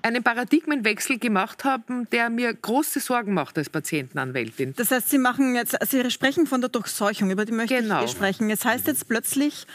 einen 0.01 0.23
Paradigmenwechsel 0.23 1.19
gemacht 1.19 1.63
haben, 1.63 2.09
der 2.11 2.29
mir 2.29 2.53
große 2.53 2.99
Sorgen 2.99 3.33
macht 3.33 3.57
als 3.57 3.69
Patientenanwältin. 3.69 4.73
Das 4.75 4.91
heißt, 4.91 5.09
Sie 5.09 5.17
machen 5.17 5.55
jetzt, 5.55 5.77
Sie 5.89 6.09
sprechen 6.11 6.47
von 6.47 6.61
der 6.61 6.69
Durchseuchung, 6.69 7.31
über 7.31 7.45
die 7.45 7.51
möchte 7.51 7.75
genau. 7.75 8.03
ich 8.03 8.11
sprechen. 8.11 8.49
Jetzt 8.49 8.65
heißt 8.65 8.87
jetzt 8.87 9.07
plötzlich, 9.07 9.65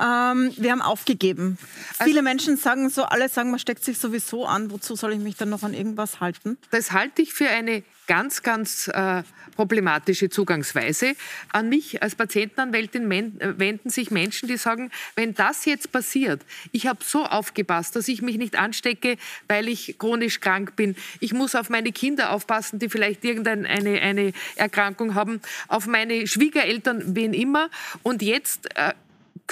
ähm, 0.00 0.52
wir 0.56 0.72
haben 0.72 0.82
aufgegeben. 0.82 1.58
Also, 1.98 2.10
Viele 2.10 2.22
Menschen 2.22 2.56
sagen 2.56 2.88
so, 2.90 3.04
alle 3.04 3.28
sagen, 3.28 3.50
man 3.50 3.58
steckt 3.58 3.84
sich 3.84 3.98
sowieso 3.98 4.46
an. 4.46 4.70
Wozu 4.70 4.96
soll 4.96 5.12
ich 5.12 5.20
mich 5.20 5.36
dann 5.36 5.50
noch 5.50 5.62
an 5.62 5.74
irgendwas 5.74 6.20
halten? 6.20 6.58
Das 6.70 6.92
halte 6.92 7.22
ich 7.22 7.32
für 7.32 7.48
eine 7.48 7.82
ganz, 8.06 8.42
ganz 8.42 8.88
äh, 8.88 9.22
problematische 9.54 10.30
Zugangsweise. 10.30 11.14
An 11.52 11.68
mich 11.68 12.02
als 12.02 12.14
Patientenanwältin 12.14 13.10
äh, 13.10 13.58
wenden 13.58 13.90
sich 13.90 14.10
Menschen, 14.10 14.48
die 14.48 14.56
sagen, 14.56 14.90
wenn 15.14 15.34
das 15.34 15.64
jetzt 15.64 15.92
passiert, 15.92 16.42
ich 16.72 16.86
habe 16.86 17.00
so 17.04 17.24
aufgepasst, 17.24 17.94
dass 17.96 18.08
ich 18.08 18.22
mich 18.22 18.38
nicht 18.38 18.56
anstecke, 18.56 19.16
weil 19.48 19.68
ich 19.68 19.98
chronisch 19.98 20.40
krank 20.40 20.76
bin. 20.76 20.96
Ich 21.20 21.32
muss 21.32 21.54
auf 21.54 21.70
meine 21.70 21.92
Kinder 21.92 22.30
aufpassen, 22.30 22.78
die 22.78 22.88
vielleicht 22.88 23.24
irgendeine 23.24 23.68
eine 23.68 24.32
Erkrankung 24.56 25.14
haben, 25.14 25.40
auf 25.68 25.86
meine 25.86 26.26
Schwiegereltern, 26.26 27.14
wen 27.14 27.34
immer. 27.34 27.70
Und 28.02 28.22
jetzt 28.22 28.76
äh, 28.76 28.94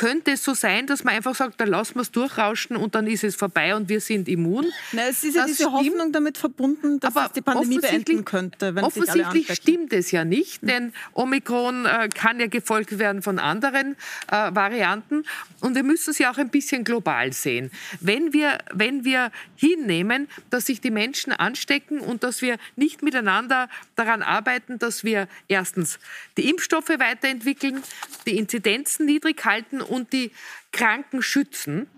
könnte 0.00 0.30
es 0.30 0.42
so 0.42 0.54
sein, 0.54 0.86
dass 0.86 1.04
man 1.04 1.14
einfach 1.14 1.34
sagt, 1.34 1.60
da 1.60 1.64
lassen 1.66 1.96
wir 1.96 2.00
es 2.00 2.10
durchrauschen 2.10 2.74
und 2.74 2.94
dann 2.94 3.06
ist 3.06 3.22
es 3.22 3.36
vorbei 3.36 3.76
und 3.76 3.90
wir 3.90 4.00
sind 4.00 4.30
immun. 4.30 4.64
Na, 4.92 5.08
es 5.08 5.22
ist 5.22 5.34
ja 5.36 5.42
das 5.42 5.50
diese 5.50 5.64
stimmt. 5.64 5.74
Hoffnung 5.74 6.10
damit 6.10 6.38
verbunden, 6.38 6.98
dass 7.00 7.14
es 7.14 7.32
die 7.32 7.42
Pandemie 7.42 7.80
beenden 7.80 8.24
könnte. 8.24 8.74
Wenn 8.74 8.82
offensichtlich 8.82 9.52
stimmt 9.52 9.92
es 9.92 10.10
ja 10.10 10.24
nicht, 10.24 10.66
denn 10.66 10.94
Omikron 11.12 11.84
äh, 11.84 12.08
kann 12.08 12.40
ja 12.40 12.46
gefolgt 12.46 12.98
werden 12.98 13.20
von 13.20 13.38
anderen 13.38 13.94
äh, 14.28 14.54
Varianten 14.54 15.24
und 15.60 15.74
wir 15.74 15.82
müssen 15.82 16.12
es 16.12 16.18
ja 16.18 16.32
auch 16.32 16.38
ein 16.38 16.48
bisschen 16.48 16.82
global 16.82 17.34
sehen. 17.34 17.70
Wenn 18.00 18.32
wir, 18.32 18.56
wenn 18.72 19.04
wir 19.04 19.30
hinnehmen, 19.56 20.28
dass 20.48 20.64
sich 20.64 20.80
die 20.80 20.90
Menschen 20.90 21.30
anstecken 21.30 22.00
und 22.00 22.24
dass 22.24 22.40
wir 22.40 22.56
nicht 22.74 23.02
miteinander 23.02 23.68
daran 23.96 24.22
arbeiten, 24.22 24.78
dass 24.78 25.04
wir 25.04 25.28
erstens 25.46 25.98
die 26.38 26.48
Impfstoffe 26.48 26.88
weiterentwickeln, 26.88 27.82
die 28.26 28.38
Inzidenzen 28.38 29.04
niedrig 29.04 29.44
halten 29.44 29.82
und 29.90 30.12
die 30.12 30.30
Kranken 30.72 31.22
schützen, 31.22 31.88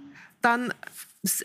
dann 0.40 0.74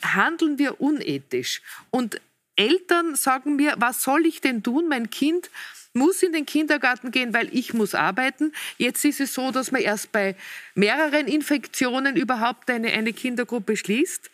handeln 0.01 0.57
wir 0.57 0.81
unethisch. 0.81 1.61
Und 1.91 2.19
Eltern 2.55 3.15
sagen 3.15 3.55
mir, 3.55 3.75
was 3.77 4.01
soll 4.01 4.25
ich 4.25 4.41
denn 4.41 4.63
tun? 4.63 4.87
Mein 4.87 5.09
Kind 5.09 5.51
muss 5.93 6.23
in 6.23 6.33
den 6.33 6.45
Kindergarten 6.45 7.11
gehen, 7.11 7.33
weil 7.33 7.49
ich 7.55 7.73
muss 7.73 7.95
arbeiten. 7.95 8.53
Jetzt 8.77 9.03
ist 9.05 9.19
es 9.19 9.33
so, 9.33 9.51
dass 9.51 9.71
man 9.71 9.81
erst 9.81 10.11
bei 10.11 10.35
mehreren 10.75 11.27
Infektionen 11.27 12.15
überhaupt 12.15 12.69
eine, 12.69 12.91
eine 12.91 13.13
Kindergruppe 13.13 13.75
schließt, 13.75 14.29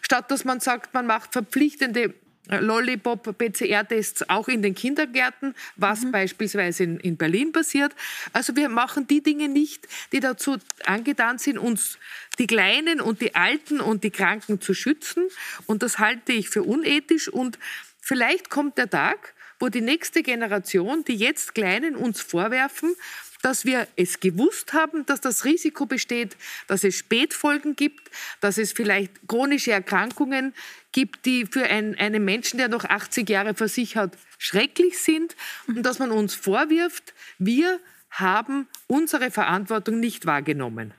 statt 0.00 0.30
dass 0.30 0.44
man 0.44 0.60
sagt, 0.60 0.94
man 0.94 1.06
macht 1.06 1.32
verpflichtende 1.32 2.14
Lollipop-PCR-Tests 2.48 4.28
auch 4.28 4.48
in 4.48 4.62
den 4.62 4.74
Kindergärten, 4.74 5.54
was 5.76 6.02
mhm. 6.02 6.12
beispielsweise 6.12 6.84
in, 6.84 7.00
in, 7.00 7.16
Berlin 7.16 7.52
passiert. 7.52 7.94
Also 8.32 8.56
wir 8.56 8.68
machen 8.68 9.06
die 9.06 9.22
Dinge 9.22 9.48
nicht, 9.48 9.86
die 10.12 10.20
dazu 10.20 10.56
angetan 10.84 11.38
sind, 11.38 11.58
uns 11.58 11.98
die 12.38 12.46
Kleinen 12.46 13.00
und 13.00 13.20
die 13.20 13.34
Alten 13.34 13.80
und 13.80 14.04
die 14.04 14.10
Kranken 14.10 14.60
zu 14.60 14.74
schützen. 14.74 15.24
Und 15.66 15.82
das 15.82 15.98
halte 15.98 16.32
ich 16.32 16.48
für 16.48 16.62
unethisch. 16.62 17.28
Und 17.28 17.58
vielleicht 18.00 18.50
kommt 18.50 18.78
der 18.78 18.88
Tag, 18.88 19.34
wo 19.60 19.68
die 19.68 19.80
nächste 19.80 20.22
Generation, 20.22 21.04
die 21.04 21.16
jetzt 21.16 21.54
Kleinen 21.54 21.96
uns 21.96 22.20
vorwerfen, 22.20 22.94
dass 23.42 23.64
wir 23.64 23.86
es 23.96 24.20
gewusst 24.20 24.72
haben, 24.72 25.06
dass 25.06 25.20
das 25.20 25.44
Risiko 25.44 25.86
besteht, 25.86 26.36
dass 26.66 26.84
es 26.84 26.96
Spätfolgen 26.96 27.76
gibt, 27.76 28.10
dass 28.40 28.58
es 28.58 28.72
vielleicht 28.72 29.28
chronische 29.28 29.72
Erkrankungen 29.72 30.54
gibt, 30.92 31.26
die 31.26 31.46
für 31.46 31.64
einen, 31.64 31.94
einen 31.96 32.24
Menschen, 32.24 32.58
der 32.58 32.68
noch 32.68 32.84
80 32.84 33.28
Jahre 33.28 33.54
vor 33.54 33.68
sich 33.68 33.96
hat, 33.96 34.16
schrecklich 34.38 34.98
sind 34.98 35.36
und 35.66 35.82
dass 35.82 35.98
man 35.98 36.10
uns 36.10 36.34
vorwirft, 36.34 37.14
wir 37.38 37.80
haben 38.10 38.66
unsere 38.86 39.30
Verantwortung 39.30 40.00
nicht 40.00 40.26
wahrgenommen. 40.26 40.94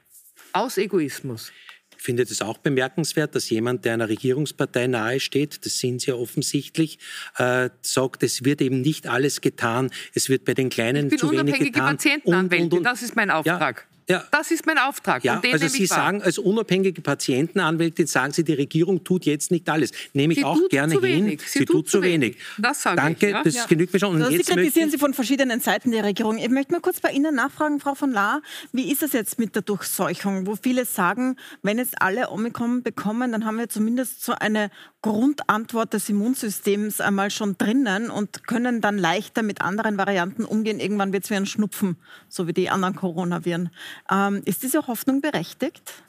Aus 0.54 0.78
Egoismus. 0.78 1.52
Ich 2.00 2.06
finde 2.06 2.24
es 2.24 2.42
auch 2.42 2.58
bemerkenswert, 2.58 3.36
dass 3.36 3.50
jemand, 3.50 3.84
der 3.84 3.94
einer 3.94 4.08
Regierungspartei 4.08 4.88
nahesteht, 4.88 5.66
das 5.66 5.80
sind 5.80 6.00
sie 6.00 6.12
ja 6.12 6.16
offensichtlich, 6.16 6.98
äh, 7.38 7.70
sagt, 7.82 8.24
es 8.24 8.46
wird 8.46 8.62
eben 8.62 8.80
nicht 8.80 9.08
alles 9.08 9.42
getan, 9.42 9.92
es 10.14 10.30
wird 10.30 10.46
bei 10.46 10.54
den 10.54 10.70
Kleinen 10.70 11.10
zu 11.10 11.30
wenig 11.30 11.46
getan. 11.46 11.58
Ich 11.58 11.70
bin 11.70 11.74
unabhängige 11.74 11.80
Patientenanwältin, 11.80 12.84
das 12.84 13.02
ist 13.02 13.18
mein 13.18 13.30
Auftrag. 13.30 13.86
Ja, 13.89 13.89
ja. 14.10 14.24
Das 14.32 14.50
ist 14.52 14.66
mein 14.66 14.78
Auftrag. 14.78 15.24
Ja, 15.24 15.42
also 15.52 15.68
Sie 15.68 15.86
sagen, 15.86 16.22
als 16.22 16.38
unabhängige 16.38 17.02
Patientenanwältin 17.02 18.08
sagen 18.08 18.34
Sie, 18.34 18.44
die 18.44 18.54
Regierung 18.54 19.04
tut 19.04 19.26
jetzt 19.26 19.52
nicht 19.52 19.70
alles. 19.70 19.92
Nehme 20.14 20.34
ich 20.34 20.40
Sie 20.40 20.46
auch 20.46 20.58
gerne 20.70 20.94
hin. 20.94 21.02
Wenig. 21.02 21.42
Sie, 21.42 21.60
Sie 21.60 21.66
tut, 21.66 21.76
tut, 21.76 21.90
zu 21.90 22.02
wenig. 22.02 22.36
wenig. 22.36 22.38
Das 22.58 22.82
sage 22.82 22.96
Danke, 22.96 23.28
ich. 23.28 23.32
Ja? 23.32 23.44
das 23.44 23.56
ja. 23.56 23.66
genügt 23.66 23.94
mir 23.94 24.00
schon. 24.00 24.16
Und 24.16 24.22
also 24.24 24.36
jetzt 24.36 24.48
Sie 24.48 24.54
kritisieren 24.54 24.90
Sie 24.90 24.98
von 24.98 25.14
verschiedenen 25.14 25.60
Seiten 25.60 25.92
die 25.92 26.00
Regierung. 26.00 26.38
Ich 26.38 26.50
möchte 26.50 26.72
mal 26.72 26.82
kurz 26.82 27.00
bei 27.00 27.12
Ihnen 27.12 27.36
nachfragen, 27.36 27.80
Frau 27.80 27.96
von 27.96 28.12
Lahr, 28.12 28.42
wie 28.72 28.92
ist 28.92 29.04
es 29.04 29.14
jetzt 29.14 29.40
mit 29.40 29.56
der 29.56 29.62
Durchseuchung, 29.62 30.48
wo 30.48 30.56
viele 30.56 30.86
sagen, 30.86 31.36
wenn 31.62 31.78
jetzt 31.78 32.02
alle 32.02 32.30
Omikron 32.32 32.82
bekommen, 32.82 33.32
dann 33.32 33.46
haben 33.46 33.58
wir 33.58 33.70
zumindest 33.70 34.24
so 34.24 34.34
eine 34.34 34.72
Grundantwort 35.02 35.94
des 35.94 36.10
Immunsystems 36.10 37.00
einmal 37.00 37.32
schon 37.32 37.58
drinnen 37.58 38.10
und 38.10 38.46
können 38.48 38.82
dann 38.82 38.98
leichter 38.98 39.44
mit 39.44 39.62
anderen 39.62 39.98
Varianten 39.98 40.44
umgehen. 40.44 40.80
Irgendwann 40.80 41.14
wird 41.14 41.24
es 41.24 41.30
wie 41.30 41.36
ein 41.36 41.46
Schnupfen, 41.46 41.96
so 42.28 42.48
wie 42.48 42.54
die 42.54 42.70
anderen 42.70 42.96
Coronaviren. 42.96 43.70
Ähm, 44.12 44.42
ist 44.46 44.64
diese 44.64 44.88
Hoffnung 44.88 45.22
berechtigt? 45.22 46.04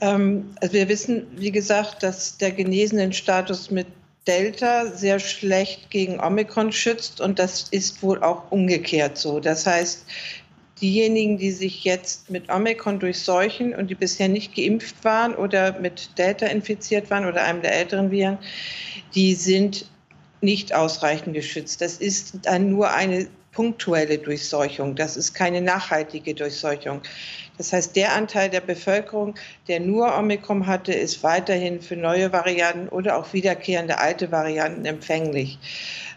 Ähm, 0.00 0.54
also 0.60 0.74
wir 0.74 0.88
wissen, 0.88 1.26
wie 1.36 1.52
gesagt, 1.52 2.02
dass 2.02 2.38
der 2.38 2.50
genesenen 2.50 3.12
Status 3.12 3.70
mit 3.70 3.86
Delta 4.26 4.86
sehr 4.86 5.18
schlecht 5.18 5.90
gegen 5.90 6.18
Omikron 6.18 6.72
schützt 6.72 7.20
und 7.20 7.38
das 7.38 7.68
ist 7.70 8.02
wohl 8.02 8.22
auch 8.22 8.50
umgekehrt 8.50 9.18
so. 9.18 9.38
Das 9.38 9.66
heißt, 9.66 10.06
diejenigen, 10.80 11.38
die 11.38 11.50
sich 11.50 11.84
jetzt 11.84 12.30
mit 12.30 12.50
Omikron 12.50 12.98
durchseuchen 12.98 13.74
und 13.74 13.88
die 13.88 13.94
bisher 13.94 14.28
nicht 14.28 14.54
geimpft 14.54 15.04
waren 15.04 15.34
oder 15.34 15.78
mit 15.78 16.18
Delta 16.18 16.46
infiziert 16.46 17.10
waren 17.10 17.26
oder 17.26 17.44
einem 17.44 17.62
der 17.62 17.74
älteren 17.74 18.10
Viren, 18.10 18.38
die 19.14 19.34
sind 19.34 19.86
nicht 20.40 20.74
ausreichend 20.74 21.34
geschützt. 21.34 21.80
Das 21.80 21.98
ist 21.98 22.40
dann 22.42 22.70
nur 22.70 22.90
eine 22.90 23.28
punktuelle 23.54 24.18
Durchseuchung. 24.18 24.94
Das 24.94 25.16
ist 25.16 25.32
keine 25.32 25.60
nachhaltige 25.60 26.34
Durchseuchung. 26.34 27.00
Das 27.56 27.72
heißt, 27.72 27.94
der 27.94 28.14
Anteil 28.14 28.50
der 28.50 28.60
Bevölkerung, 28.60 29.36
der 29.68 29.78
nur 29.80 30.16
Omikron 30.18 30.66
hatte, 30.66 30.92
ist 30.92 31.22
weiterhin 31.22 31.80
für 31.80 31.96
neue 31.96 32.32
Varianten 32.32 32.88
oder 32.88 33.16
auch 33.16 33.32
wiederkehrende 33.32 33.98
alte 33.98 34.32
Varianten 34.32 34.84
empfänglich. 34.84 35.58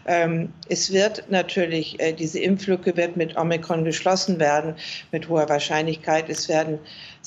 Ähm, 0.06 0.52
es 0.68 0.92
wird 0.92 1.30
natürlich, 1.30 2.00
äh, 2.00 2.12
diese 2.12 2.40
Impflücke 2.40 2.96
wird 2.96 3.16
mit 3.16 3.36
Omikron 3.36 3.84
geschlossen 3.84 4.40
werden, 4.40 4.74
mit 5.12 5.28
hoher 5.28 5.48
Wahrscheinlichkeit. 5.48 6.28
Es 6.28 6.48
werden 6.48 6.78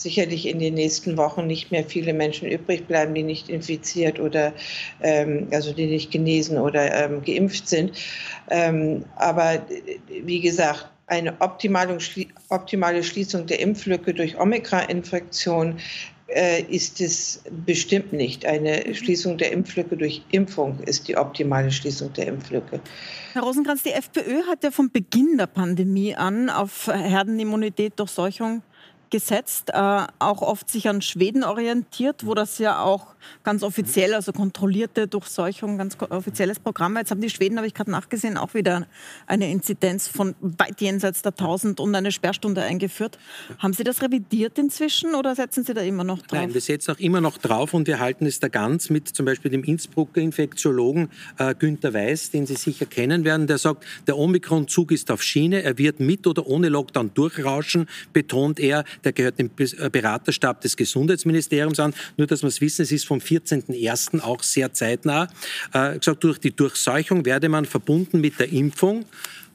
sicherlich 0.01 0.47
in 0.47 0.59
den 0.59 0.73
nächsten 0.73 1.17
Wochen 1.17 1.47
nicht 1.47 1.71
mehr 1.71 1.83
viele 1.83 2.13
Menschen 2.13 2.49
übrig 2.49 2.87
bleiben, 2.87 3.13
die 3.13 3.23
nicht 3.23 3.49
infiziert 3.49 4.19
oder 4.19 4.53
ähm, 5.01 5.47
also 5.51 5.73
die 5.73 5.87
nicht 5.87 6.11
genesen 6.11 6.57
oder 6.57 6.93
ähm, 6.93 7.21
geimpft 7.23 7.67
sind. 7.67 7.91
Ähm, 8.49 9.05
aber 9.15 9.65
wie 10.23 10.41
gesagt, 10.41 10.89
eine 11.07 11.39
optimale, 11.41 11.97
optimale 12.49 13.03
Schließung 13.03 13.45
der 13.45 13.59
Impflücke 13.59 14.13
durch 14.13 14.39
Omikron-Infektion 14.39 15.77
äh, 16.33 16.61
ist 16.63 17.01
es 17.01 17.43
bestimmt 17.65 18.13
nicht. 18.13 18.45
Eine 18.45 18.95
Schließung 18.95 19.37
der 19.37 19.51
Impflücke 19.51 19.97
durch 19.97 20.23
Impfung 20.31 20.79
ist 20.85 21.09
die 21.09 21.17
optimale 21.17 21.71
Schließung 21.71 22.13
der 22.13 22.27
Impflücke. 22.27 22.79
Herr 23.33 23.43
Rosenkranz, 23.43 23.83
die 23.83 23.91
FPÖ 23.91 24.43
hat 24.49 24.63
ja 24.63 24.71
von 24.71 24.91
Beginn 24.91 25.37
der 25.37 25.47
Pandemie 25.47 26.15
an 26.15 26.49
auf 26.49 26.87
Herdenimmunität 26.87 27.93
durch 27.97 28.11
Seuchung 28.11 28.63
gesetzt, 29.12 29.70
äh, 29.74 30.07
auch 30.20 30.41
oft 30.41 30.70
sich 30.70 30.88
an 30.88 31.01
Schweden 31.01 31.43
orientiert, 31.43 32.26
wo 32.26 32.34
das 32.34 32.57
ja 32.57 32.82
auch 32.82 33.07
ganz 33.43 33.64
offiziell, 33.64 34.14
also 34.14 34.32
kontrollierte 34.32 35.07
Durchseuchung, 35.07 35.78
ganz 35.78 35.97
offizielles 36.09 36.59
Programm. 36.59 36.97
Jetzt 36.97 37.12
haben 37.12 37.22
die 37.22 37.30
Schweden, 37.30 37.57
habe 37.57 37.68
ich 37.68 37.74
gerade 37.74 37.91
nachgesehen, 37.91 38.38
auch 38.38 38.53
wieder 38.53 38.88
eine 39.28 39.51
Inzidenz 39.51 40.07
von 40.07 40.36
weit 40.41 40.82
jenseits 40.82 41.22
der 41.22 41.32
1000 41.32 41.80
und 41.80 41.93
eine 41.93 42.12
Sperrstunde 42.12 42.62
eingeführt. 42.62 43.20
Haben 43.59 43.74
Sie 43.74 43.84
das 43.84 44.01
revidiert 44.01 44.57
inzwischen 44.57 45.16
oder 45.16 45.36
setzen 45.36 45.64
Sie 45.64 45.74
da 45.74 45.82
immer 45.82 46.03
noch 46.03 46.20
drauf? 46.20 46.39
Nein, 46.39 46.53
wir 46.53 46.62
setzen 46.62 46.91
auch 46.91 46.99
immer 46.99 47.22
noch 47.22 47.38
drauf 47.38 47.74
und 47.74 47.88
wir 47.88 47.99
halten 47.99 48.26
es 48.26 48.39
da 48.39 48.47
ganz 48.47 48.89
mit 48.89 49.07
zum 49.07 49.26
Beispiel 49.26 49.51
dem 49.51 49.64
Innsbrucker 49.64 50.22
Infektiologen 50.22 51.09
äh, 51.38 51.53
Günter 51.55 51.93
Weiß, 51.93 52.32
den 52.32 52.45
Sie 52.45 52.55
sicher 52.55 52.86
kennen 52.86 53.26
werden, 53.26 53.47
der 53.47 53.57
sagt, 53.57 53.86
der 54.07 54.18
Omikron-Zug 54.18 54.91
ist 54.91 55.12
auf 55.12 55.22
Schiene, 55.22 55.64
er 55.64 55.78
wird 55.78 55.99
mit 55.99 56.28
oder 56.28 56.47
ohne 56.47 56.70
Lockdown 56.70 57.14
durchrauschen, 57.14 57.88
betont 58.14 58.59
er, 58.59 58.84
der 59.03 59.13
gehört 59.13 59.39
dem 59.39 59.49
äh, 59.57 59.89
Beraterstab 59.89 60.61
des 60.61 60.77
Gesundheitsministeriums 60.77 61.79
an. 61.79 61.93
Nur, 62.17 62.27
dass 62.27 62.41
wir 62.41 62.47
es 62.47 62.61
wissen, 62.61 62.83
es 62.83 62.91
ist 62.91 63.05
vom 63.05 63.19
14.01. 63.19 64.21
auch 64.21 64.43
sehr 64.43 64.73
zeitnah. 64.73 65.27
Äh, 65.73 65.99
gesagt, 65.99 66.23
durch 66.23 66.39
die 66.39 66.55
Durchseuchung 66.55 67.25
werde 67.25 67.49
man 67.49 67.65
verbunden 67.65 68.21
mit 68.21 68.39
der 68.39 68.51
Impfung 68.51 69.05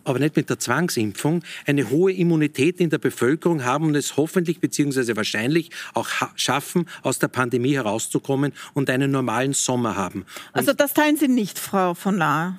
aber 0.07 0.21
nicht 0.21 0.37
mit 0.37 0.49
der 0.49 0.59
Zwangsimpfung, 0.59 1.43
eine 1.67 1.91
hohe 1.91 2.13
Immunität 2.13 2.81
in 2.81 2.91
der 2.91 2.99
Bevölkerung 2.99 3.65
haben 3.65 3.87
und 3.87 3.97
es 3.97 4.17
hoffentlich 4.17 4.61
bzw. 4.61 5.17
wahrscheinlich 5.17 5.71
auch 5.95 6.09
schaffen, 6.37 6.89
aus 7.03 7.19
der 7.19 7.29
Pandemie 7.29 7.75
herauszukommen 7.75 8.53
und 8.73 8.89
einen 8.89 9.11
normalen 9.11 9.53
Sommer 9.53 9.97
haben. 9.97 10.21
Und 10.21 10.27
also 10.53 10.73
das 10.73 10.95
teilen 10.95 11.17
Sie 11.17 11.29
nicht, 11.29 11.59
Frau 11.59 11.95
von 11.95 12.17
Lahr? 12.17 12.59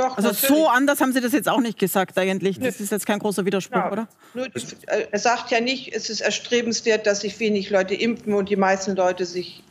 Doch, 0.00 0.16
also 0.16 0.28
natürlich. 0.30 0.48
so 0.48 0.68
anders 0.68 1.00
haben 1.00 1.12
Sie 1.12 1.20
das 1.20 1.32
jetzt 1.32 1.48
auch 1.48 1.60
nicht 1.60 1.78
gesagt 1.78 2.16
eigentlich. 2.16 2.58
Das 2.58 2.78
Nö. 2.78 2.84
ist 2.84 2.90
jetzt 2.90 3.06
kein 3.06 3.18
großer 3.18 3.44
Widerspruch, 3.44 3.76
ja. 3.76 3.92
oder? 3.92 4.08
Nur, 4.32 4.46
äh, 4.46 5.06
er 5.10 5.18
sagt 5.18 5.50
ja 5.50 5.60
nicht, 5.60 5.94
es 5.94 6.08
ist 6.08 6.20
erstrebenswert, 6.20 7.06
dass 7.06 7.20
sich 7.20 7.38
wenig 7.38 7.68
Leute 7.70 7.94
impfen 7.94 8.32
und 8.32 8.48
die 8.48 8.56
meisten 8.56 8.96
Leute 8.96 9.26
sich 9.26 9.62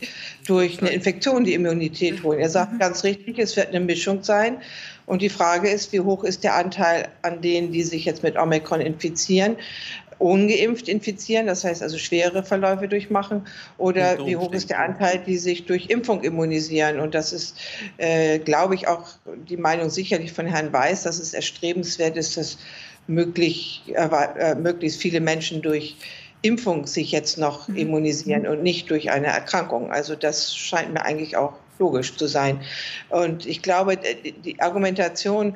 durch 0.45 0.79
eine 0.81 0.91
Infektion 0.91 1.43
die 1.43 1.53
Immunität 1.53 2.21
holen. 2.23 2.39
Er 2.39 2.49
sagt 2.49 2.73
mhm. 2.73 2.79
ganz 2.79 3.03
richtig, 3.03 3.39
es 3.39 3.55
wird 3.57 3.69
eine 3.69 3.79
Mischung 3.79 4.23
sein. 4.23 4.61
Und 5.07 5.23
die 5.23 5.29
Frage 5.29 5.69
ist, 5.69 5.91
wie 5.91 6.01
hoch 6.01 6.23
ist 6.23 6.43
der 6.43 6.55
Anteil 6.55 7.07
an 7.23 7.41
denen, 7.41 7.71
die 7.71 7.81
sich 7.81 8.05
jetzt 8.05 8.21
mit 8.21 8.37
Omikron 8.37 8.81
infizieren? 8.81 9.55
Ungeimpft 10.19 10.87
infizieren, 10.87 11.47
das 11.47 11.63
heißt 11.63 11.81
also 11.81 11.97
schwere 11.97 12.43
Verläufe 12.43 12.87
durchmachen, 12.87 13.47
oder 13.77 14.25
wie 14.25 14.35
hoch 14.35 14.51
ist 14.53 14.69
der 14.69 14.79
Anteil, 14.79 15.23
die 15.25 15.37
sich 15.37 15.65
durch 15.65 15.89
Impfung 15.89 16.21
immunisieren? 16.23 16.99
Und 16.99 17.15
das 17.15 17.33
ist, 17.33 17.57
äh, 17.97 18.37
glaube 18.39 18.75
ich, 18.75 18.87
auch 18.87 19.07
die 19.49 19.57
Meinung 19.57 19.89
sicherlich 19.89 20.33
von 20.33 20.45
Herrn 20.45 20.71
Weiß, 20.71 21.03
dass 21.03 21.19
es 21.19 21.33
erstrebenswert 21.33 22.17
ist, 22.17 22.37
dass 22.37 22.57
möglich, 23.07 23.81
äh, 23.95 24.55
möglichst 24.55 25.01
viele 25.01 25.21
Menschen 25.21 25.61
durch 25.61 25.95
Impfung 26.41 26.85
sich 26.85 27.11
jetzt 27.11 27.37
noch 27.37 27.67
mhm. 27.67 27.77
immunisieren 27.77 28.47
und 28.47 28.61
nicht 28.61 28.89
durch 28.91 29.11
eine 29.11 29.27
Erkrankung. 29.27 29.91
Also 29.91 30.15
das 30.15 30.55
scheint 30.55 30.93
mir 30.93 31.03
eigentlich 31.03 31.35
auch 31.35 31.53
logisch 31.79 32.15
zu 32.15 32.27
sein. 32.27 32.61
Und 33.09 33.45
ich 33.45 33.61
glaube, 33.61 33.97
die 33.97 34.61
Argumentation, 34.61 35.55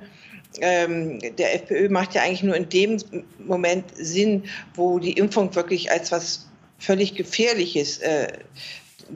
ähm, 0.61 1.19
der 1.37 1.55
FPÖ 1.55 1.89
macht 1.89 2.15
ja 2.15 2.21
eigentlich 2.21 2.43
nur 2.43 2.55
in 2.55 2.69
dem 2.69 2.97
Moment 3.39 3.85
Sinn, 3.95 4.43
wo 4.75 4.99
die 4.99 5.13
Impfung 5.13 5.53
wirklich 5.55 5.91
als 5.91 6.11
was 6.11 6.47
völlig 6.79 7.15
Gefährliches 7.15 7.99
äh, 7.99 8.27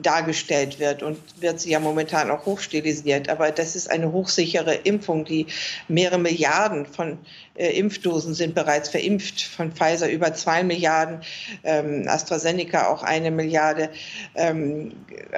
dargestellt 0.02 0.78
wird 0.78 1.02
und 1.02 1.18
wird 1.40 1.60
sie 1.60 1.70
ja 1.70 1.80
momentan 1.80 2.30
auch 2.30 2.46
hochstilisiert. 2.46 3.28
Aber 3.28 3.50
das 3.50 3.76
ist 3.76 3.90
eine 3.90 4.12
hochsichere 4.12 4.74
Impfung, 4.74 5.24
die 5.24 5.46
mehrere 5.88 6.18
Milliarden 6.18 6.86
von 6.86 7.18
äh, 7.58 7.76
Impfdosen 7.76 8.34
sind 8.34 8.54
bereits 8.54 8.88
verimpft, 8.88 9.42
von 9.42 9.72
Pfizer 9.72 10.08
über 10.08 10.32
zwei 10.34 10.62
Milliarden, 10.62 11.20
ähm, 11.64 12.04
AstraZeneca 12.06 12.88
auch 12.88 13.02
eine 13.02 13.30
Milliarde 13.30 13.90
ähm, 14.36 14.92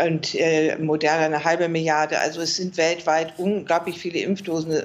und 0.04 0.34
äh, 0.34 0.76
Moderna 0.76 1.24
eine 1.24 1.44
halbe 1.44 1.68
Milliarde. 1.68 2.18
Also 2.18 2.42
es 2.42 2.56
sind 2.56 2.76
weltweit 2.76 3.38
unglaublich 3.38 3.98
viele 3.98 4.18
Impfdosen 4.18 4.82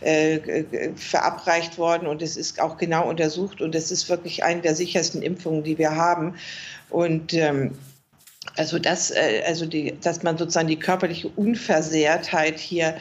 äh, 0.00 0.64
verabreicht 0.96 1.78
worden 1.78 2.08
und 2.08 2.20
es 2.20 2.36
ist 2.36 2.60
auch 2.60 2.78
genau 2.78 3.08
untersucht 3.08 3.60
und 3.60 3.74
es 3.74 3.92
ist 3.92 4.08
wirklich 4.08 4.42
eine 4.42 4.60
der 4.60 4.74
sichersten 4.74 5.22
Impfungen, 5.22 5.62
die 5.62 5.78
wir 5.78 5.94
haben. 5.94 6.34
Und 6.90 7.32
ähm, 7.32 7.78
also, 8.56 8.78
das, 8.78 9.10
äh, 9.10 9.42
also 9.46 9.66
die, 9.66 9.94
dass 10.00 10.22
man 10.22 10.38
sozusagen 10.38 10.68
die 10.68 10.78
körperliche 10.78 11.28
Unversehrtheit 11.28 12.58
hier 12.58 12.96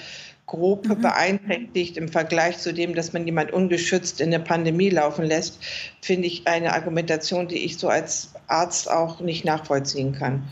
grob 0.45 0.85
mhm. 0.85 1.01
beeinträchtigt 1.01 1.97
im 1.97 2.09
Vergleich 2.09 2.57
zu 2.57 2.73
dem, 2.73 2.93
dass 2.93 3.13
man 3.13 3.25
jemand 3.25 3.51
ungeschützt 3.51 4.19
in 4.19 4.33
eine 4.33 4.43
Pandemie 4.43 4.89
laufen 4.89 5.25
lässt, 5.25 5.59
finde 6.01 6.27
ich 6.27 6.47
eine 6.47 6.73
Argumentation, 6.73 7.47
die 7.47 7.63
ich 7.63 7.77
so 7.77 7.87
als 7.87 8.33
Arzt 8.47 8.91
auch 8.91 9.21
nicht 9.21 9.45
nachvollziehen 9.45 10.13
kann. 10.13 10.43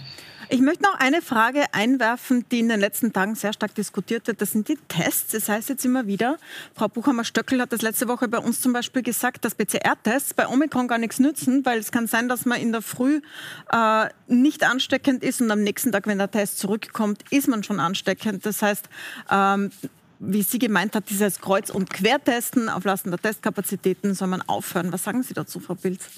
Ich 0.52 0.62
möchte 0.62 0.82
noch 0.82 0.96
eine 0.96 1.22
Frage 1.22 1.66
einwerfen, 1.74 2.44
die 2.50 2.60
in 2.60 2.70
den 2.70 2.80
letzten 2.80 3.14
Tagen 3.14 3.36
sehr 3.36 3.54
stark 3.54 3.76
diskutiert 3.76 4.26
wird. 4.26 4.42
Das 4.42 4.54
sind 4.54 4.68
die 4.68 4.80
Tests. 4.88 5.34
Das 5.34 5.48
heißt 5.48 5.70
jetzt 5.70 5.86
immer 5.86 6.08
wieder, 6.08 6.38
Frau 6.74 6.88
Buchhammer-Stöckel 6.88 7.62
hat 7.62 7.72
das 7.72 7.84
letzte 7.84 8.08
Woche 8.08 8.28
bei 8.28 8.40
uns 8.40 8.60
zum 8.60 8.74
Beispiel 8.74 9.04
gesagt, 9.04 9.46
dass 9.46 9.54
PCR-Tests 9.54 10.34
bei 10.34 10.48
Omikron 10.48 10.88
gar 10.88 10.98
nichts 10.98 11.20
nützen, 11.20 11.64
weil 11.68 11.78
es 11.78 11.92
kann 11.92 12.08
sein, 12.08 12.28
dass 12.28 12.48
man 12.48 12.60
in 12.60 12.72
der 12.72 12.82
Früh 12.82 13.22
äh, 13.72 14.08
nicht 14.28 14.64
ansteckend 14.64 15.24
ist 15.24 15.40
und 15.40 15.52
am 15.52 15.62
nächsten 15.62 15.92
Tag, 15.92 16.08
wenn 16.08 16.18
der 16.18 16.32
Test 16.32 16.58
zurückkommt, 16.58 17.24
ist 17.30 17.48
man 17.48 17.62
schon 17.62 17.80
ansteckend. 17.80 18.44
Das 18.44 18.64
heißt, 18.64 18.90
ähm, 19.30 19.70
wie 20.18 20.42
sie 20.42 20.58
gemeint 20.58 20.96
hat, 20.96 21.12
dieses 21.12 21.42
Kreuz- 21.42 21.70
und 21.70 21.92
Quertesten 21.92 22.70
auf 22.70 22.86
Lasten 22.86 23.12
der 23.12 23.20
Testkapazitäten 23.20 24.16
soll 24.16 24.28
man 24.28 24.42
aufhören. 24.42 24.92
Was 24.92 25.04
sagen 25.04 25.22
Sie 25.22 25.36
dazu, 25.36 25.60
Frau 25.60 25.76
Pilz? 25.76 26.10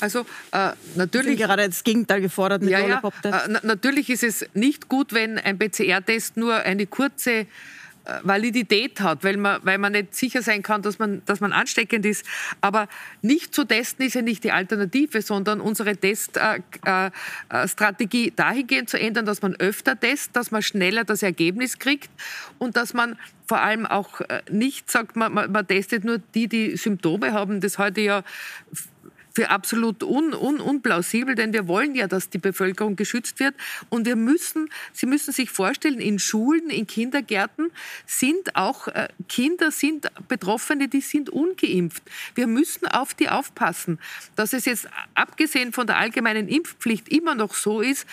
Also 0.00 0.20
äh, 0.52 0.70
natürlich. 0.94 1.38
Gerade 1.38 1.68
das 1.68 1.84
Gegenteil 1.84 2.20
gefordert 2.20 2.62
mit 2.62 2.70
ja, 2.70 2.86
ja, 2.86 3.02
äh, 3.24 3.58
Natürlich 3.62 4.10
ist 4.10 4.22
es 4.22 4.46
nicht 4.54 4.88
gut, 4.88 5.12
wenn 5.12 5.38
ein 5.38 5.58
PCR-Test 5.58 6.36
nur 6.36 6.54
eine 6.54 6.86
kurze 6.86 7.46
äh, 8.04 8.20
Validität 8.22 9.00
hat, 9.00 9.24
weil 9.24 9.36
man, 9.36 9.60
weil 9.62 9.76
man 9.76 9.92
nicht 9.92 10.14
sicher 10.14 10.40
sein 10.42 10.62
kann, 10.62 10.80
dass 10.80 10.98
man, 10.98 11.20
dass 11.26 11.40
man 11.40 11.52
ansteckend 11.52 12.06
ist. 12.06 12.24
Aber 12.60 12.88
nicht 13.20 13.54
zu 13.54 13.64
testen 13.64 14.06
ist 14.06 14.14
ja 14.14 14.22
nicht 14.22 14.42
die 14.42 14.52
Alternative, 14.52 15.20
sondern 15.20 15.60
unsere 15.60 15.94
Teststrategie 15.96 18.24
äh, 18.24 18.28
äh, 18.28 18.32
dahingehend 18.34 18.88
zu 18.88 18.98
ändern, 18.98 19.26
dass 19.26 19.42
man 19.42 19.54
öfter 19.56 20.00
testet, 20.00 20.34
dass 20.34 20.50
man 20.50 20.62
schneller 20.62 21.04
das 21.04 21.22
Ergebnis 21.22 21.78
kriegt 21.78 22.08
und 22.58 22.76
dass 22.76 22.94
man 22.94 23.18
vor 23.46 23.60
allem 23.60 23.84
auch 23.84 24.22
äh, 24.22 24.40
nicht 24.50 24.90
sagt, 24.90 25.16
man, 25.16 25.34
man, 25.34 25.52
man 25.52 25.66
testet 25.66 26.04
nur 26.04 26.22
die, 26.34 26.48
die 26.48 26.78
Symptome 26.78 27.32
haben. 27.32 27.60
Das 27.60 27.76
heute 27.78 28.00
ja 28.00 28.22
für 29.32 29.50
absolut 29.50 30.02
un, 30.02 30.34
un, 30.34 30.60
unplausibel, 30.60 31.34
denn 31.34 31.52
wir 31.52 31.68
wollen 31.68 31.94
ja, 31.94 32.06
dass 32.06 32.30
die 32.30 32.38
Bevölkerung 32.38 32.96
geschützt 32.96 33.40
wird. 33.40 33.54
Und 33.88 34.06
wir 34.06 34.16
müssen, 34.16 34.68
Sie 34.92 35.06
müssen 35.06 35.32
sich 35.32 35.50
vorstellen, 35.50 36.00
in 36.00 36.18
Schulen, 36.18 36.70
in 36.70 36.86
Kindergärten 36.86 37.70
sind 38.06 38.56
auch 38.56 38.88
äh, 38.88 39.08
Kinder, 39.28 39.70
sind 39.70 40.08
Betroffene, 40.28 40.88
die 40.88 41.00
sind 41.00 41.30
ungeimpft. 41.30 42.02
Wir 42.34 42.46
müssen 42.46 42.86
auf 42.86 43.14
die 43.14 43.28
aufpassen. 43.28 43.98
Dass 44.36 44.52
es 44.52 44.64
jetzt 44.64 44.88
abgesehen 45.14 45.72
von 45.72 45.86
der 45.86 45.98
allgemeinen 45.98 46.48
Impfpflicht 46.48 47.08
immer 47.08 47.34
noch 47.34 47.54
so 47.54 47.80
ist, 47.80 48.06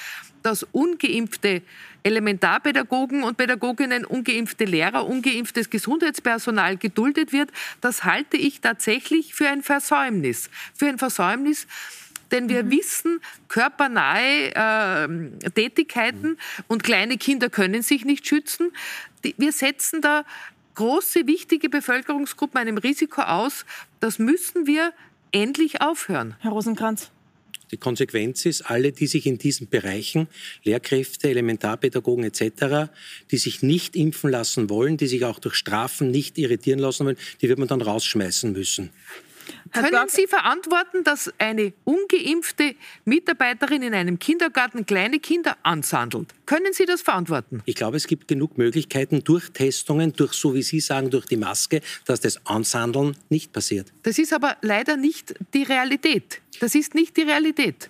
dass 0.44 0.64
ungeimpfte 0.64 1.62
Elementarpädagogen 2.04 3.24
und 3.24 3.38
Pädagoginnen, 3.38 4.06
ungeimpfte 4.06 4.66
Lehrer, 4.66 5.06
ungeimpftes 5.06 5.70
Gesundheitspersonal 5.70 6.78
geduldet 6.78 7.34
wird, 7.34 7.52
das 7.82 8.04
halte 8.04 8.38
ich 8.38 8.62
tatsächlich 8.62 9.34
für 9.34 9.50
ein 9.50 9.62
Versäumnis. 9.62 10.50
Für 10.74 10.88
ein 10.88 10.98
Versäumnis, 10.98 11.68
denn 12.32 12.50
wir 12.50 12.64
mhm. 12.64 12.72
wissen, 12.72 13.20
körpernahe 13.48 14.54
äh, 14.54 15.50
Tätigkeiten 15.52 16.38
und 16.68 16.84
kleine 16.84 17.18
Kinder 17.18 17.50
können 17.50 17.82
sich 17.82 18.06
nicht 18.06 18.28
schützen. 18.28 18.72
Die, 19.24 19.36
wir 19.38 19.52
setzen 19.52 20.02
da 20.02 20.24
große, 20.76 21.28
wichtige 21.28 21.70
Bevölkerungsgruppen 21.70 22.60
einem 22.60 22.78
Risiko 22.78 23.22
aus. 23.22 23.66
Das 24.00 24.20
müssen 24.20 24.68
wir 24.68 24.94
endlich 25.32 25.82
aufhören. 25.82 26.36
Herr 26.40 26.52
Rosenkranz. 26.52 27.12
Die 27.72 27.78
Konsequenz 27.78 28.46
ist, 28.46 28.62
alle, 28.62 28.92
die 28.92 29.08
sich 29.08 29.26
in 29.26 29.38
diesen 29.38 29.68
Bereichen, 29.68 30.28
Lehrkräfte, 30.64 31.30
Elementarpädagogen 31.30 32.24
etc., 32.24 32.92
die 33.32 33.38
sich 33.38 33.62
nicht 33.62 33.96
impfen 33.96 34.30
lassen 34.30 34.70
wollen, 34.70 34.98
die 34.98 35.08
sich 35.08 35.26
auch 35.26 35.40
durch 35.40 35.56
Strafen 35.56 36.12
nicht 36.12 36.38
irritieren 36.38 36.80
lassen 36.80 37.06
wollen, 37.06 37.18
die 37.42 37.50
wird 37.50 37.60
man 37.60 37.68
dann 37.68 37.82
rausschmeißen 37.82 38.52
müssen. 38.52 38.92
Können 39.72 40.10
Sie 40.10 40.28
verantworten, 40.28 41.04
dass 41.04 41.32
eine 41.38 41.74
ungeimpfte 41.84 42.76
Mitarbeiterin 43.06 43.82
in 43.82 43.94
einem 43.94 44.20
Kindergarten 44.20 44.86
kleine 44.86 45.20
Kinder 45.20 45.58
ansandelt? 45.64 46.34
Können 46.46 46.74
Sie 46.74 46.86
das 46.86 47.02
verantworten? 47.02 47.62
Ich 47.66 47.76
glaube, 47.76 47.98
es 47.98 48.08
gibt 48.08 48.28
genug 48.28 48.58
Möglichkeiten 48.58 49.24
durch 49.24 49.50
Testungen, 49.50 50.14
durch, 50.14 50.34
so 50.34 50.54
wie 50.54 50.64
Sie 50.64 50.80
sagen, 50.80 51.10
durch 51.10 51.26
die 51.26 51.38
Maske, 51.38 51.82
dass 52.06 52.22
das 52.22 52.46
Ansandeln 52.46 53.16
nicht 53.30 53.54
passiert. 53.54 53.92
Das 54.04 54.18
ist 54.18 54.34
aber 54.34 54.58
leider 54.62 54.98
nicht 54.98 55.36
die 55.54 55.64
Realität. 55.64 56.42
Das 56.60 56.74
ist 56.76 56.96
nicht 56.96 57.18
die 57.18 57.24
Realität. 57.24 57.90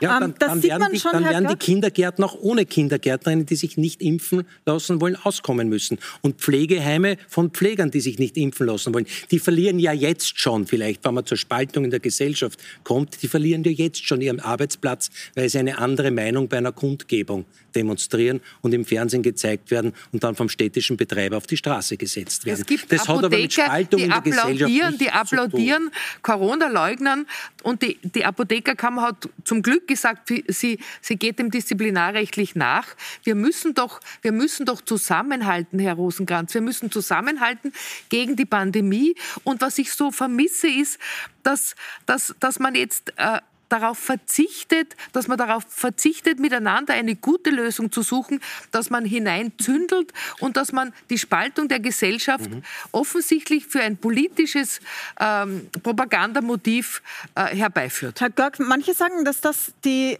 Ja, 0.00 0.20
dann, 0.20 0.30
ähm, 0.30 0.34
dann 0.38 0.62
werden, 0.62 0.86
die, 0.92 1.00
dann 1.00 1.24
werden 1.24 1.48
die 1.48 1.56
Kindergärten 1.56 2.24
auch 2.24 2.36
ohne 2.40 2.66
Kindergärtnerinnen, 2.66 3.46
die 3.46 3.56
sich 3.56 3.76
nicht 3.76 4.02
impfen 4.02 4.44
lassen 4.66 5.00
wollen, 5.00 5.16
auskommen 5.16 5.68
müssen. 5.68 5.98
Und 6.22 6.40
Pflegeheime 6.40 7.16
von 7.28 7.50
Pflegern, 7.50 7.90
die 7.90 8.00
sich 8.00 8.18
nicht 8.18 8.36
impfen 8.36 8.66
lassen 8.66 8.94
wollen, 8.94 9.06
die 9.30 9.38
verlieren 9.38 9.78
ja 9.78 9.92
jetzt 9.92 10.38
schon, 10.38 10.66
vielleicht 10.66 11.04
wenn 11.04 11.14
man 11.14 11.26
zur 11.26 11.36
Spaltung 11.36 11.84
in 11.84 11.90
der 11.90 12.00
Gesellschaft 12.00 12.58
kommt, 12.82 13.22
die 13.22 13.28
verlieren 13.28 13.64
ja 13.64 13.70
jetzt 13.70 14.06
schon 14.06 14.20
ihren 14.20 14.40
Arbeitsplatz, 14.40 15.10
weil 15.34 15.48
sie 15.48 15.58
eine 15.58 15.78
andere 15.78 16.10
Meinung 16.10 16.48
bei 16.48 16.58
einer 16.58 16.72
Kundgebung 16.72 17.44
demonstrieren 17.74 18.40
und 18.62 18.74
im 18.74 18.84
Fernsehen 18.84 19.22
gezeigt 19.22 19.70
werden 19.70 19.92
und 20.12 20.24
dann 20.24 20.34
vom 20.34 20.48
städtischen 20.48 20.96
Betreiber 20.96 21.36
auf 21.36 21.46
die 21.46 21.56
Straße 21.56 21.96
gesetzt 21.96 22.44
werden. 22.44 22.60
Es 22.60 22.66
gibt 22.66 22.92
das 22.92 23.08
Apotheker, 23.08 23.16
hat 23.16 23.24
aber 23.24 23.36
mit 23.36 23.52
Spaltung 23.52 23.98
die 23.98 24.04
in 24.04 24.10
der 24.10 24.18
applaudieren, 24.18 24.98
die 24.98 25.10
applaudieren 25.10 25.90
Corona-Leugnern 26.22 27.26
und 27.62 27.82
die, 27.82 27.98
die 28.02 28.24
Apothekerkammer 28.24 29.02
hat 29.02 29.28
zum 29.44 29.62
Glück 29.62 29.88
gesagt, 29.88 30.30
sie, 30.48 30.78
sie 31.00 31.16
geht 31.16 31.38
dem 31.38 31.50
disziplinarrechtlich 31.50 32.54
nach. 32.54 32.86
Wir 33.22 33.34
müssen, 33.34 33.74
doch, 33.74 34.00
wir 34.22 34.32
müssen 34.32 34.66
doch 34.66 34.80
zusammenhalten, 34.80 35.78
Herr 35.78 35.94
Rosenkranz. 35.94 36.54
Wir 36.54 36.60
müssen 36.60 36.90
zusammenhalten 36.90 37.72
gegen 38.08 38.36
die 38.36 38.44
Pandemie. 38.44 39.14
Und 39.44 39.60
was 39.60 39.78
ich 39.78 39.92
so 39.92 40.10
vermisse, 40.10 40.68
ist, 40.68 40.98
dass, 41.42 41.74
dass, 42.06 42.34
dass 42.40 42.58
man 42.58 42.74
jetzt 42.74 43.12
äh, 43.16 43.40
darauf 43.68 43.98
verzichtet, 43.98 44.96
dass 45.12 45.28
man 45.28 45.38
darauf 45.38 45.64
verzichtet, 45.68 46.38
miteinander 46.38 46.94
eine 46.94 47.16
gute 47.16 47.50
Lösung 47.50 47.90
zu 47.90 48.02
suchen, 48.02 48.40
dass 48.70 48.90
man 48.90 49.04
hineinzündelt 49.04 50.12
und 50.40 50.56
dass 50.56 50.72
man 50.72 50.92
die 51.10 51.18
Spaltung 51.18 51.68
der 51.68 51.80
Gesellschaft 51.80 52.50
mhm. 52.50 52.62
offensichtlich 52.92 53.66
für 53.66 53.80
ein 53.80 53.96
politisches 53.96 54.80
ähm, 55.20 55.68
Propagandamotiv 55.82 57.02
äh, 57.34 57.46
herbeiführt. 57.56 58.20
Herr 58.20 58.30
Görg, 58.30 58.58
manche 58.58 58.94
sagen, 58.94 59.24
dass 59.24 59.40
das 59.40 59.72
die 59.84 60.18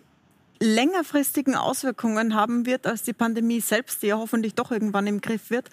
längerfristigen 0.61 1.57
Auswirkungen 1.57 2.35
haben 2.35 2.65
wird 2.67 2.87
als 2.87 3.03
die 3.03 3.13
Pandemie 3.13 3.61
selbst, 3.61 4.03
die 4.03 4.09
ja 4.09 4.17
hoffentlich 4.17 4.55
doch 4.55 4.71
irgendwann 4.71 5.07
im 5.07 5.21
Griff 5.21 5.51
wird, 5.51 5.69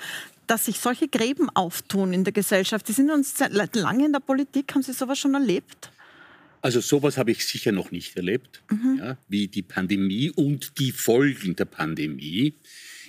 dass 0.47 0.65
sich 0.65 0.79
solche 0.79 1.07
Gräben 1.07 1.49
auftun 1.49 2.13
in 2.13 2.23
der 2.23 2.33
Gesellschaft. 2.33 2.87
Die 2.87 2.93
sind 2.93 3.09
uns 3.09 3.35
lange 3.73 4.05
in 4.05 4.11
der 4.11 4.19
Politik. 4.19 4.73
Haben 4.73 4.81
Sie 4.81 4.93
sowas 4.93 5.17
schon 5.17 5.33
erlebt? 5.33 5.91
Also 6.61 6.79
sowas 6.79 7.17
habe 7.17 7.31
ich 7.31 7.45
sicher 7.45 7.71
noch 7.71 7.91
nicht 7.91 8.15
erlebt, 8.15 8.61
mhm. 8.69 8.97
ja, 8.99 9.17
wie 9.27 9.47
die 9.47 9.63
Pandemie 9.63 10.29
und 10.29 10.79
die 10.79 10.91
Folgen 10.91 11.55
der 11.55 11.65
Pandemie. 11.65 12.53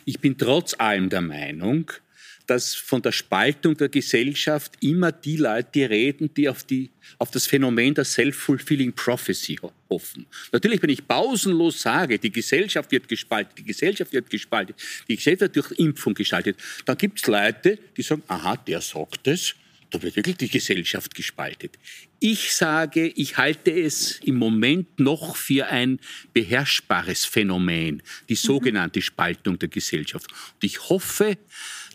Ich 0.05 0.21
bin 0.21 0.37
trotz 0.39 0.75
allem 0.79 1.11
der 1.11 1.21
Meinung, 1.21 1.91
dass 2.47 2.75
von 2.75 3.03
der 3.03 3.13
Spaltung 3.13 3.77
der 3.77 3.89
Gesellschaft 3.89 4.73
immer 4.81 5.13
die 5.13 5.37
Leute 5.37 5.89
reden, 5.89 6.33
die 6.35 6.49
auf, 6.49 6.65
die, 6.65 6.91
auf 7.19 7.31
das 7.31 7.47
Phänomen 7.47 7.95
der 7.95 8.05
Self-Fulfilling 8.05 8.93
Prophecy 8.93 9.59
hoffen. 9.89 10.27
Natürlich, 10.51 10.83
wenn 10.83 10.91
ich 10.91 11.07
pausenlos 11.07 11.83
sage, 11.83 12.19
die 12.19 12.33
Gesellschaft 12.33 12.91
wird 12.91 13.09
gespalten, 13.09 13.53
die 13.57 13.65
Gesellschaft 13.65 14.13
wird 14.13 14.29
gespalten, 14.29 14.75
die 15.09 15.17
Gesellschaft 15.17 15.55
wird 15.55 15.57
durch 15.57 15.79
Impfung 15.79 16.15
gestaltet, 16.15 16.57
dann 16.85 16.99
gibt 16.99 17.21
es 17.21 17.27
Leute, 17.27 17.79
die 17.97 18.03
sagen, 18.03 18.23
aha, 18.27 18.57
der 18.57 18.81
sagt 18.81 19.27
es, 19.29 19.55
da 19.93 20.03
wird 20.03 20.17
wirklich 20.17 20.37
die 20.39 20.49
Gesellschaft 20.49 21.15
gespaltet. 21.15 21.79
Ich 22.19 22.55
sage, 22.55 23.09
ich 23.09 23.37
halte 23.37 23.71
es 23.71 24.21
im 24.21 24.37
Moment 24.37 24.99
noch 24.99 25.37
für 25.37 25.67
ein 25.67 26.01
beherrschbares 26.33 27.25
Phänomen, 27.25 28.03
die 28.29 28.35
sogenannte 28.35 29.03
Spaltung 29.03 29.59
der 29.59 29.69
Gesellschaft. 29.69 30.27
Und 30.31 30.65
ich 30.65 30.89
hoffe, 30.89 31.37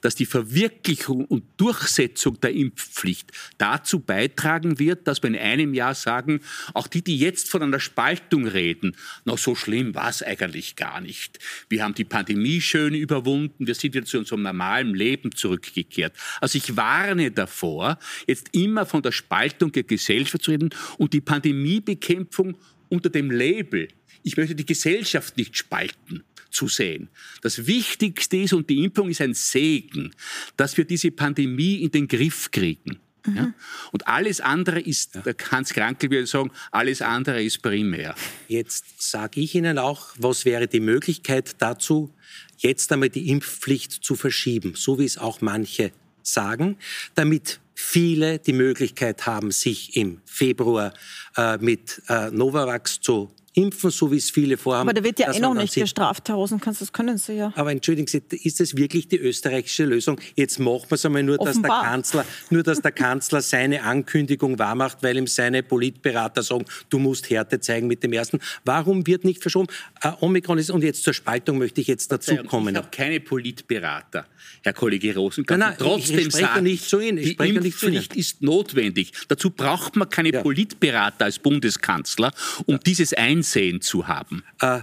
dass 0.01 0.15
die 0.15 0.25
Verwirklichung 0.25 1.25
und 1.25 1.43
Durchsetzung 1.57 2.39
der 2.39 2.53
Impfpflicht 2.53 3.31
dazu 3.57 3.99
beitragen 3.99 4.79
wird, 4.79 5.07
dass 5.07 5.21
wir 5.23 5.29
in 5.29 5.35
einem 5.35 5.73
Jahr 5.73 5.95
sagen, 5.95 6.41
auch 6.73 6.87
die, 6.87 7.03
die 7.03 7.17
jetzt 7.17 7.49
von 7.49 7.63
einer 7.63 7.79
Spaltung 7.79 8.47
reden, 8.47 8.95
na 9.25 9.37
so 9.37 9.55
schlimm 9.55 9.95
war 9.95 10.09
es 10.09 10.23
eigentlich 10.23 10.75
gar 10.75 11.01
nicht. 11.01 11.39
Wir 11.69 11.83
haben 11.83 11.93
die 11.93 12.05
Pandemie 12.05 12.61
schön 12.61 12.93
überwunden, 12.93 13.67
wir 13.67 13.75
sind 13.75 13.93
wieder 13.93 14.05
zu 14.05 14.19
unserem 14.19 14.41
normalen 14.41 14.93
Leben 14.93 15.31
zurückgekehrt. 15.33 16.13
Also 16.41 16.57
ich 16.57 16.75
warne 16.75 17.31
davor, 17.31 17.99
jetzt 18.27 18.49
immer 18.53 18.85
von 18.85 19.01
der 19.01 19.11
Spaltung 19.11 19.71
der 19.71 19.83
Gesellschaft 19.83 20.43
zu 20.43 20.51
reden 20.51 20.69
und 20.97 21.13
die 21.13 21.21
Pandemiebekämpfung 21.21 22.57
unter 22.89 23.09
dem 23.09 23.31
Label, 23.31 23.87
ich 24.23 24.37
möchte 24.37 24.55
die 24.55 24.65
Gesellschaft 24.65 25.37
nicht 25.37 25.57
spalten, 25.57 26.23
zu 26.49 26.67
sehen. 26.67 27.09
Das 27.41 27.67
Wichtigste 27.67 28.37
ist, 28.37 28.53
und 28.53 28.69
die 28.69 28.83
Impfung 28.83 29.09
ist 29.09 29.21
ein 29.21 29.33
Segen, 29.33 30.13
dass 30.55 30.77
wir 30.77 30.85
diese 30.85 31.11
Pandemie 31.11 31.75
in 31.75 31.91
den 31.91 32.07
Griff 32.07 32.51
kriegen. 32.51 32.99
Mhm. 33.25 33.35
Ja? 33.35 33.53
Und 33.91 34.07
alles 34.07 34.41
andere 34.41 34.79
ist, 34.79 35.15
ja. 35.15 35.21
der 35.21 35.35
Hans 35.51 35.73
Krankel 35.73 36.09
würde 36.09 36.27
sagen, 36.27 36.51
alles 36.71 37.01
andere 37.01 37.43
ist 37.43 37.61
primär. 37.61 38.15
Jetzt 38.47 39.01
sage 39.01 39.41
ich 39.41 39.55
Ihnen 39.55 39.77
auch, 39.77 40.09
was 40.17 40.45
wäre 40.45 40.67
die 40.67 40.79
Möglichkeit 40.79 41.55
dazu, 41.59 42.13
jetzt 42.57 42.91
einmal 42.91 43.09
die 43.09 43.29
Impfpflicht 43.29 43.91
zu 43.91 44.15
verschieben, 44.15 44.73
so 44.75 44.99
wie 44.99 45.05
es 45.05 45.17
auch 45.17 45.41
manche 45.41 45.91
sagen, 46.23 46.77
damit 47.15 47.59
viele 47.73 48.39
die 48.39 48.53
Möglichkeit 48.53 49.25
haben, 49.25 49.51
sich 49.51 49.95
im 49.95 50.21
Februar 50.25 50.93
äh, 51.35 51.57
mit 51.57 52.01
äh, 52.09 52.31
Novavax 52.31 52.99
zu 53.01 53.31
impfen, 53.57 53.89
so 53.89 54.11
wie 54.11 54.17
es 54.17 54.29
viele 54.29 54.55
vorhaben. 54.55 54.87
Aber 54.87 54.93
da 54.93 55.03
wird 55.03 55.19
ja 55.19 55.33
eh 55.33 55.39
noch 55.39 55.55
nicht 55.55 55.73
gestraft, 55.73 56.29
Herr 56.29 56.35
Rosenkranz, 56.35 56.79
das 56.79 56.93
können 56.93 57.17
Sie 57.17 57.33
ja. 57.33 57.51
Aber 57.55 57.71
entschuldigen 57.71 58.07
Sie, 58.07 58.21
ist 58.43 58.59
das 58.59 58.77
wirklich 58.77 59.07
die 59.07 59.17
österreichische 59.17 59.85
Lösung? 59.85 60.21
Jetzt 60.35 60.59
machen 60.59 60.85
wir 60.89 60.95
es 60.95 61.05
einmal 61.05 61.23
nur, 61.23 61.37
dass 61.39 61.59
der 61.59 61.69
Kanzler, 61.69 62.25
nur, 62.51 62.61
dass 62.61 62.81
der 62.81 62.91
Kanzler 62.91 63.41
seine 63.41 63.81
Ankündigung 63.81 64.59
wahrmacht, 64.59 65.01
weil 65.01 65.17
ihm 65.17 65.25
seine 65.25 65.63
Politberater 65.63 66.43
sagen, 66.43 66.65
du 66.89 66.99
musst 66.99 67.29
Härte 67.31 67.59
zeigen 67.59 67.87
mit 67.87 68.03
dem 68.03 68.13
ersten. 68.13 68.39
Warum 68.63 69.07
wird 69.07 69.25
nicht 69.25 69.41
verschoben? 69.41 69.67
Äh, 70.03 70.11
Omikron 70.19 70.59
ist, 70.59 70.69
und 70.69 70.83
jetzt 70.83 71.03
zur 71.03 71.13
Spaltung 71.13 71.57
möchte 71.57 71.81
ich 71.81 71.87
jetzt 71.87 72.11
dazu 72.11 72.35
kommen. 72.43 72.75
Ich 72.75 72.77
habe 72.77 72.89
keine 72.91 73.19
Politberater, 73.19 74.27
Herr 74.61 74.73
Kollege 74.73 75.15
Rosenkranz. 75.15 75.59
Nein, 75.59 75.69
nein, 75.69 75.77
trotzdem 75.79 76.19
ich, 76.19 76.27
ich 76.27 76.35
sagen, 76.35 76.63
nicht 76.63 76.87
zu 76.87 76.99
Ihnen. 76.99 77.17
Ich 77.17 77.37
die 77.37 77.49
Impfpflicht 77.49 78.15
ist 78.15 78.43
notwendig. 78.43 79.13
Dazu 79.27 79.49
braucht 79.49 79.95
man 79.95 80.09
keine 80.09 80.31
ja. 80.31 80.41
Politberater 80.43 81.25
als 81.25 81.39
Bundeskanzler, 81.39 82.31
um 82.67 82.75
ja. 82.75 82.79
dieses 82.85 83.13
Einsehen 83.15 83.46
Ansehen 83.47 83.81
zu 83.81 84.07
haben. 84.07 84.43
Äh, 84.61 84.81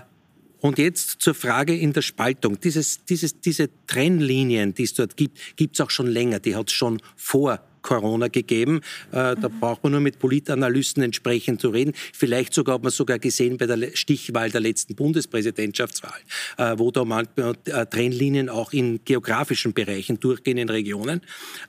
und 0.60 0.78
jetzt 0.78 1.20
zur 1.20 1.34
Frage 1.34 1.76
in 1.76 1.92
der 1.92 2.00
Spaltung. 2.00 2.58
Dieses, 2.58 3.04
dieses, 3.04 3.38
diese 3.40 3.68
Trennlinien, 3.86 4.72
die 4.72 4.84
es 4.84 4.94
dort 4.94 5.16
gibt, 5.18 5.56
gibt 5.56 5.76
es 5.76 5.80
auch 5.82 5.90
schon 5.90 6.06
länger. 6.06 6.40
Die 6.40 6.56
hat 6.56 6.68
es 6.68 6.72
schon 6.72 7.02
vor 7.16 7.60
Corona 7.82 8.28
gegeben. 8.28 8.80
Äh, 9.12 9.36
da 9.36 9.48
braucht 9.60 9.82
man 9.82 9.92
nur 9.92 10.00
mit 10.00 10.18
Politanalysten 10.18 11.02
entsprechend 11.02 11.60
zu 11.60 11.68
reden. 11.68 11.92
Vielleicht 12.14 12.54
sogar 12.54 12.76
hat 12.76 12.82
man 12.82 12.92
sogar 12.92 13.18
gesehen 13.18 13.58
bei 13.58 13.66
der 13.66 13.94
Stichwahl 13.94 14.50
der 14.50 14.62
letzten 14.62 14.94
Bundespräsidentschaftswahl, 14.94 16.18
äh, 16.56 16.78
wo 16.78 16.90
da 16.90 17.04
manchmal 17.04 17.54
äh, 17.66 17.84
Trennlinien 17.84 18.48
auch 18.48 18.72
in 18.72 19.04
geografischen 19.04 19.74
Bereichen 19.74 20.18
durchgehen 20.18 20.56
in 20.56 20.70
Regionen. 20.70 21.20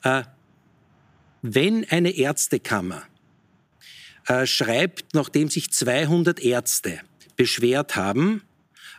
Äh, 0.04 0.24
wenn 1.42 1.84
eine 1.90 2.12
Ärztekammer 2.12 3.04
äh, 4.28 4.46
schreibt, 4.46 5.14
nachdem 5.14 5.50
sich 5.50 5.72
200 5.72 6.40
Ärzte 6.40 7.00
beschwert 7.36 7.96
haben, 7.96 8.42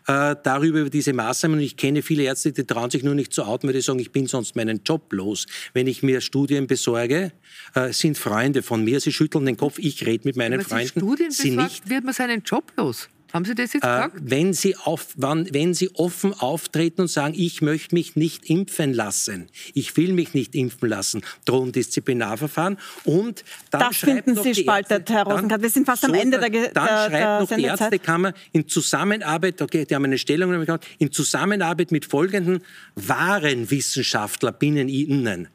äh, 0.06 0.36
darüber 0.42 0.80
über 0.80 0.90
diese 0.90 1.12
Maßnahmen. 1.12 1.58
Und 1.58 1.64
ich 1.64 1.76
kenne 1.76 2.02
viele 2.02 2.22
Ärzte, 2.22 2.52
die 2.52 2.64
trauen 2.64 2.90
sich 2.90 3.02
nur 3.02 3.14
nicht 3.14 3.32
zu 3.32 3.44
outen, 3.44 3.66
weil 3.66 3.74
die 3.74 3.80
sagen, 3.80 3.98
ich 3.98 4.12
bin 4.12 4.26
sonst 4.26 4.56
meinen 4.56 4.82
Job 4.84 5.12
los. 5.12 5.46
Wenn 5.72 5.86
ich 5.86 6.02
mir 6.02 6.20
Studien 6.20 6.66
besorge, 6.66 7.32
äh, 7.74 7.92
sind 7.92 8.16
Freunde 8.16 8.62
von 8.62 8.84
mir, 8.84 9.00
sie 9.00 9.12
schütteln 9.12 9.46
den 9.46 9.56
Kopf, 9.56 9.78
ich 9.78 10.06
rede 10.06 10.26
mit 10.26 10.36
meinen 10.36 10.52
Wenn 10.52 10.58
man 10.58 10.66
Freunden. 10.66 11.00
Studien 11.00 11.30
sie 11.30 11.50
besorgt, 11.50 11.70
nicht. 11.70 11.90
wird 11.90 12.04
man 12.04 12.14
seinen 12.14 12.42
Job 12.42 12.72
los. 12.76 13.08
Haben 13.32 13.44
Sie 13.44 13.54
das 13.54 13.72
jetzt 13.72 13.84
äh, 13.84 13.88
gesagt? 13.88 14.16
Wenn 14.20 14.52
Sie, 14.52 14.76
auf, 14.76 15.08
wann, 15.16 15.48
wenn 15.52 15.74
Sie 15.74 15.90
offen 15.94 16.32
auftreten 16.32 17.02
und 17.02 17.08
sagen, 17.08 17.34
ich 17.36 17.60
möchte 17.60 17.94
mich 17.94 18.16
nicht 18.16 18.48
impfen 18.48 18.94
lassen, 18.94 19.48
ich 19.74 19.96
will 19.96 20.12
mich 20.12 20.34
nicht 20.34 20.54
impfen 20.54 20.88
lassen, 20.88 21.22
drohen 21.44 21.72
Disziplinarverfahren 21.72 22.78
und 23.04 23.44
dann 23.70 23.80
Das 23.80 23.96
finden 23.96 24.40
Sie 24.42 24.54
spaltet, 24.54 25.10
Herr 25.10 25.24
Rosenkranz. 25.24 25.62
Wir 25.62 25.70
sind 25.70 25.86
fast 25.86 26.04
am 26.04 26.14
Ende 26.14 26.38
der 26.38 26.50
Dann 26.50 26.86
der, 26.86 26.96
schreibt 26.96 27.12
der 27.12 27.40
noch 27.40 27.48
die 27.48 27.62
Ärztekammer 27.64 28.32
in 28.52 28.68
Zusammenarbeit, 28.68 29.60
okay, 29.60 29.84
die 29.84 29.94
haben 29.94 30.04
eine 30.04 30.18
Stellung 30.18 30.64
in 30.98 31.12
Zusammenarbeit 31.12 31.92
mit 31.92 32.04
folgenden 32.04 32.62
wahren 32.94 33.70
WissenschaftlerInnen, 33.70 35.48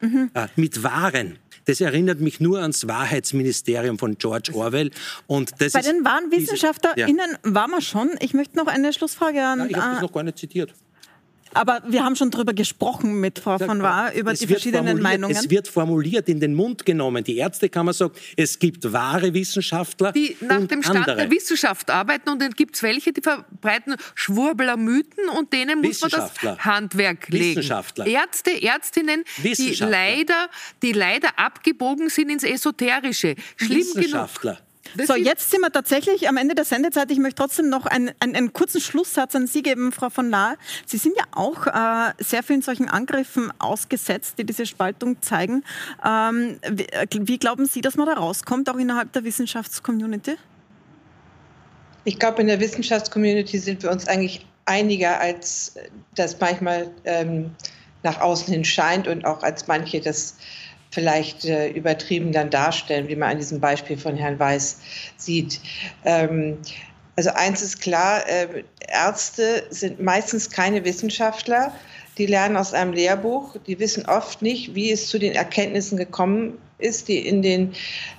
mhm. 0.00 0.30
äh, 0.34 0.46
mit 0.56 0.82
wahren 0.82 1.38
das 1.66 1.80
erinnert 1.80 2.20
mich 2.20 2.40
nur 2.40 2.60
ans 2.60 2.86
Wahrheitsministerium 2.86 3.98
von 3.98 4.16
George 4.18 4.52
Orwell. 4.54 4.90
Und 5.26 5.52
das 5.58 5.72
Bei 5.72 5.80
den 5.80 6.04
wahren 6.04 6.30
WissenschaftlerInnen 6.30 7.38
ja. 7.44 7.54
waren 7.54 7.70
wir 7.70 7.80
schon. 7.80 8.10
Ich 8.20 8.34
möchte 8.34 8.56
noch 8.56 8.66
eine 8.66 8.92
Schlussfrage 8.92 9.42
an. 9.44 9.60
Ja, 9.60 9.66
ich 9.66 9.76
habe 9.76 9.94
das 9.94 10.02
noch 10.02 10.12
gar 10.12 10.22
nicht 10.22 10.38
zitiert. 10.38 10.74
Aber 11.54 11.82
wir 11.86 12.04
haben 12.04 12.16
schon 12.16 12.30
darüber 12.30 12.52
gesprochen 12.52 13.20
mit 13.20 13.38
Frau 13.38 13.58
von 13.58 13.82
Wahr, 13.82 14.12
über 14.12 14.34
die 14.34 14.46
verschiedenen 14.46 15.00
Meinungen. 15.00 15.34
Es 15.34 15.48
wird 15.48 15.68
formuliert, 15.68 16.28
in 16.28 16.40
den 16.40 16.54
Mund 16.54 16.84
genommen. 16.84 17.24
Die 17.24 17.36
Ärztekammer 17.36 17.92
sagt, 17.92 18.18
es 18.36 18.58
gibt 18.58 18.92
wahre 18.92 19.32
Wissenschaftler 19.32 20.12
Die 20.12 20.36
nach 20.40 20.58
und 20.58 20.70
dem 20.70 20.82
Stand 20.82 21.08
andere. 21.08 21.16
der 21.16 21.30
Wissenschaft 21.30 21.90
arbeiten 21.90 22.28
und 22.28 22.42
dann 22.42 22.52
gibt 22.52 22.76
es 22.76 22.82
welche, 22.82 23.12
die 23.12 23.22
verbreiten 23.22 23.96
Schwurbler-Mythen 24.14 25.28
und 25.36 25.52
denen 25.52 25.80
muss 25.80 26.00
man 26.00 26.10
das 26.10 26.32
Handwerk 26.58 27.28
legen. 27.28 27.56
Wissenschaftler. 27.56 28.06
Ärzte, 28.06 28.62
Ärztinnen, 28.62 29.24
die 29.42 29.74
leider, 29.78 30.48
die 30.82 30.92
leider 30.92 31.38
abgebogen 31.38 32.08
sind 32.08 32.30
ins 32.30 32.42
Esoterische. 32.42 33.36
Schlimm 33.56 33.78
Wissenschaftler. 33.78 34.52
genug. 34.54 34.63
Das 34.96 35.08
so, 35.08 35.14
jetzt 35.14 35.50
sind 35.50 35.60
wir 35.60 35.72
tatsächlich 35.72 36.28
am 36.28 36.36
Ende 36.36 36.54
der 36.54 36.64
Sendezeit. 36.64 37.10
Ich 37.10 37.18
möchte 37.18 37.42
trotzdem 37.42 37.68
noch 37.68 37.86
einen, 37.86 38.12
einen, 38.20 38.36
einen 38.36 38.52
kurzen 38.52 38.80
Schlusssatz 38.80 39.34
an 39.34 39.46
Sie 39.46 39.62
geben, 39.62 39.92
Frau 39.92 40.10
von 40.10 40.30
Lahr. 40.30 40.56
Sie 40.86 40.98
sind 40.98 41.16
ja 41.16 41.24
auch 41.32 41.66
äh, 41.66 42.12
sehr 42.22 42.42
vielen 42.42 42.62
solchen 42.62 42.88
Angriffen 42.88 43.52
ausgesetzt, 43.58 44.34
die 44.38 44.44
diese 44.44 44.66
Spaltung 44.66 45.20
zeigen. 45.22 45.64
Ähm, 46.04 46.58
wie, 46.70 46.84
äh, 46.84 47.06
wie 47.10 47.38
glauben 47.38 47.66
Sie, 47.66 47.80
dass 47.80 47.96
man 47.96 48.06
da 48.06 48.14
rauskommt, 48.14 48.68
auch 48.68 48.76
innerhalb 48.76 49.12
der 49.12 49.24
Wissenschaftscommunity? 49.24 50.36
Ich 52.04 52.18
glaube, 52.18 52.42
in 52.42 52.48
der 52.48 52.60
Wissenschaftscommunity 52.60 53.58
sind 53.58 53.82
wir 53.82 53.90
uns 53.90 54.06
eigentlich 54.06 54.46
einiger, 54.66 55.20
als 55.20 55.74
das 56.14 56.38
manchmal 56.38 56.90
ähm, 57.04 57.50
nach 58.02 58.20
außen 58.20 58.52
hin 58.52 58.64
scheint 58.64 59.08
und 59.08 59.24
auch 59.24 59.42
als 59.42 59.66
manche 59.66 60.00
das 60.00 60.36
vielleicht 60.94 61.44
äh, 61.44 61.68
übertrieben 61.68 62.32
dann 62.32 62.50
darstellen, 62.50 63.08
wie 63.08 63.16
man 63.16 63.32
an 63.32 63.38
diesem 63.38 63.60
Beispiel 63.60 63.98
von 63.98 64.16
Herrn 64.16 64.38
Weiß 64.38 64.78
sieht. 65.16 65.60
Ähm, 66.04 66.58
also 67.16 67.30
eins 67.30 67.62
ist 67.62 67.80
klar, 67.80 68.26
äh, 68.28 68.64
Ärzte 68.88 69.64
sind 69.70 70.00
meistens 70.00 70.50
keine 70.50 70.84
Wissenschaftler. 70.84 71.72
Die 72.18 72.26
lernen 72.26 72.56
aus 72.56 72.72
einem 72.72 72.92
Lehrbuch. 72.92 73.56
Die 73.66 73.78
wissen 73.78 74.06
oft 74.06 74.40
nicht, 74.40 74.74
wie 74.74 74.92
es 74.92 75.08
zu 75.08 75.18
den 75.18 75.34
Erkenntnissen 75.34 75.96
gekommen 75.96 76.58
ist, 76.78 77.08
die 77.08 77.18
in, 77.18 77.42
den, 77.42 77.72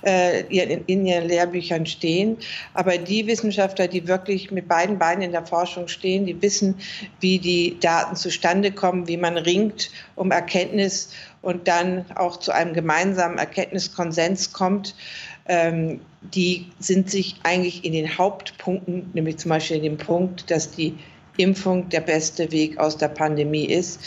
äh, 0.04 0.40
in, 0.48 0.84
in 0.86 1.06
ihren 1.06 1.28
Lehrbüchern 1.28 1.86
stehen. 1.86 2.38
Aber 2.74 2.98
die 2.98 3.26
Wissenschaftler, 3.26 3.88
die 3.88 4.06
wirklich 4.08 4.50
mit 4.50 4.68
beiden 4.68 4.98
Beinen 4.98 5.22
in 5.22 5.32
der 5.32 5.46
Forschung 5.46 5.88
stehen, 5.88 6.26
die 6.26 6.40
wissen, 6.40 6.74
wie 7.20 7.38
die 7.38 7.78
Daten 7.80 8.16
zustande 8.16 8.72
kommen, 8.72 9.08
wie 9.08 9.16
man 9.16 9.36
ringt 9.36 9.90
um 10.14 10.30
Erkenntnis 10.30 11.10
und 11.46 11.68
dann 11.68 12.04
auch 12.16 12.38
zu 12.38 12.50
einem 12.50 12.74
gemeinsamen 12.74 13.38
Erkenntniskonsens 13.38 14.52
kommt, 14.52 14.96
ähm, 15.46 16.00
die 16.20 16.66
sind 16.80 17.08
sich 17.08 17.36
eigentlich 17.44 17.84
in 17.84 17.92
den 17.92 18.18
Hauptpunkten, 18.18 19.10
nämlich 19.14 19.36
zum 19.36 19.50
Beispiel 19.50 19.76
in 19.76 19.84
dem 19.84 19.96
Punkt, 19.96 20.50
dass 20.50 20.72
die 20.72 20.98
Impfung 21.36 21.88
der 21.88 22.00
beste 22.00 22.50
Weg 22.50 22.78
aus 22.78 22.96
der 22.96 23.06
Pandemie 23.06 23.66
ist, 23.66 24.00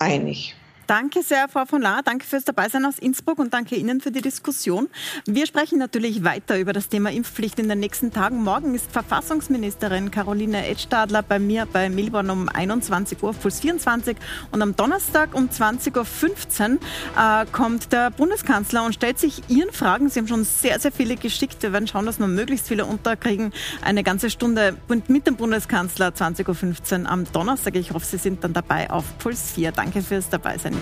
einig. 0.00 0.56
Danke 0.92 1.22
sehr, 1.22 1.48
Frau 1.48 1.64
von 1.64 1.80
Lahr. 1.80 2.02
Danke 2.02 2.26
fürs 2.26 2.44
Dabeisein 2.44 2.84
aus 2.84 2.98
Innsbruck 2.98 3.38
und 3.38 3.54
danke 3.54 3.76
Ihnen 3.76 4.02
für 4.02 4.10
die 4.10 4.20
Diskussion. 4.20 4.90
Wir 5.24 5.46
sprechen 5.46 5.78
natürlich 5.78 6.22
weiter 6.22 6.58
über 6.58 6.74
das 6.74 6.90
Thema 6.90 7.10
Impfpflicht 7.10 7.58
in 7.58 7.70
den 7.70 7.80
nächsten 7.80 8.12
Tagen. 8.12 8.42
Morgen 8.42 8.74
ist 8.74 8.92
Verfassungsministerin 8.92 10.10
Caroline 10.10 10.68
Edstadler 10.68 11.22
bei 11.22 11.38
mir 11.38 11.64
bei 11.64 11.88
Milborn 11.88 12.28
um 12.28 12.50
21 12.50 13.22
Uhr 13.22 13.30
auf 13.30 13.40
Puls 13.40 13.60
24 13.60 14.18
und 14.50 14.60
am 14.60 14.76
Donnerstag 14.76 15.34
um 15.34 15.48
20.15 15.48 16.72
Uhr 16.72 16.78
äh, 17.16 17.46
kommt 17.50 17.90
der 17.94 18.10
Bundeskanzler 18.10 18.84
und 18.84 18.94
stellt 18.94 19.18
sich 19.18 19.48
Ihren 19.48 19.72
Fragen. 19.72 20.10
Sie 20.10 20.20
haben 20.20 20.28
schon 20.28 20.44
sehr, 20.44 20.78
sehr 20.78 20.92
viele 20.92 21.16
geschickt. 21.16 21.62
Wir 21.62 21.72
werden 21.72 21.86
schauen, 21.86 22.04
dass 22.04 22.18
wir 22.18 22.26
möglichst 22.26 22.68
viele 22.68 22.84
unterkriegen. 22.84 23.54
Eine 23.80 24.02
ganze 24.02 24.28
Stunde 24.28 24.76
mit 25.08 25.26
dem 25.26 25.36
Bundeskanzler 25.36 26.08
20.15 26.08 27.04
Uhr 27.04 27.08
am 27.08 27.24
Donnerstag. 27.32 27.76
Ich 27.76 27.92
hoffe, 27.92 28.04
Sie 28.04 28.18
sind 28.18 28.44
dann 28.44 28.52
dabei 28.52 28.90
auf 28.90 29.06
Puls 29.16 29.52
4. 29.52 29.72
Danke 29.72 30.02
fürs 30.02 30.28
Dabeisein 30.28 30.81